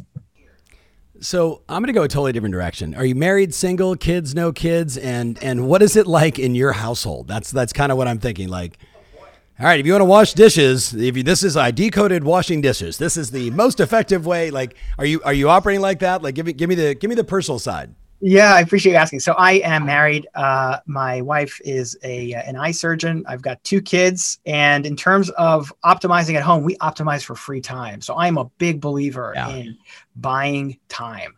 So 1.21 1.61
I'm 1.69 1.81
going 1.81 1.87
to 1.87 1.93
go 1.93 2.03
a 2.03 2.09
totally 2.09 2.33
different 2.33 2.51
direction. 2.51 2.93
Are 2.95 3.05
you 3.05 3.15
married, 3.15 3.53
single, 3.53 3.95
kids, 3.95 4.35
no 4.35 4.51
kids, 4.51 4.97
and 4.97 5.41
and 5.41 5.69
what 5.69 5.81
is 5.81 5.95
it 5.95 6.05
like 6.05 6.37
in 6.37 6.53
your 6.53 6.73
household? 6.73 7.29
That's 7.29 7.49
that's 7.49 7.71
kind 7.71 7.93
of 7.93 7.97
what 7.97 8.09
I'm 8.09 8.19
thinking. 8.19 8.49
Like, 8.49 8.77
all 9.57 9.65
right, 9.65 9.79
if 9.79 9.85
you 9.85 9.93
want 9.93 10.01
to 10.01 10.05
wash 10.05 10.33
dishes, 10.33 10.93
if 10.93 11.15
you, 11.15 11.23
this 11.23 11.43
is 11.43 11.55
I 11.55 11.71
decoded 11.71 12.25
washing 12.25 12.59
dishes. 12.59 12.97
This 12.97 13.15
is 13.15 13.31
the 13.31 13.51
most 13.51 13.79
effective 13.79 14.25
way. 14.25 14.51
Like, 14.51 14.75
are 14.97 15.05
you 15.05 15.21
are 15.23 15.33
you 15.33 15.47
operating 15.47 15.81
like 15.81 15.99
that? 15.99 16.21
Like, 16.21 16.35
give 16.35 16.45
me 16.45 16.51
give 16.51 16.67
me 16.67 16.75
the 16.75 16.93
give 16.93 17.07
me 17.07 17.15
the 17.15 17.23
personal 17.23 17.57
side. 17.57 17.95
Yeah, 18.21 18.55
I 18.55 18.61
appreciate 18.61 18.93
you 18.93 18.97
asking. 18.97 19.19
So 19.19 19.33
I 19.33 19.53
am 19.53 19.85
married. 19.85 20.27
Uh, 20.35 20.79
my 20.85 21.21
wife 21.21 21.59
is 21.65 21.97
a 22.03 22.33
uh, 22.33 22.41
an 22.43 22.55
eye 22.55 22.71
surgeon. 22.71 23.23
I've 23.27 23.41
got 23.41 23.63
two 23.63 23.81
kids, 23.81 24.39
and 24.45 24.85
in 24.85 24.95
terms 24.95 25.29
of 25.31 25.73
optimizing 25.83 26.35
at 26.35 26.43
home, 26.43 26.63
we 26.63 26.75
optimize 26.77 27.23
for 27.23 27.35
free 27.35 27.61
time. 27.61 28.01
So 28.01 28.17
I'm 28.17 28.37
a 28.37 28.45
big 28.57 28.79
believer 28.79 29.33
yeah. 29.35 29.49
in 29.49 29.77
buying 30.15 30.79
time, 30.87 31.35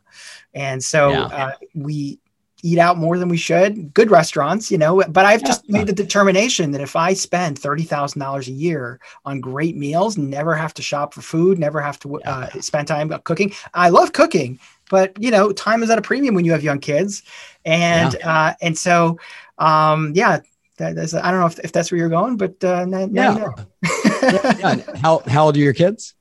and 0.54 0.82
so 0.84 1.10
yeah. 1.10 1.24
uh, 1.26 1.52
we 1.74 2.20
eat 2.64 2.80
out 2.80 2.98
more 2.98 3.18
than 3.18 3.30
we 3.30 3.38
should. 3.38 3.94
Good 3.94 4.10
restaurants, 4.10 4.72
you 4.72 4.78
know, 4.78 5.04
but 5.10 5.26
I've 5.26 5.44
just 5.44 5.70
made 5.70 5.88
the 5.88 5.94
determination 5.94 6.72
that 6.72 6.82
if 6.82 6.96
I 6.96 7.14
spend 7.14 7.58
thirty 7.58 7.84
thousand 7.84 8.20
dollars 8.20 8.48
a 8.48 8.52
year 8.52 9.00
on 9.26 9.42
great 9.42 9.76
meals, 9.76 10.18
never 10.18 10.56
have 10.56 10.74
to 10.76 10.82
shop 10.82 11.14
for 11.14 11.22
food, 11.22 11.60
never 11.60 11.82
have 11.82 12.00
to 12.00 12.22
uh, 12.22 12.50
spend 12.62 12.88
time 12.88 13.10
cooking. 13.24 13.54
I 13.74 13.90
love 13.90 14.14
cooking, 14.14 14.60
but 14.90 15.14
you 15.22 15.32
know, 15.32 15.52
time 15.52 15.84
is 15.84 15.90
at 15.90 15.98
a 15.98 16.02
premium 16.02 16.36
when 16.36 16.46
you 16.46 16.52
have 16.52 16.64
young 16.64 16.80
kids, 16.80 17.24
and 17.66 18.16
yeah. 18.20 18.48
uh, 18.48 18.54
and 18.62 18.78
so 18.78 19.20
um, 19.58 20.12
yeah, 20.16 20.40
that, 20.78 20.96
that's 20.96 21.14
I 21.14 21.32
don't 21.32 21.40
know 21.40 21.48
if, 21.48 21.60
if 21.60 21.72
that's 21.72 21.92
where 21.92 22.00
you're 22.00 22.10
going, 22.10 22.38
but 22.38 22.64
uh, 22.64 22.86
now, 22.86 23.08
yeah. 23.12 23.34
You 23.34 23.40
know. 23.40 23.56
yeah, 24.22 24.56
yeah. 24.60 24.96
How 25.02 25.20
how 25.28 25.46
old 25.46 25.58
are 25.58 25.60
your 25.60 25.74
kids? 25.74 26.14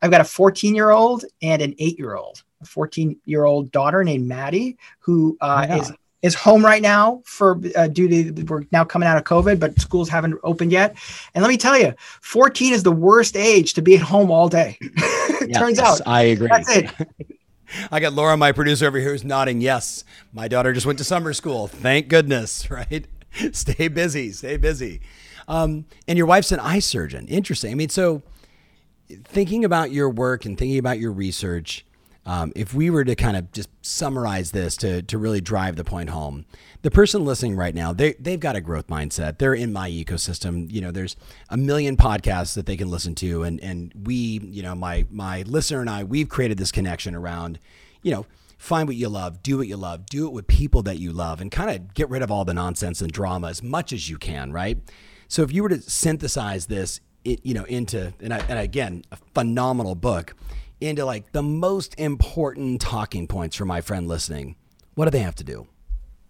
I've 0.00 0.10
got 0.10 0.20
a 0.20 0.24
14 0.24 0.74
year 0.74 0.90
old 0.90 1.24
and 1.40 1.62
an 1.62 1.74
eight 1.78 1.98
year 1.98 2.14
old. 2.14 2.42
A 2.60 2.66
14 2.66 3.18
year 3.24 3.44
old 3.44 3.72
daughter 3.72 4.04
named 4.04 4.28
Maddie, 4.28 4.76
who 5.00 5.36
uh, 5.40 5.66
yeah. 5.68 5.76
is 5.78 5.92
is 6.22 6.34
home 6.34 6.64
right 6.64 6.82
now 6.82 7.20
for 7.24 7.60
uh, 7.76 7.88
due 7.88 8.32
to 8.32 8.44
we're 8.44 8.62
now 8.70 8.84
coming 8.84 9.08
out 9.08 9.16
of 9.16 9.24
COVID, 9.24 9.58
but 9.58 9.78
schools 9.80 10.08
haven't 10.08 10.38
opened 10.44 10.70
yet. 10.70 10.96
And 11.34 11.42
let 11.42 11.48
me 11.48 11.56
tell 11.56 11.76
you, 11.76 11.94
14 12.20 12.72
is 12.72 12.84
the 12.84 12.92
worst 12.92 13.36
age 13.36 13.74
to 13.74 13.82
be 13.82 13.96
at 13.96 14.02
home 14.02 14.30
all 14.30 14.48
day. 14.48 14.78
Turns 15.54 15.80
out. 15.80 16.00
I 16.06 16.22
agree. 16.22 16.48
That's 16.48 16.76
it. 16.76 16.90
I 17.90 18.00
got 18.00 18.12
Laura, 18.12 18.36
my 18.36 18.52
producer 18.52 18.86
over 18.86 18.98
here, 18.98 19.10
who's 19.10 19.24
nodding. 19.24 19.60
Yes, 19.60 20.04
my 20.32 20.48
daughter 20.48 20.72
just 20.72 20.86
went 20.86 20.98
to 20.98 21.04
summer 21.04 21.32
school. 21.32 21.68
Thank 21.68 22.08
goodness, 22.08 22.70
right? 22.70 23.06
stay 23.52 23.88
busy, 23.88 24.32
stay 24.32 24.56
busy. 24.56 25.00
Um, 25.48 25.86
and 26.06 26.16
your 26.16 26.26
wife's 26.26 26.52
an 26.52 26.60
eye 26.60 26.78
surgeon. 26.78 27.26
Interesting. 27.28 27.72
I 27.72 27.74
mean, 27.74 27.88
so 27.88 28.22
thinking 29.24 29.64
about 29.64 29.90
your 29.90 30.08
work 30.08 30.44
and 30.44 30.56
thinking 30.56 30.78
about 30.78 30.98
your 30.98 31.12
research, 31.12 31.84
um, 32.24 32.52
if 32.54 32.72
we 32.72 32.90
were 32.90 33.04
to 33.04 33.14
kind 33.14 33.36
of 33.36 33.50
just 33.52 33.68
summarize 33.82 34.52
this 34.52 34.76
to, 34.78 35.02
to 35.02 35.18
really 35.18 35.40
drive 35.40 35.76
the 35.76 35.84
point 35.84 36.10
home, 36.10 36.44
the 36.82 36.90
person 36.90 37.24
listening 37.24 37.56
right 37.56 37.74
now, 37.74 37.92
they, 37.92 38.14
they've 38.18 38.40
got 38.40 38.56
a 38.56 38.60
growth 38.60 38.88
mindset. 38.88 39.38
They're 39.38 39.54
in 39.54 39.72
my 39.72 39.88
ecosystem. 39.88 40.70
You 40.70 40.80
know, 40.80 40.90
there's 40.90 41.16
a 41.48 41.56
million 41.56 41.96
podcasts 41.96 42.54
that 42.54 42.66
they 42.66 42.76
can 42.76 42.90
listen 42.90 43.14
to. 43.16 43.44
And, 43.44 43.60
and 43.62 43.92
we, 44.04 44.40
you 44.42 44.62
know, 44.62 44.74
my, 44.74 45.06
my 45.10 45.42
listener 45.42 45.80
and 45.80 45.88
I, 45.88 46.02
we've 46.04 46.28
created 46.28 46.58
this 46.58 46.72
connection 46.72 47.14
around, 47.14 47.60
you 48.02 48.10
know, 48.10 48.26
find 48.58 48.88
what 48.88 48.96
you 48.96 49.08
love, 49.08 49.42
do 49.42 49.58
what 49.58 49.68
you 49.68 49.76
love, 49.76 50.06
do 50.06 50.26
it 50.26 50.32
with 50.32 50.46
people 50.48 50.82
that 50.82 50.98
you 50.98 51.12
love, 51.12 51.40
and 51.40 51.50
kind 51.50 51.70
of 51.70 51.94
get 51.94 52.10
rid 52.10 52.22
of 52.22 52.30
all 52.30 52.44
the 52.44 52.54
nonsense 52.54 53.00
and 53.00 53.12
drama 53.12 53.48
as 53.48 53.62
much 53.62 53.92
as 53.92 54.10
you 54.10 54.18
can, 54.18 54.52
right? 54.52 54.78
So 55.28 55.42
if 55.42 55.52
you 55.52 55.62
were 55.62 55.68
to 55.68 55.80
synthesize 55.80 56.66
this, 56.66 57.00
it, 57.24 57.40
you 57.44 57.54
know, 57.54 57.64
into, 57.64 58.12
and, 58.20 58.34
I, 58.34 58.38
and 58.48 58.58
again, 58.58 59.04
a 59.12 59.18
phenomenal 59.34 59.94
book, 59.94 60.34
into 60.80 61.04
like 61.04 61.30
the 61.30 61.42
most 61.42 61.94
important 61.98 62.80
talking 62.80 63.28
points 63.28 63.54
for 63.54 63.64
my 63.64 63.80
friend 63.80 64.08
listening, 64.08 64.56
what 64.94 65.04
do 65.04 65.12
they 65.12 65.20
have 65.20 65.36
to 65.36 65.44
do? 65.44 65.68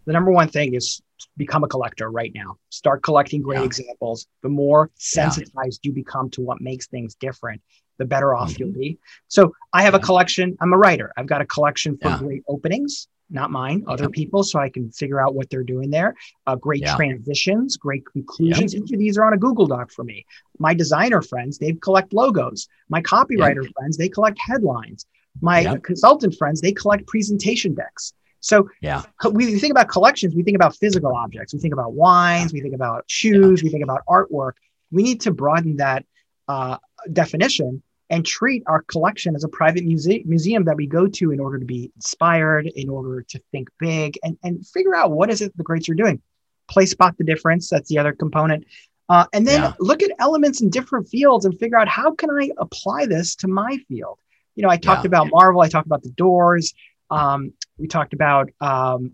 The 0.07 0.12
number 0.12 0.30
one 0.32 0.48
thing 0.48 0.74
is 0.74 1.00
become 1.36 1.62
a 1.64 1.68
collector 1.68 2.11
right 2.11 2.32
now. 2.34 2.57
Start 2.70 3.03
collecting 3.03 3.42
great 3.42 3.61
Yeah. 3.61 3.66
examples. 3.66 4.26
The 4.42 4.48
more 4.48 4.90
Yeah. 4.92 5.28
sensitized 5.30 5.80
you 5.84 5.92
become 5.92 6.30
to 6.30 6.40
what 6.42 6.61
makes 6.61 6.86
things 6.88 7.14
different, 7.14 7.62
the 7.98 8.05
better 8.05 8.34
off 8.34 8.53
Mhm. 8.55 8.59
you'll 8.59 8.72
be. 8.72 8.98
So 9.28 9.55
I 9.72 9.82
have 9.82 9.94
a 9.94 10.00
collection. 10.00 10.57
I'm 10.61 10.72
a 10.72 10.78
writer. 10.78 11.12
I've 11.16 11.26
got 11.26 11.40
a 11.40 11.46
collection 11.46 11.96
for 11.98 12.09
Yeah. 12.09 12.18
great 12.18 12.42
openings, 12.48 13.07
not 13.30 13.53
mine, 13.53 13.84
other 13.86 14.09
people, 14.11 14.42
so 14.42 14.59
I 14.59 14.68
can 14.68 14.90
figure 14.90 15.20
out 15.20 15.34
what 15.36 15.48
they're 15.48 15.62
doing 15.62 15.90
there. 15.90 16.16
Uh, 16.46 16.57
great 16.57 16.82
Yeah. 16.82 16.96
transitions, 16.96 17.76
great 17.76 18.05
conclusions. 18.05 18.74
Each 18.74 18.90
of 18.92 18.98
these 18.98 19.16
are 19.16 19.24
on 19.24 19.32
a 19.34 19.38
Google 19.38 19.66
Doc 19.66 19.92
for 19.92 20.03
me. 20.05 20.26
My 20.59 20.74
designer 20.74 21.22
friends, 21.22 21.59
they 21.59 21.72
collect 21.74 22.12
logos. 22.12 22.66
My 22.88 23.00
copywriter 23.03 23.70
friends, 23.78 23.96
they 23.96 24.09
collect 24.09 24.38
headlines. 24.40 25.07
My 25.40 25.61
Yeah. 25.61 25.76
consultant 25.76 26.34
friends, 26.34 26.61
they 26.61 26.72
collect 26.72 27.07
presentation 27.07 27.74
decks. 27.74 28.12
So 28.43 28.68
Yeah. 28.80 29.03
we 29.30 29.59
think 29.59 29.70
about 29.70 29.88
collections, 29.88 30.34
we 30.34 30.43
think 30.43 30.57
about 30.57 30.76
physical 30.76 31.14
objects, 31.14 31.55
we 31.55 31.61
think 31.61 31.72
about 31.72 31.95
wines, 31.95 32.53
we 32.53 32.61
think 32.61 32.74
about 32.74 33.05
shoes, 33.07 33.62
we 33.62 33.70
think 33.70 33.84
about 33.84 34.01
artwork. 34.09 34.53
We 34.90 35.03
need 35.03 35.20
to 35.22 35.30
broaden 35.30 35.76
that 35.76 36.05
uh, 36.49 36.76
definition 37.12 37.82
and 38.11 38.26
treat 38.26 38.62
our 38.66 38.82
collection 38.82 39.34
as 39.36 39.45
a 39.45 39.49
private 39.49 39.84
muse- 39.84 40.24
museum 40.26 40.64
that 40.64 40.76
we 40.76 40.86
go 40.86 41.07
to 41.07 41.30
in 41.30 41.40
order 41.40 41.59
to 41.59 41.64
be 41.64 41.90
inspired, 41.97 42.66
in 42.66 42.88
order 42.90 43.22
to 43.22 43.40
think 43.53 43.70
big, 43.78 44.18
and, 44.24 44.36
and 44.43 44.66
figure 44.66 44.95
out 44.95 45.12
what 45.12 45.30
is 45.30 45.40
it 45.40 45.57
the 45.57 45.62
greats 45.62 45.88
are 45.88 45.95
doing. 45.95 46.20
Play 46.68 46.84
spot 46.86 47.16
the 47.16 47.24
difference. 47.24 47.70
That's 47.70 47.88
the 47.88 47.99
other 47.99 48.12
component. 48.12 48.64
Uh, 49.09 49.26
and 49.32 49.47
then 49.47 49.62
Yeah. 49.62 49.72
look 49.78 50.03
at 50.03 50.11
elements 50.18 50.61
in 50.61 50.68
different 50.68 51.09
fields 51.09 51.45
and 51.45 51.57
figure 51.59 51.78
out 51.78 51.88
how 51.88 52.12
can 52.14 52.28
I 52.30 52.51
apply 52.59 53.07
this 53.07 53.36
to 53.36 53.49
my 53.49 53.78
field. 53.88 54.18
You 54.57 54.64
know, 54.64 54.68
I 54.68 54.76
talked 54.78 55.05
Yeah. 55.05 55.09
about 55.09 55.28
Marvel. 55.30 55.61
I 55.62 55.68
talked 55.68 55.86
about 55.86 56.03
the 56.03 56.11
Doors. 56.11 56.74
Um, 57.11 57.53
we 57.79 57.87
talked 57.89 58.12
about 58.12 58.51
um, 58.61 59.12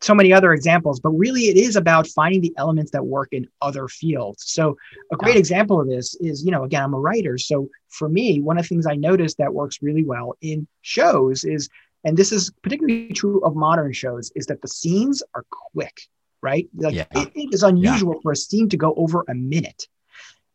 so 0.00 0.14
many 0.14 0.32
other 0.32 0.52
examples, 0.52 0.98
but 1.00 1.10
really 1.10 1.42
it 1.42 1.56
is 1.56 1.76
about 1.76 2.06
finding 2.08 2.40
the 2.40 2.52
elements 2.56 2.90
that 2.90 3.04
work 3.06 3.28
in 3.32 3.46
other 3.60 3.86
fields. 3.88 4.44
So 4.46 4.76
a 5.12 5.16
great 5.16 5.34
Yeah. 5.34 5.38
example 5.38 5.80
of 5.80 5.86
this 5.86 6.14
is, 6.16 6.44
you 6.44 6.50
know, 6.50 6.64
again, 6.64 6.82
I'm 6.82 6.94
a 6.94 6.98
writer. 6.98 7.38
So 7.38 7.68
for 7.88 8.08
me, 8.08 8.40
one 8.40 8.58
of 8.58 8.64
the 8.64 8.68
things 8.68 8.86
I 8.86 8.96
noticed 8.96 9.38
that 9.38 9.54
works 9.54 9.78
really 9.80 10.04
well 10.04 10.34
in 10.40 10.66
shows 10.80 11.44
is, 11.44 11.68
and 12.04 12.16
this 12.16 12.32
is 12.32 12.50
particularly 12.62 13.12
true 13.12 13.40
of 13.44 13.54
modern 13.54 13.92
shows, 13.92 14.32
is 14.34 14.46
that 14.46 14.60
the 14.60 14.68
scenes 14.68 15.22
are 15.36 15.44
quick, 15.50 16.00
right? 16.42 16.68
Like 16.74 16.94
Yeah. 16.94 17.04
it- 17.14 17.30
it 17.36 17.54
is 17.54 17.62
unusual 17.62 18.20
for 18.22 18.32
a 18.32 18.36
scene 18.36 18.68
to 18.70 18.76
go 18.76 18.92
over 18.94 19.24
a 19.28 19.34
minute. 19.34 19.86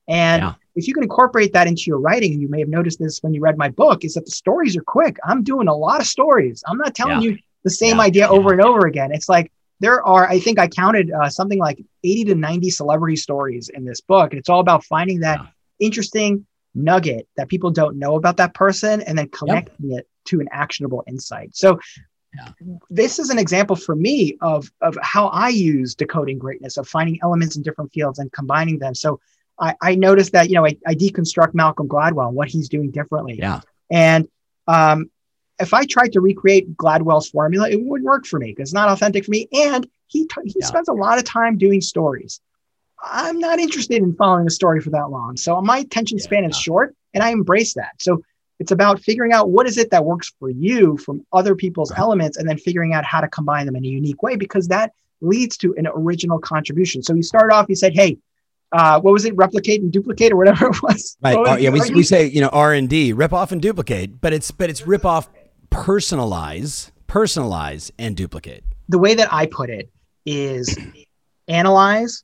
And 0.09 0.41
Yeah. 0.43 0.53
If 0.77 0.87
you 0.87 0.93
can 0.93 1.03
incorporate 1.03 1.51
that 1.53 1.67
into 1.67 1.83
your 1.87 1.99
writing, 1.99 2.33
and 2.33 2.41
you 2.41 2.47
may 2.47 2.59
have 2.59 2.69
noticed 2.69 2.99
this 2.99 3.21
when 3.23 3.33
you 3.33 3.41
read 3.41 3.57
my 3.57 3.69
book, 3.69 4.05
is 4.05 4.13
that 4.13 4.25
the 4.25 4.31
stories 4.31 4.77
are 4.77 4.83
quick. 4.83 5.17
I'm 5.25 5.43
doing 5.43 5.67
a 5.67 5.75
lot 5.75 5.99
of 5.99 6.07
stories. 6.07 6.63
I'm 6.67 6.77
not 6.77 6.93
telling 6.95 7.21
Yeah. 7.21 7.31
you 7.31 7.37
the 7.63 7.71
same 7.71 7.97
Yeah. 7.97 8.03
idea 8.03 8.27
over 8.29 8.51
and 8.51 8.61
over 8.61 8.85
again. 8.85 9.11
It's 9.11 9.27
like 9.27 9.51
there 9.79 10.05
are, 10.05 10.27
I 10.27 10.39
think 10.39 10.59
I 10.59 10.67
counted 10.67 11.11
uh, 11.11 11.29
something 11.29 11.59
like 11.59 11.83
80 12.03 12.25
to 12.25 12.35
90 12.35 12.69
celebrity 12.69 13.15
stories 13.15 13.69
in 13.69 13.85
this 13.85 14.01
book. 14.01 14.31
And 14.31 14.39
it's 14.39 14.49
all 14.49 14.59
about 14.59 14.83
finding 14.85 15.19
that 15.21 15.39
interesting 15.79 16.45
nugget 16.75 17.27
that 17.37 17.47
people 17.49 17.71
don't 17.71 17.97
know 17.97 18.15
about 18.15 18.37
that 18.37 18.53
person 18.53 19.01
and 19.01 19.17
then 19.17 19.29
connecting 19.29 19.91
it 19.93 20.07
to 20.25 20.39
an 20.39 20.47
actionable 20.51 21.03
insight. 21.07 21.55
So 21.55 21.79
Yeah. 22.35 22.49
this 22.91 23.17
is 23.17 23.29
an 23.31 23.39
example 23.39 23.75
for 23.75 23.95
me 23.95 24.37
of, 24.41 24.71
of 24.81 24.95
how 25.01 25.27
I 25.29 25.49
use 25.49 25.95
decoding 25.95 26.37
greatness, 26.37 26.77
of 26.77 26.87
finding 26.87 27.17
elements 27.23 27.55
in 27.55 27.63
different 27.63 27.91
fields 27.93 28.19
and 28.19 28.31
combining 28.31 28.77
them. 28.77 28.93
So 28.93 29.19
I, 29.59 29.75
I 29.81 29.95
noticed 29.95 30.33
that, 30.33 30.49
you 30.49 30.55
know, 30.55 30.65
I, 30.65 30.77
I 30.85 30.93
deconstruct 30.95 31.53
Malcolm 31.53 31.87
Gladwell 31.87 32.27
and 32.27 32.35
what 32.35 32.47
he's 32.47 32.69
doing 32.69 32.91
differently. 32.91 33.35
Yeah. 33.39 33.61
And 33.89 34.27
um, 34.67 35.09
if 35.59 35.73
I 35.73 35.85
tried 35.85 36.13
to 36.13 36.21
recreate 36.21 36.77
Gladwell's 36.77 37.29
formula, 37.29 37.69
it 37.69 37.81
wouldn't 37.81 38.05
work 38.07 38.25
for 38.25 38.37
me 38.39 38.47
because 38.51 38.69
it's 38.69 38.73
not 38.73 38.89
authentic 38.89 39.25
for 39.25 39.31
me. 39.31 39.47
And 39.51 39.87
he 40.07 40.25
t- 40.25 40.41
he 40.45 40.55
Yeah. 40.59 40.65
spends 40.67 40.87
a 40.89 40.93
lot 40.93 41.17
of 41.17 41.23
time 41.23 41.57
doing 41.57 41.81
stories. 41.81 42.39
I'm 43.03 43.39
not 43.39 43.59
interested 43.59 43.97
in 43.97 44.15
following 44.15 44.47
a 44.47 44.51
story 44.51 44.79
for 44.81 44.89
that 44.91 45.09
long. 45.09 45.37
So 45.37 45.59
my 45.61 45.79
attention 45.79 46.17
Yeah, 46.17 46.23
span 46.23 46.43
is 46.45 46.55
yeah. 46.57 46.61
short, 46.61 46.95
and 47.13 47.23
I 47.23 47.29
embrace 47.31 47.73
that. 47.75 47.93
So 47.99 48.21
it's 48.59 48.71
about 48.71 48.99
figuring 48.99 49.33
out 49.33 49.49
what 49.51 49.67
is 49.67 49.77
it 49.77 49.91
that 49.91 50.03
works 50.05 50.33
for 50.39 50.49
you 50.49 50.97
from 50.97 51.25
other 51.31 51.55
people's 51.55 51.91
Right. 51.91 51.99
elements, 51.99 52.37
and 52.37 52.47
then 52.49 52.57
figuring 52.57 52.93
out 52.93 53.05
how 53.05 53.21
to 53.21 53.27
combine 53.27 53.65
them 53.65 53.75
in 53.75 53.85
a 53.85 53.87
unique 53.87 54.21
way 54.23 54.35
because 54.35 54.67
that 54.67 54.93
leads 55.21 55.57
to 55.57 55.73
an 55.77 55.87
original 55.87 56.39
contribution. 56.39 57.01
So 57.01 57.13
you 57.13 57.23
started 57.23 57.53
off, 57.55 57.65
you 57.69 57.75
said, 57.75 57.93
"Hey." 57.95 58.17
Uh, 58.71 58.99
what 58.99 59.11
was 59.11 59.25
it? 59.25 59.35
Replicate 59.35 59.81
and 59.81 59.91
duplicate, 59.91 60.31
or 60.31 60.35
whatever 60.35 60.67
it 60.71 60.81
was. 60.81 61.17
Right. 61.21 61.37
Was 61.37 61.61
yeah, 61.61 61.69
we, 61.69 61.79
we 61.91 62.03
say 62.03 62.25
you 62.27 62.41
know 62.41 62.49
R 62.49 62.73
and 62.73 62.89
D, 62.89 63.13
rip 63.13 63.33
off 63.33 63.51
and 63.51 63.61
duplicate, 63.61 64.19
but 64.21 64.33
it's 64.33 64.51
but 64.51 64.69
it's 64.69 64.85
rip 64.85 65.05
off, 65.05 65.29
personalize, 65.71 66.91
personalize, 67.07 67.91
and 67.97 68.15
duplicate. 68.15 68.63
the 68.89 68.99
way 68.99 69.15
that 69.15 69.31
I 69.33 69.45
put 69.45 69.69
it 69.69 69.89
is 70.25 70.77
analyze, 71.47 72.23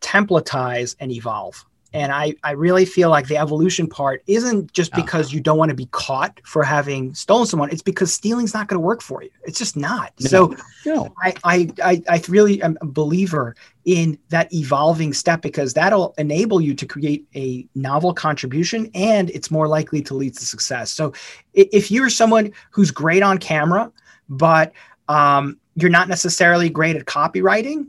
templatize, 0.00 0.96
and 1.00 1.10
evolve. 1.10 1.64
And 1.94 2.10
I, 2.10 2.34
I 2.42 2.52
really 2.52 2.84
feel 2.84 3.10
like 3.10 3.28
the 3.28 3.36
evolution 3.36 3.86
part 3.86 4.22
isn't 4.26 4.72
just 4.72 4.92
because 4.92 5.32
you 5.32 5.40
don't 5.40 5.58
want 5.58 5.68
to 5.68 5.74
be 5.74 5.86
caught 5.86 6.40
for 6.44 6.62
having 6.62 7.14
stolen 7.14 7.46
someone. 7.46 7.70
It's 7.70 7.82
because 7.82 8.12
stealing's 8.12 8.54
not 8.54 8.68
going 8.68 8.80
to 8.80 8.84
work 8.84 9.02
for 9.02 9.22
you. 9.22 9.30
It's 9.44 9.58
just 9.58 9.76
not. 9.76 10.12
No. 10.20 10.28
So 10.28 10.56
No. 10.86 11.14
I, 11.22 11.34
I, 11.44 11.70
I, 11.84 12.02
I 12.08 12.22
really 12.28 12.62
am 12.62 12.78
a 12.80 12.86
believer 12.86 13.54
in 13.84 14.18
that 14.30 14.52
evolving 14.54 15.12
step 15.12 15.42
because 15.42 15.74
that'll 15.74 16.14
enable 16.16 16.60
you 16.60 16.74
to 16.74 16.86
create 16.86 17.26
a 17.34 17.66
novel 17.74 18.14
contribution 18.14 18.90
and 18.94 19.28
it's 19.30 19.50
more 19.50 19.68
likely 19.68 20.00
to 20.02 20.14
lead 20.14 20.34
to 20.34 20.46
success. 20.46 20.90
So 20.90 21.12
if 21.52 21.90
you're 21.90 22.10
someone 22.10 22.52
who's 22.70 22.90
great 22.90 23.22
on 23.22 23.38
camera, 23.38 23.92
but 24.28 24.72
um, 25.08 25.58
you're 25.74 25.90
not 25.90 26.08
necessarily 26.08 26.70
great 26.70 26.96
at 26.96 27.04
copywriting, 27.04 27.88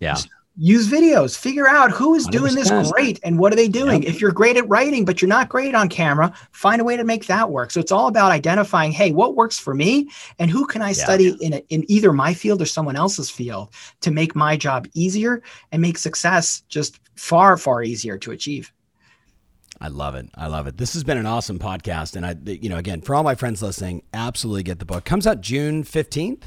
Yeah. 0.00 0.16
Use 0.56 0.88
videos, 0.88 1.36
figure 1.36 1.68
out 1.68 1.90
who 1.90 2.14
is 2.14 2.26
doing 2.26 2.54
this 2.54 2.70
100%. 2.70 2.92
great 2.92 3.20
and 3.22 3.38
what 3.38 3.52
are 3.52 3.56
they 3.56 3.68
doing. 3.68 4.02
Yep. 4.02 4.10
If 4.10 4.20
you're 4.20 4.32
great 4.32 4.56
at 4.56 4.68
writing, 4.68 5.04
but 5.04 5.20
you're 5.20 5.28
not 5.28 5.48
great 5.48 5.74
on 5.74 5.88
camera, 5.88 6.32
find 6.52 6.80
a 6.80 6.84
way 6.84 6.96
to 6.96 7.04
make 7.04 7.26
that 7.26 7.50
work. 7.50 7.70
So 7.70 7.80
it's 7.80 7.92
all 7.92 8.08
about 8.08 8.32
identifying, 8.32 8.92
hey, 8.92 9.12
what 9.12 9.36
works 9.36 9.58
for 9.58 9.74
me 9.74 10.10
and 10.38 10.50
who 10.50 10.66
can 10.66 10.82
I 10.82 10.92
study 10.92 11.36
in, 11.40 11.54
a, 11.54 11.62
in 11.68 11.84
either 11.90 12.12
my 12.12 12.32
field 12.32 12.62
or 12.62 12.66
someone 12.66 12.96
else's 12.96 13.28
field 13.28 13.70
to 14.00 14.10
make 14.10 14.34
my 14.34 14.56
job 14.56 14.88
easier 14.94 15.42
and 15.72 15.82
make 15.82 15.98
success 15.98 16.62
just 16.68 17.00
far, 17.16 17.56
far 17.56 17.82
easier 17.82 18.16
to 18.18 18.30
achieve. 18.30 18.72
I 19.78 19.88
love 19.88 20.14
it. 20.14 20.30
I 20.34 20.46
love 20.46 20.66
it. 20.66 20.78
This 20.78 20.94
has 20.94 21.04
been 21.04 21.18
an 21.18 21.26
awesome 21.26 21.58
podcast. 21.58 22.16
And 22.16 22.24
I, 22.24 22.34
you 22.50 22.70
know, 22.70 22.78
again, 22.78 23.02
for 23.02 23.14
all 23.14 23.22
my 23.22 23.34
friends 23.34 23.62
listening, 23.62 24.02
absolutely 24.14 24.62
get 24.62 24.78
the 24.78 24.86
book. 24.86 25.04
Comes 25.04 25.26
out 25.26 25.42
June 25.42 25.84
15th, 25.84 26.44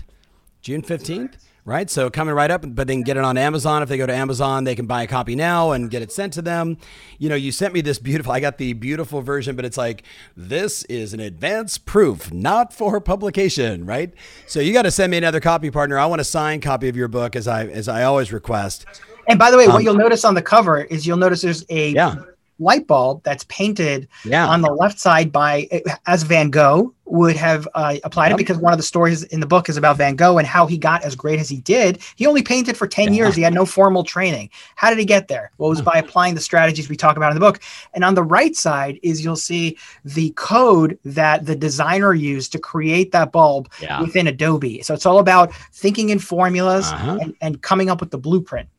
June 0.62 0.82
15th, 0.82 1.36
right? 1.66 1.89
So 1.89 2.10
coming 2.10 2.34
right 2.34 2.49
up, 2.49 2.64
but 2.66 2.88
they 2.88 2.93
can 2.93 3.03
get 3.03 3.18
it 3.18 3.24
on 3.24 3.38
Amazon. 3.38 3.84
If 3.84 3.89
they 3.89 3.97
go 3.97 4.05
to 4.05 4.14
Amazon, 4.14 4.64
they 4.64 4.76
can 4.76 4.86
buy 4.86 5.03
a 5.03 5.07
copy 5.07 5.36
now 5.36 5.72
and 5.72 5.89
get 5.89 6.01
it 6.01 6.12
sent 6.12 6.34
to 6.34 6.41
them. 6.41 6.78
You 7.18 7.30
know, 7.30 7.36
you 7.36 7.51
sent 7.51 7.74
me 7.74 7.82
this 7.82 7.99
beautiful, 7.99 8.32
I 8.32 8.39
got 8.39 8.57
the 8.57 8.74
beautiful 8.74 9.22
version, 9.22 9.55
but 9.55 9.66
it's 9.66 9.78
like, 9.78 10.03
this 10.36 10.84
is 10.86 11.14
an 11.14 11.20
advance 11.20 11.78
proof, 11.78 12.32
not 12.34 12.74
for 12.74 12.99
publication, 12.99 13.86
right? 13.86 14.14
So 14.47 14.60
you 14.60 14.74
got 14.74 14.84
to 14.84 14.91
send 14.91 15.12
me 15.12 15.18
another 15.18 15.39
copy 15.39 15.70
partner. 15.70 15.97
I 15.97 16.05
want 16.05 16.22
a 16.22 16.26
signed 16.26 16.62
copy 16.62 16.89
of 16.89 16.95
your 16.95 17.07
book 17.07 17.36
as 17.36 17.47
I, 17.47 17.66
as 17.68 17.88
I 17.88 18.03
always 18.03 18.34
request. 18.34 18.86
And 19.28 19.38
by 19.38 19.51
the 19.51 19.57
way, 19.57 19.66
Um, 19.66 19.74
what 19.74 19.84
you'll 19.84 19.93
notice 19.93 20.26
on 20.26 20.34
the 20.34 20.41
cover 20.41 20.82
is 20.82 21.05
you'll 21.05 21.18
notice 21.18 21.41
there's 21.41 21.66
a 21.70 21.91
Yeah. 21.91 22.16
Light 22.60 22.86
bulb 22.88 23.24
that's 23.24 23.45
painted 23.45 24.07
Yeah. 24.26 24.47
on 24.47 24.62
the 24.62 24.72
left 24.72 24.99
side 24.99 25.32
by 25.32 25.68
as 26.07 26.24
Van 26.24 26.49
Gogh 26.49 26.93
would 27.05 27.36
have 27.36 27.68
uh, 27.74 27.95
applied 28.03 28.28
Yep. 28.28 28.36
it 28.36 28.38
because 28.38 28.57
one 28.57 28.72
of 28.72 28.78
the 28.78 28.84
stories 28.84 29.24
in 29.24 29.39
the 29.39 29.47
book 29.47 29.68
is 29.68 29.78
about 29.78 29.97
Van 29.97 30.16
Gogh 30.16 30.38
and 30.38 30.45
how 30.45 30.68
he 30.68 30.78
got 30.78 31.03
as 31.03 31.16
great 31.16 31.39
as 31.39 31.49
he 31.49 31.57
did. 31.62 31.97
He 32.18 32.28
only 32.28 32.43
painted 32.43 32.78
for 32.78 32.86
10 32.88 33.07
Yeah. 33.07 33.24
years. 33.24 33.36
He 33.36 33.41
had 33.41 33.53
no 33.53 33.66
formal 33.66 34.03
training. 34.03 34.51
How 34.76 34.89
did 34.89 34.99
he 34.99 35.05
get 35.05 35.28
there? 35.28 35.49
Well, 35.57 35.70
it 35.72 35.76
was 35.78 35.82
by 35.93 35.97
applying 35.97 36.36
the 36.36 36.41
strategies 36.41 36.88
we 36.88 36.95
talk 36.95 37.18
about 37.18 37.32
in 37.32 37.36
the 37.36 37.39
book. 37.39 37.62
And 37.95 38.03
on 38.03 38.14
the 38.14 38.22
right 38.24 38.55
side 38.55 38.99
is 39.01 39.24
you'll 39.24 39.36
see 39.38 39.76
the 40.05 40.30
code 40.36 40.99
that 41.03 41.47
the 41.47 41.55
designer 41.55 42.14
used 42.14 42.51
to 42.51 42.60
create 42.60 43.12
that 43.14 43.32
bulb 43.32 43.70
Yeah. 43.82 44.01
within 44.01 44.28
Adobe. 44.28 44.84
So 44.84 44.93
it's 44.93 45.07
all 45.07 45.18
about 45.18 45.51
thinking 45.74 46.10
in 46.10 46.20
formulas 46.20 46.91
Uh-huh. 46.91 47.18
and, 47.22 47.34
and 47.41 47.62
coming 47.64 47.89
up 47.89 48.01
with 48.01 48.12
the 48.12 48.20
blueprint. 48.20 48.70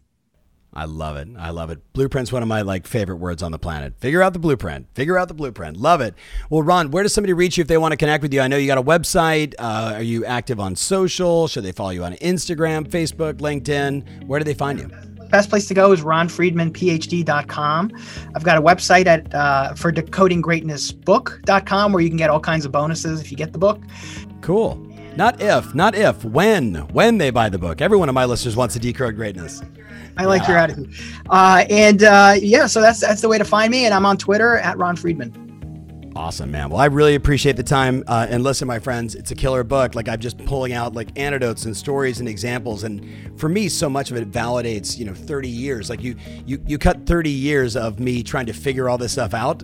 I 0.72 0.84
love 0.84 1.16
it. 1.16 1.28
I 1.36 1.50
love 1.50 1.70
it. 1.70 1.80
Blueprint's 1.92 2.32
one 2.32 2.42
of 2.42 2.48
my 2.48 2.62
like 2.62 2.86
favorite 2.86 3.16
words 3.16 3.42
on 3.42 3.50
the 3.50 3.58
planet. 3.58 3.94
Figure 3.98 4.22
out 4.22 4.32
the 4.32 4.38
blueprint. 4.38 4.86
Figure 4.94 5.18
out 5.18 5.28
the 5.28 5.34
blueprint. 5.34 5.76
Love 5.76 6.00
it. 6.00 6.14
Well, 6.48 6.62
Ron, 6.62 6.92
where 6.92 7.02
does 7.02 7.12
somebody 7.12 7.32
reach 7.32 7.58
you 7.58 7.62
if 7.62 7.68
they 7.68 7.78
want 7.78 7.92
to 7.92 7.96
connect 7.96 8.22
with 8.22 8.32
you? 8.32 8.40
I 8.40 8.48
know 8.48 8.56
you 8.56 8.68
got 8.68 8.78
a 8.78 8.82
website. 8.82 9.54
Uh, 9.58 9.94
are 9.96 10.02
you 10.02 10.24
active 10.24 10.60
on 10.60 10.76
social? 10.76 11.48
Should 11.48 11.64
they 11.64 11.72
follow 11.72 11.90
you 11.90 12.04
on 12.04 12.14
Instagram, 12.14 12.88
Facebook, 12.88 13.34
LinkedIn? 13.34 14.26
Where 14.26 14.38
do 14.38 14.44
they 14.44 14.54
find 14.54 14.78
you? 14.78 14.90
best 15.30 15.48
place 15.48 15.68
to 15.68 15.74
go 15.74 15.92
is 15.92 16.02
ronfriedmanphd.com. 16.02 17.92
I've 18.34 18.42
got 18.42 18.58
a 18.58 18.62
website 18.62 19.06
at 19.06 19.32
uh, 19.32 19.74
for 19.74 19.92
decodinggreatnessbook.com 19.92 21.92
where 21.92 22.02
you 22.02 22.08
can 22.08 22.18
get 22.18 22.30
all 22.30 22.40
kinds 22.40 22.64
of 22.64 22.72
bonuses 22.72 23.20
if 23.20 23.30
you 23.30 23.36
get 23.36 23.52
the 23.52 23.58
book. 23.58 23.80
Cool. 24.40 24.84
Not 25.16 25.40
if, 25.40 25.74
not 25.74 25.94
if, 25.94 26.24
when, 26.24 26.74
when 26.92 27.18
they 27.18 27.30
buy 27.30 27.48
the 27.48 27.58
book. 27.58 27.80
Every 27.80 27.98
one 27.98 28.08
of 28.08 28.14
my 28.14 28.24
listeners 28.24 28.56
wants 28.56 28.74
to 28.74 28.80
decode 28.80 29.16
greatness. 29.16 29.62
I 30.20 30.26
like 30.26 30.46
your 30.46 30.58
attitude. 30.58 30.94
Uh, 31.30 31.64
and 31.70 32.02
uh, 32.02 32.34
yeah, 32.38 32.66
so 32.66 32.80
that's 32.80 33.00
that's 33.00 33.22
the 33.22 33.28
way 33.28 33.38
to 33.38 33.44
find 33.44 33.70
me. 33.70 33.86
And 33.86 33.94
I'm 33.94 34.04
on 34.04 34.18
Twitter 34.18 34.58
at 34.58 34.76
Ron 34.76 34.96
Friedman. 34.96 36.12
Awesome, 36.14 36.50
man. 36.50 36.68
Well, 36.68 36.80
I 36.80 36.86
really 36.86 37.14
appreciate 37.14 37.56
the 37.56 37.62
time. 37.62 38.04
Uh, 38.06 38.26
and 38.28 38.42
listen, 38.42 38.68
my 38.68 38.78
friends, 38.78 39.14
it's 39.14 39.30
a 39.30 39.34
killer 39.34 39.64
book. 39.64 39.94
Like 39.94 40.08
I'm 40.08 40.20
just 40.20 40.36
pulling 40.44 40.74
out 40.74 40.92
like 40.92 41.18
anecdotes 41.18 41.64
and 41.64 41.74
stories 41.74 42.20
and 42.20 42.28
examples. 42.28 42.84
And 42.84 43.38
for 43.40 43.48
me, 43.48 43.68
so 43.70 43.88
much 43.88 44.10
of 44.10 44.18
it 44.18 44.30
validates, 44.30 44.98
you 44.98 45.06
know, 45.06 45.14
30 45.14 45.48
years. 45.48 45.88
Like 45.88 46.02
you, 46.02 46.16
you, 46.44 46.62
you 46.66 46.76
cut 46.76 47.06
30 47.06 47.30
years 47.30 47.76
of 47.76 48.00
me 48.00 48.22
trying 48.22 48.46
to 48.46 48.52
figure 48.52 48.90
all 48.90 48.98
this 48.98 49.12
stuff 49.12 49.32
out 49.32 49.62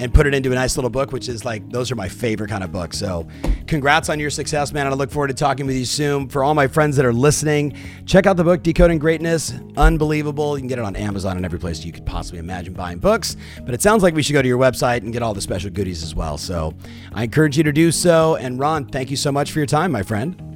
and 0.00 0.12
put 0.12 0.26
it 0.26 0.34
into 0.34 0.52
a 0.52 0.54
nice 0.54 0.76
little 0.76 0.90
book, 0.90 1.12
which 1.12 1.28
is 1.28 1.44
like, 1.44 1.68
those 1.70 1.90
are 1.90 1.94
my 1.94 2.08
favorite 2.08 2.48
kind 2.48 2.64
of 2.64 2.72
books. 2.72 2.98
So, 2.98 3.26
congrats 3.66 4.08
on 4.08 4.20
your 4.20 4.30
success, 4.30 4.72
man. 4.72 4.86
And 4.86 4.94
I 4.94 4.98
look 4.98 5.10
forward 5.10 5.28
to 5.28 5.34
talking 5.34 5.66
with 5.66 5.76
you 5.76 5.84
soon. 5.84 6.28
For 6.28 6.44
all 6.44 6.54
my 6.54 6.66
friends 6.66 6.96
that 6.96 7.06
are 7.06 7.12
listening, 7.12 7.76
check 8.04 8.26
out 8.26 8.36
the 8.36 8.44
book, 8.44 8.62
Decoding 8.62 8.98
Greatness. 8.98 9.54
Unbelievable. 9.76 10.56
You 10.56 10.62
can 10.62 10.68
get 10.68 10.78
it 10.78 10.84
on 10.84 10.96
Amazon 10.96 11.36
and 11.36 11.44
every 11.44 11.58
place 11.58 11.84
you 11.84 11.92
could 11.92 12.06
possibly 12.06 12.38
imagine 12.38 12.74
buying 12.74 12.98
books. 12.98 13.36
But 13.64 13.74
it 13.74 13.82
sounds 13.82 14.02
like 14.02 14.14
we 14.14 14.22
should 14.22 14.34
go 14.34 14.42
to 14.42 14.48
your 14.48 14.58
website 14.58 14.98
and 14.98 15.12
get 15.12 15.22
all 15.22 15.34
the 15.34 15.40
special 15.40 15.70
goodies 15.70 16.02
as 16.02 16.14
well. 16.14 16.38
So, 16.38 16.74
I 17.12 17.24
encourage 17.24 17.56
you 17.56 17.64
to 17.64 17.72
do 17.72 17.90
so. 17.92 18.36
And 18.36 18.58
Ron, 18.58 18.86
thank 18.86 19.10
you 19.10 19.16
so 19.16 19.32
much 19.32 19.52
for 19.52 19.58
your 19.58 19.66
time, 19.66 19.92
my 19.92 20.02
friend. 20.02 20.55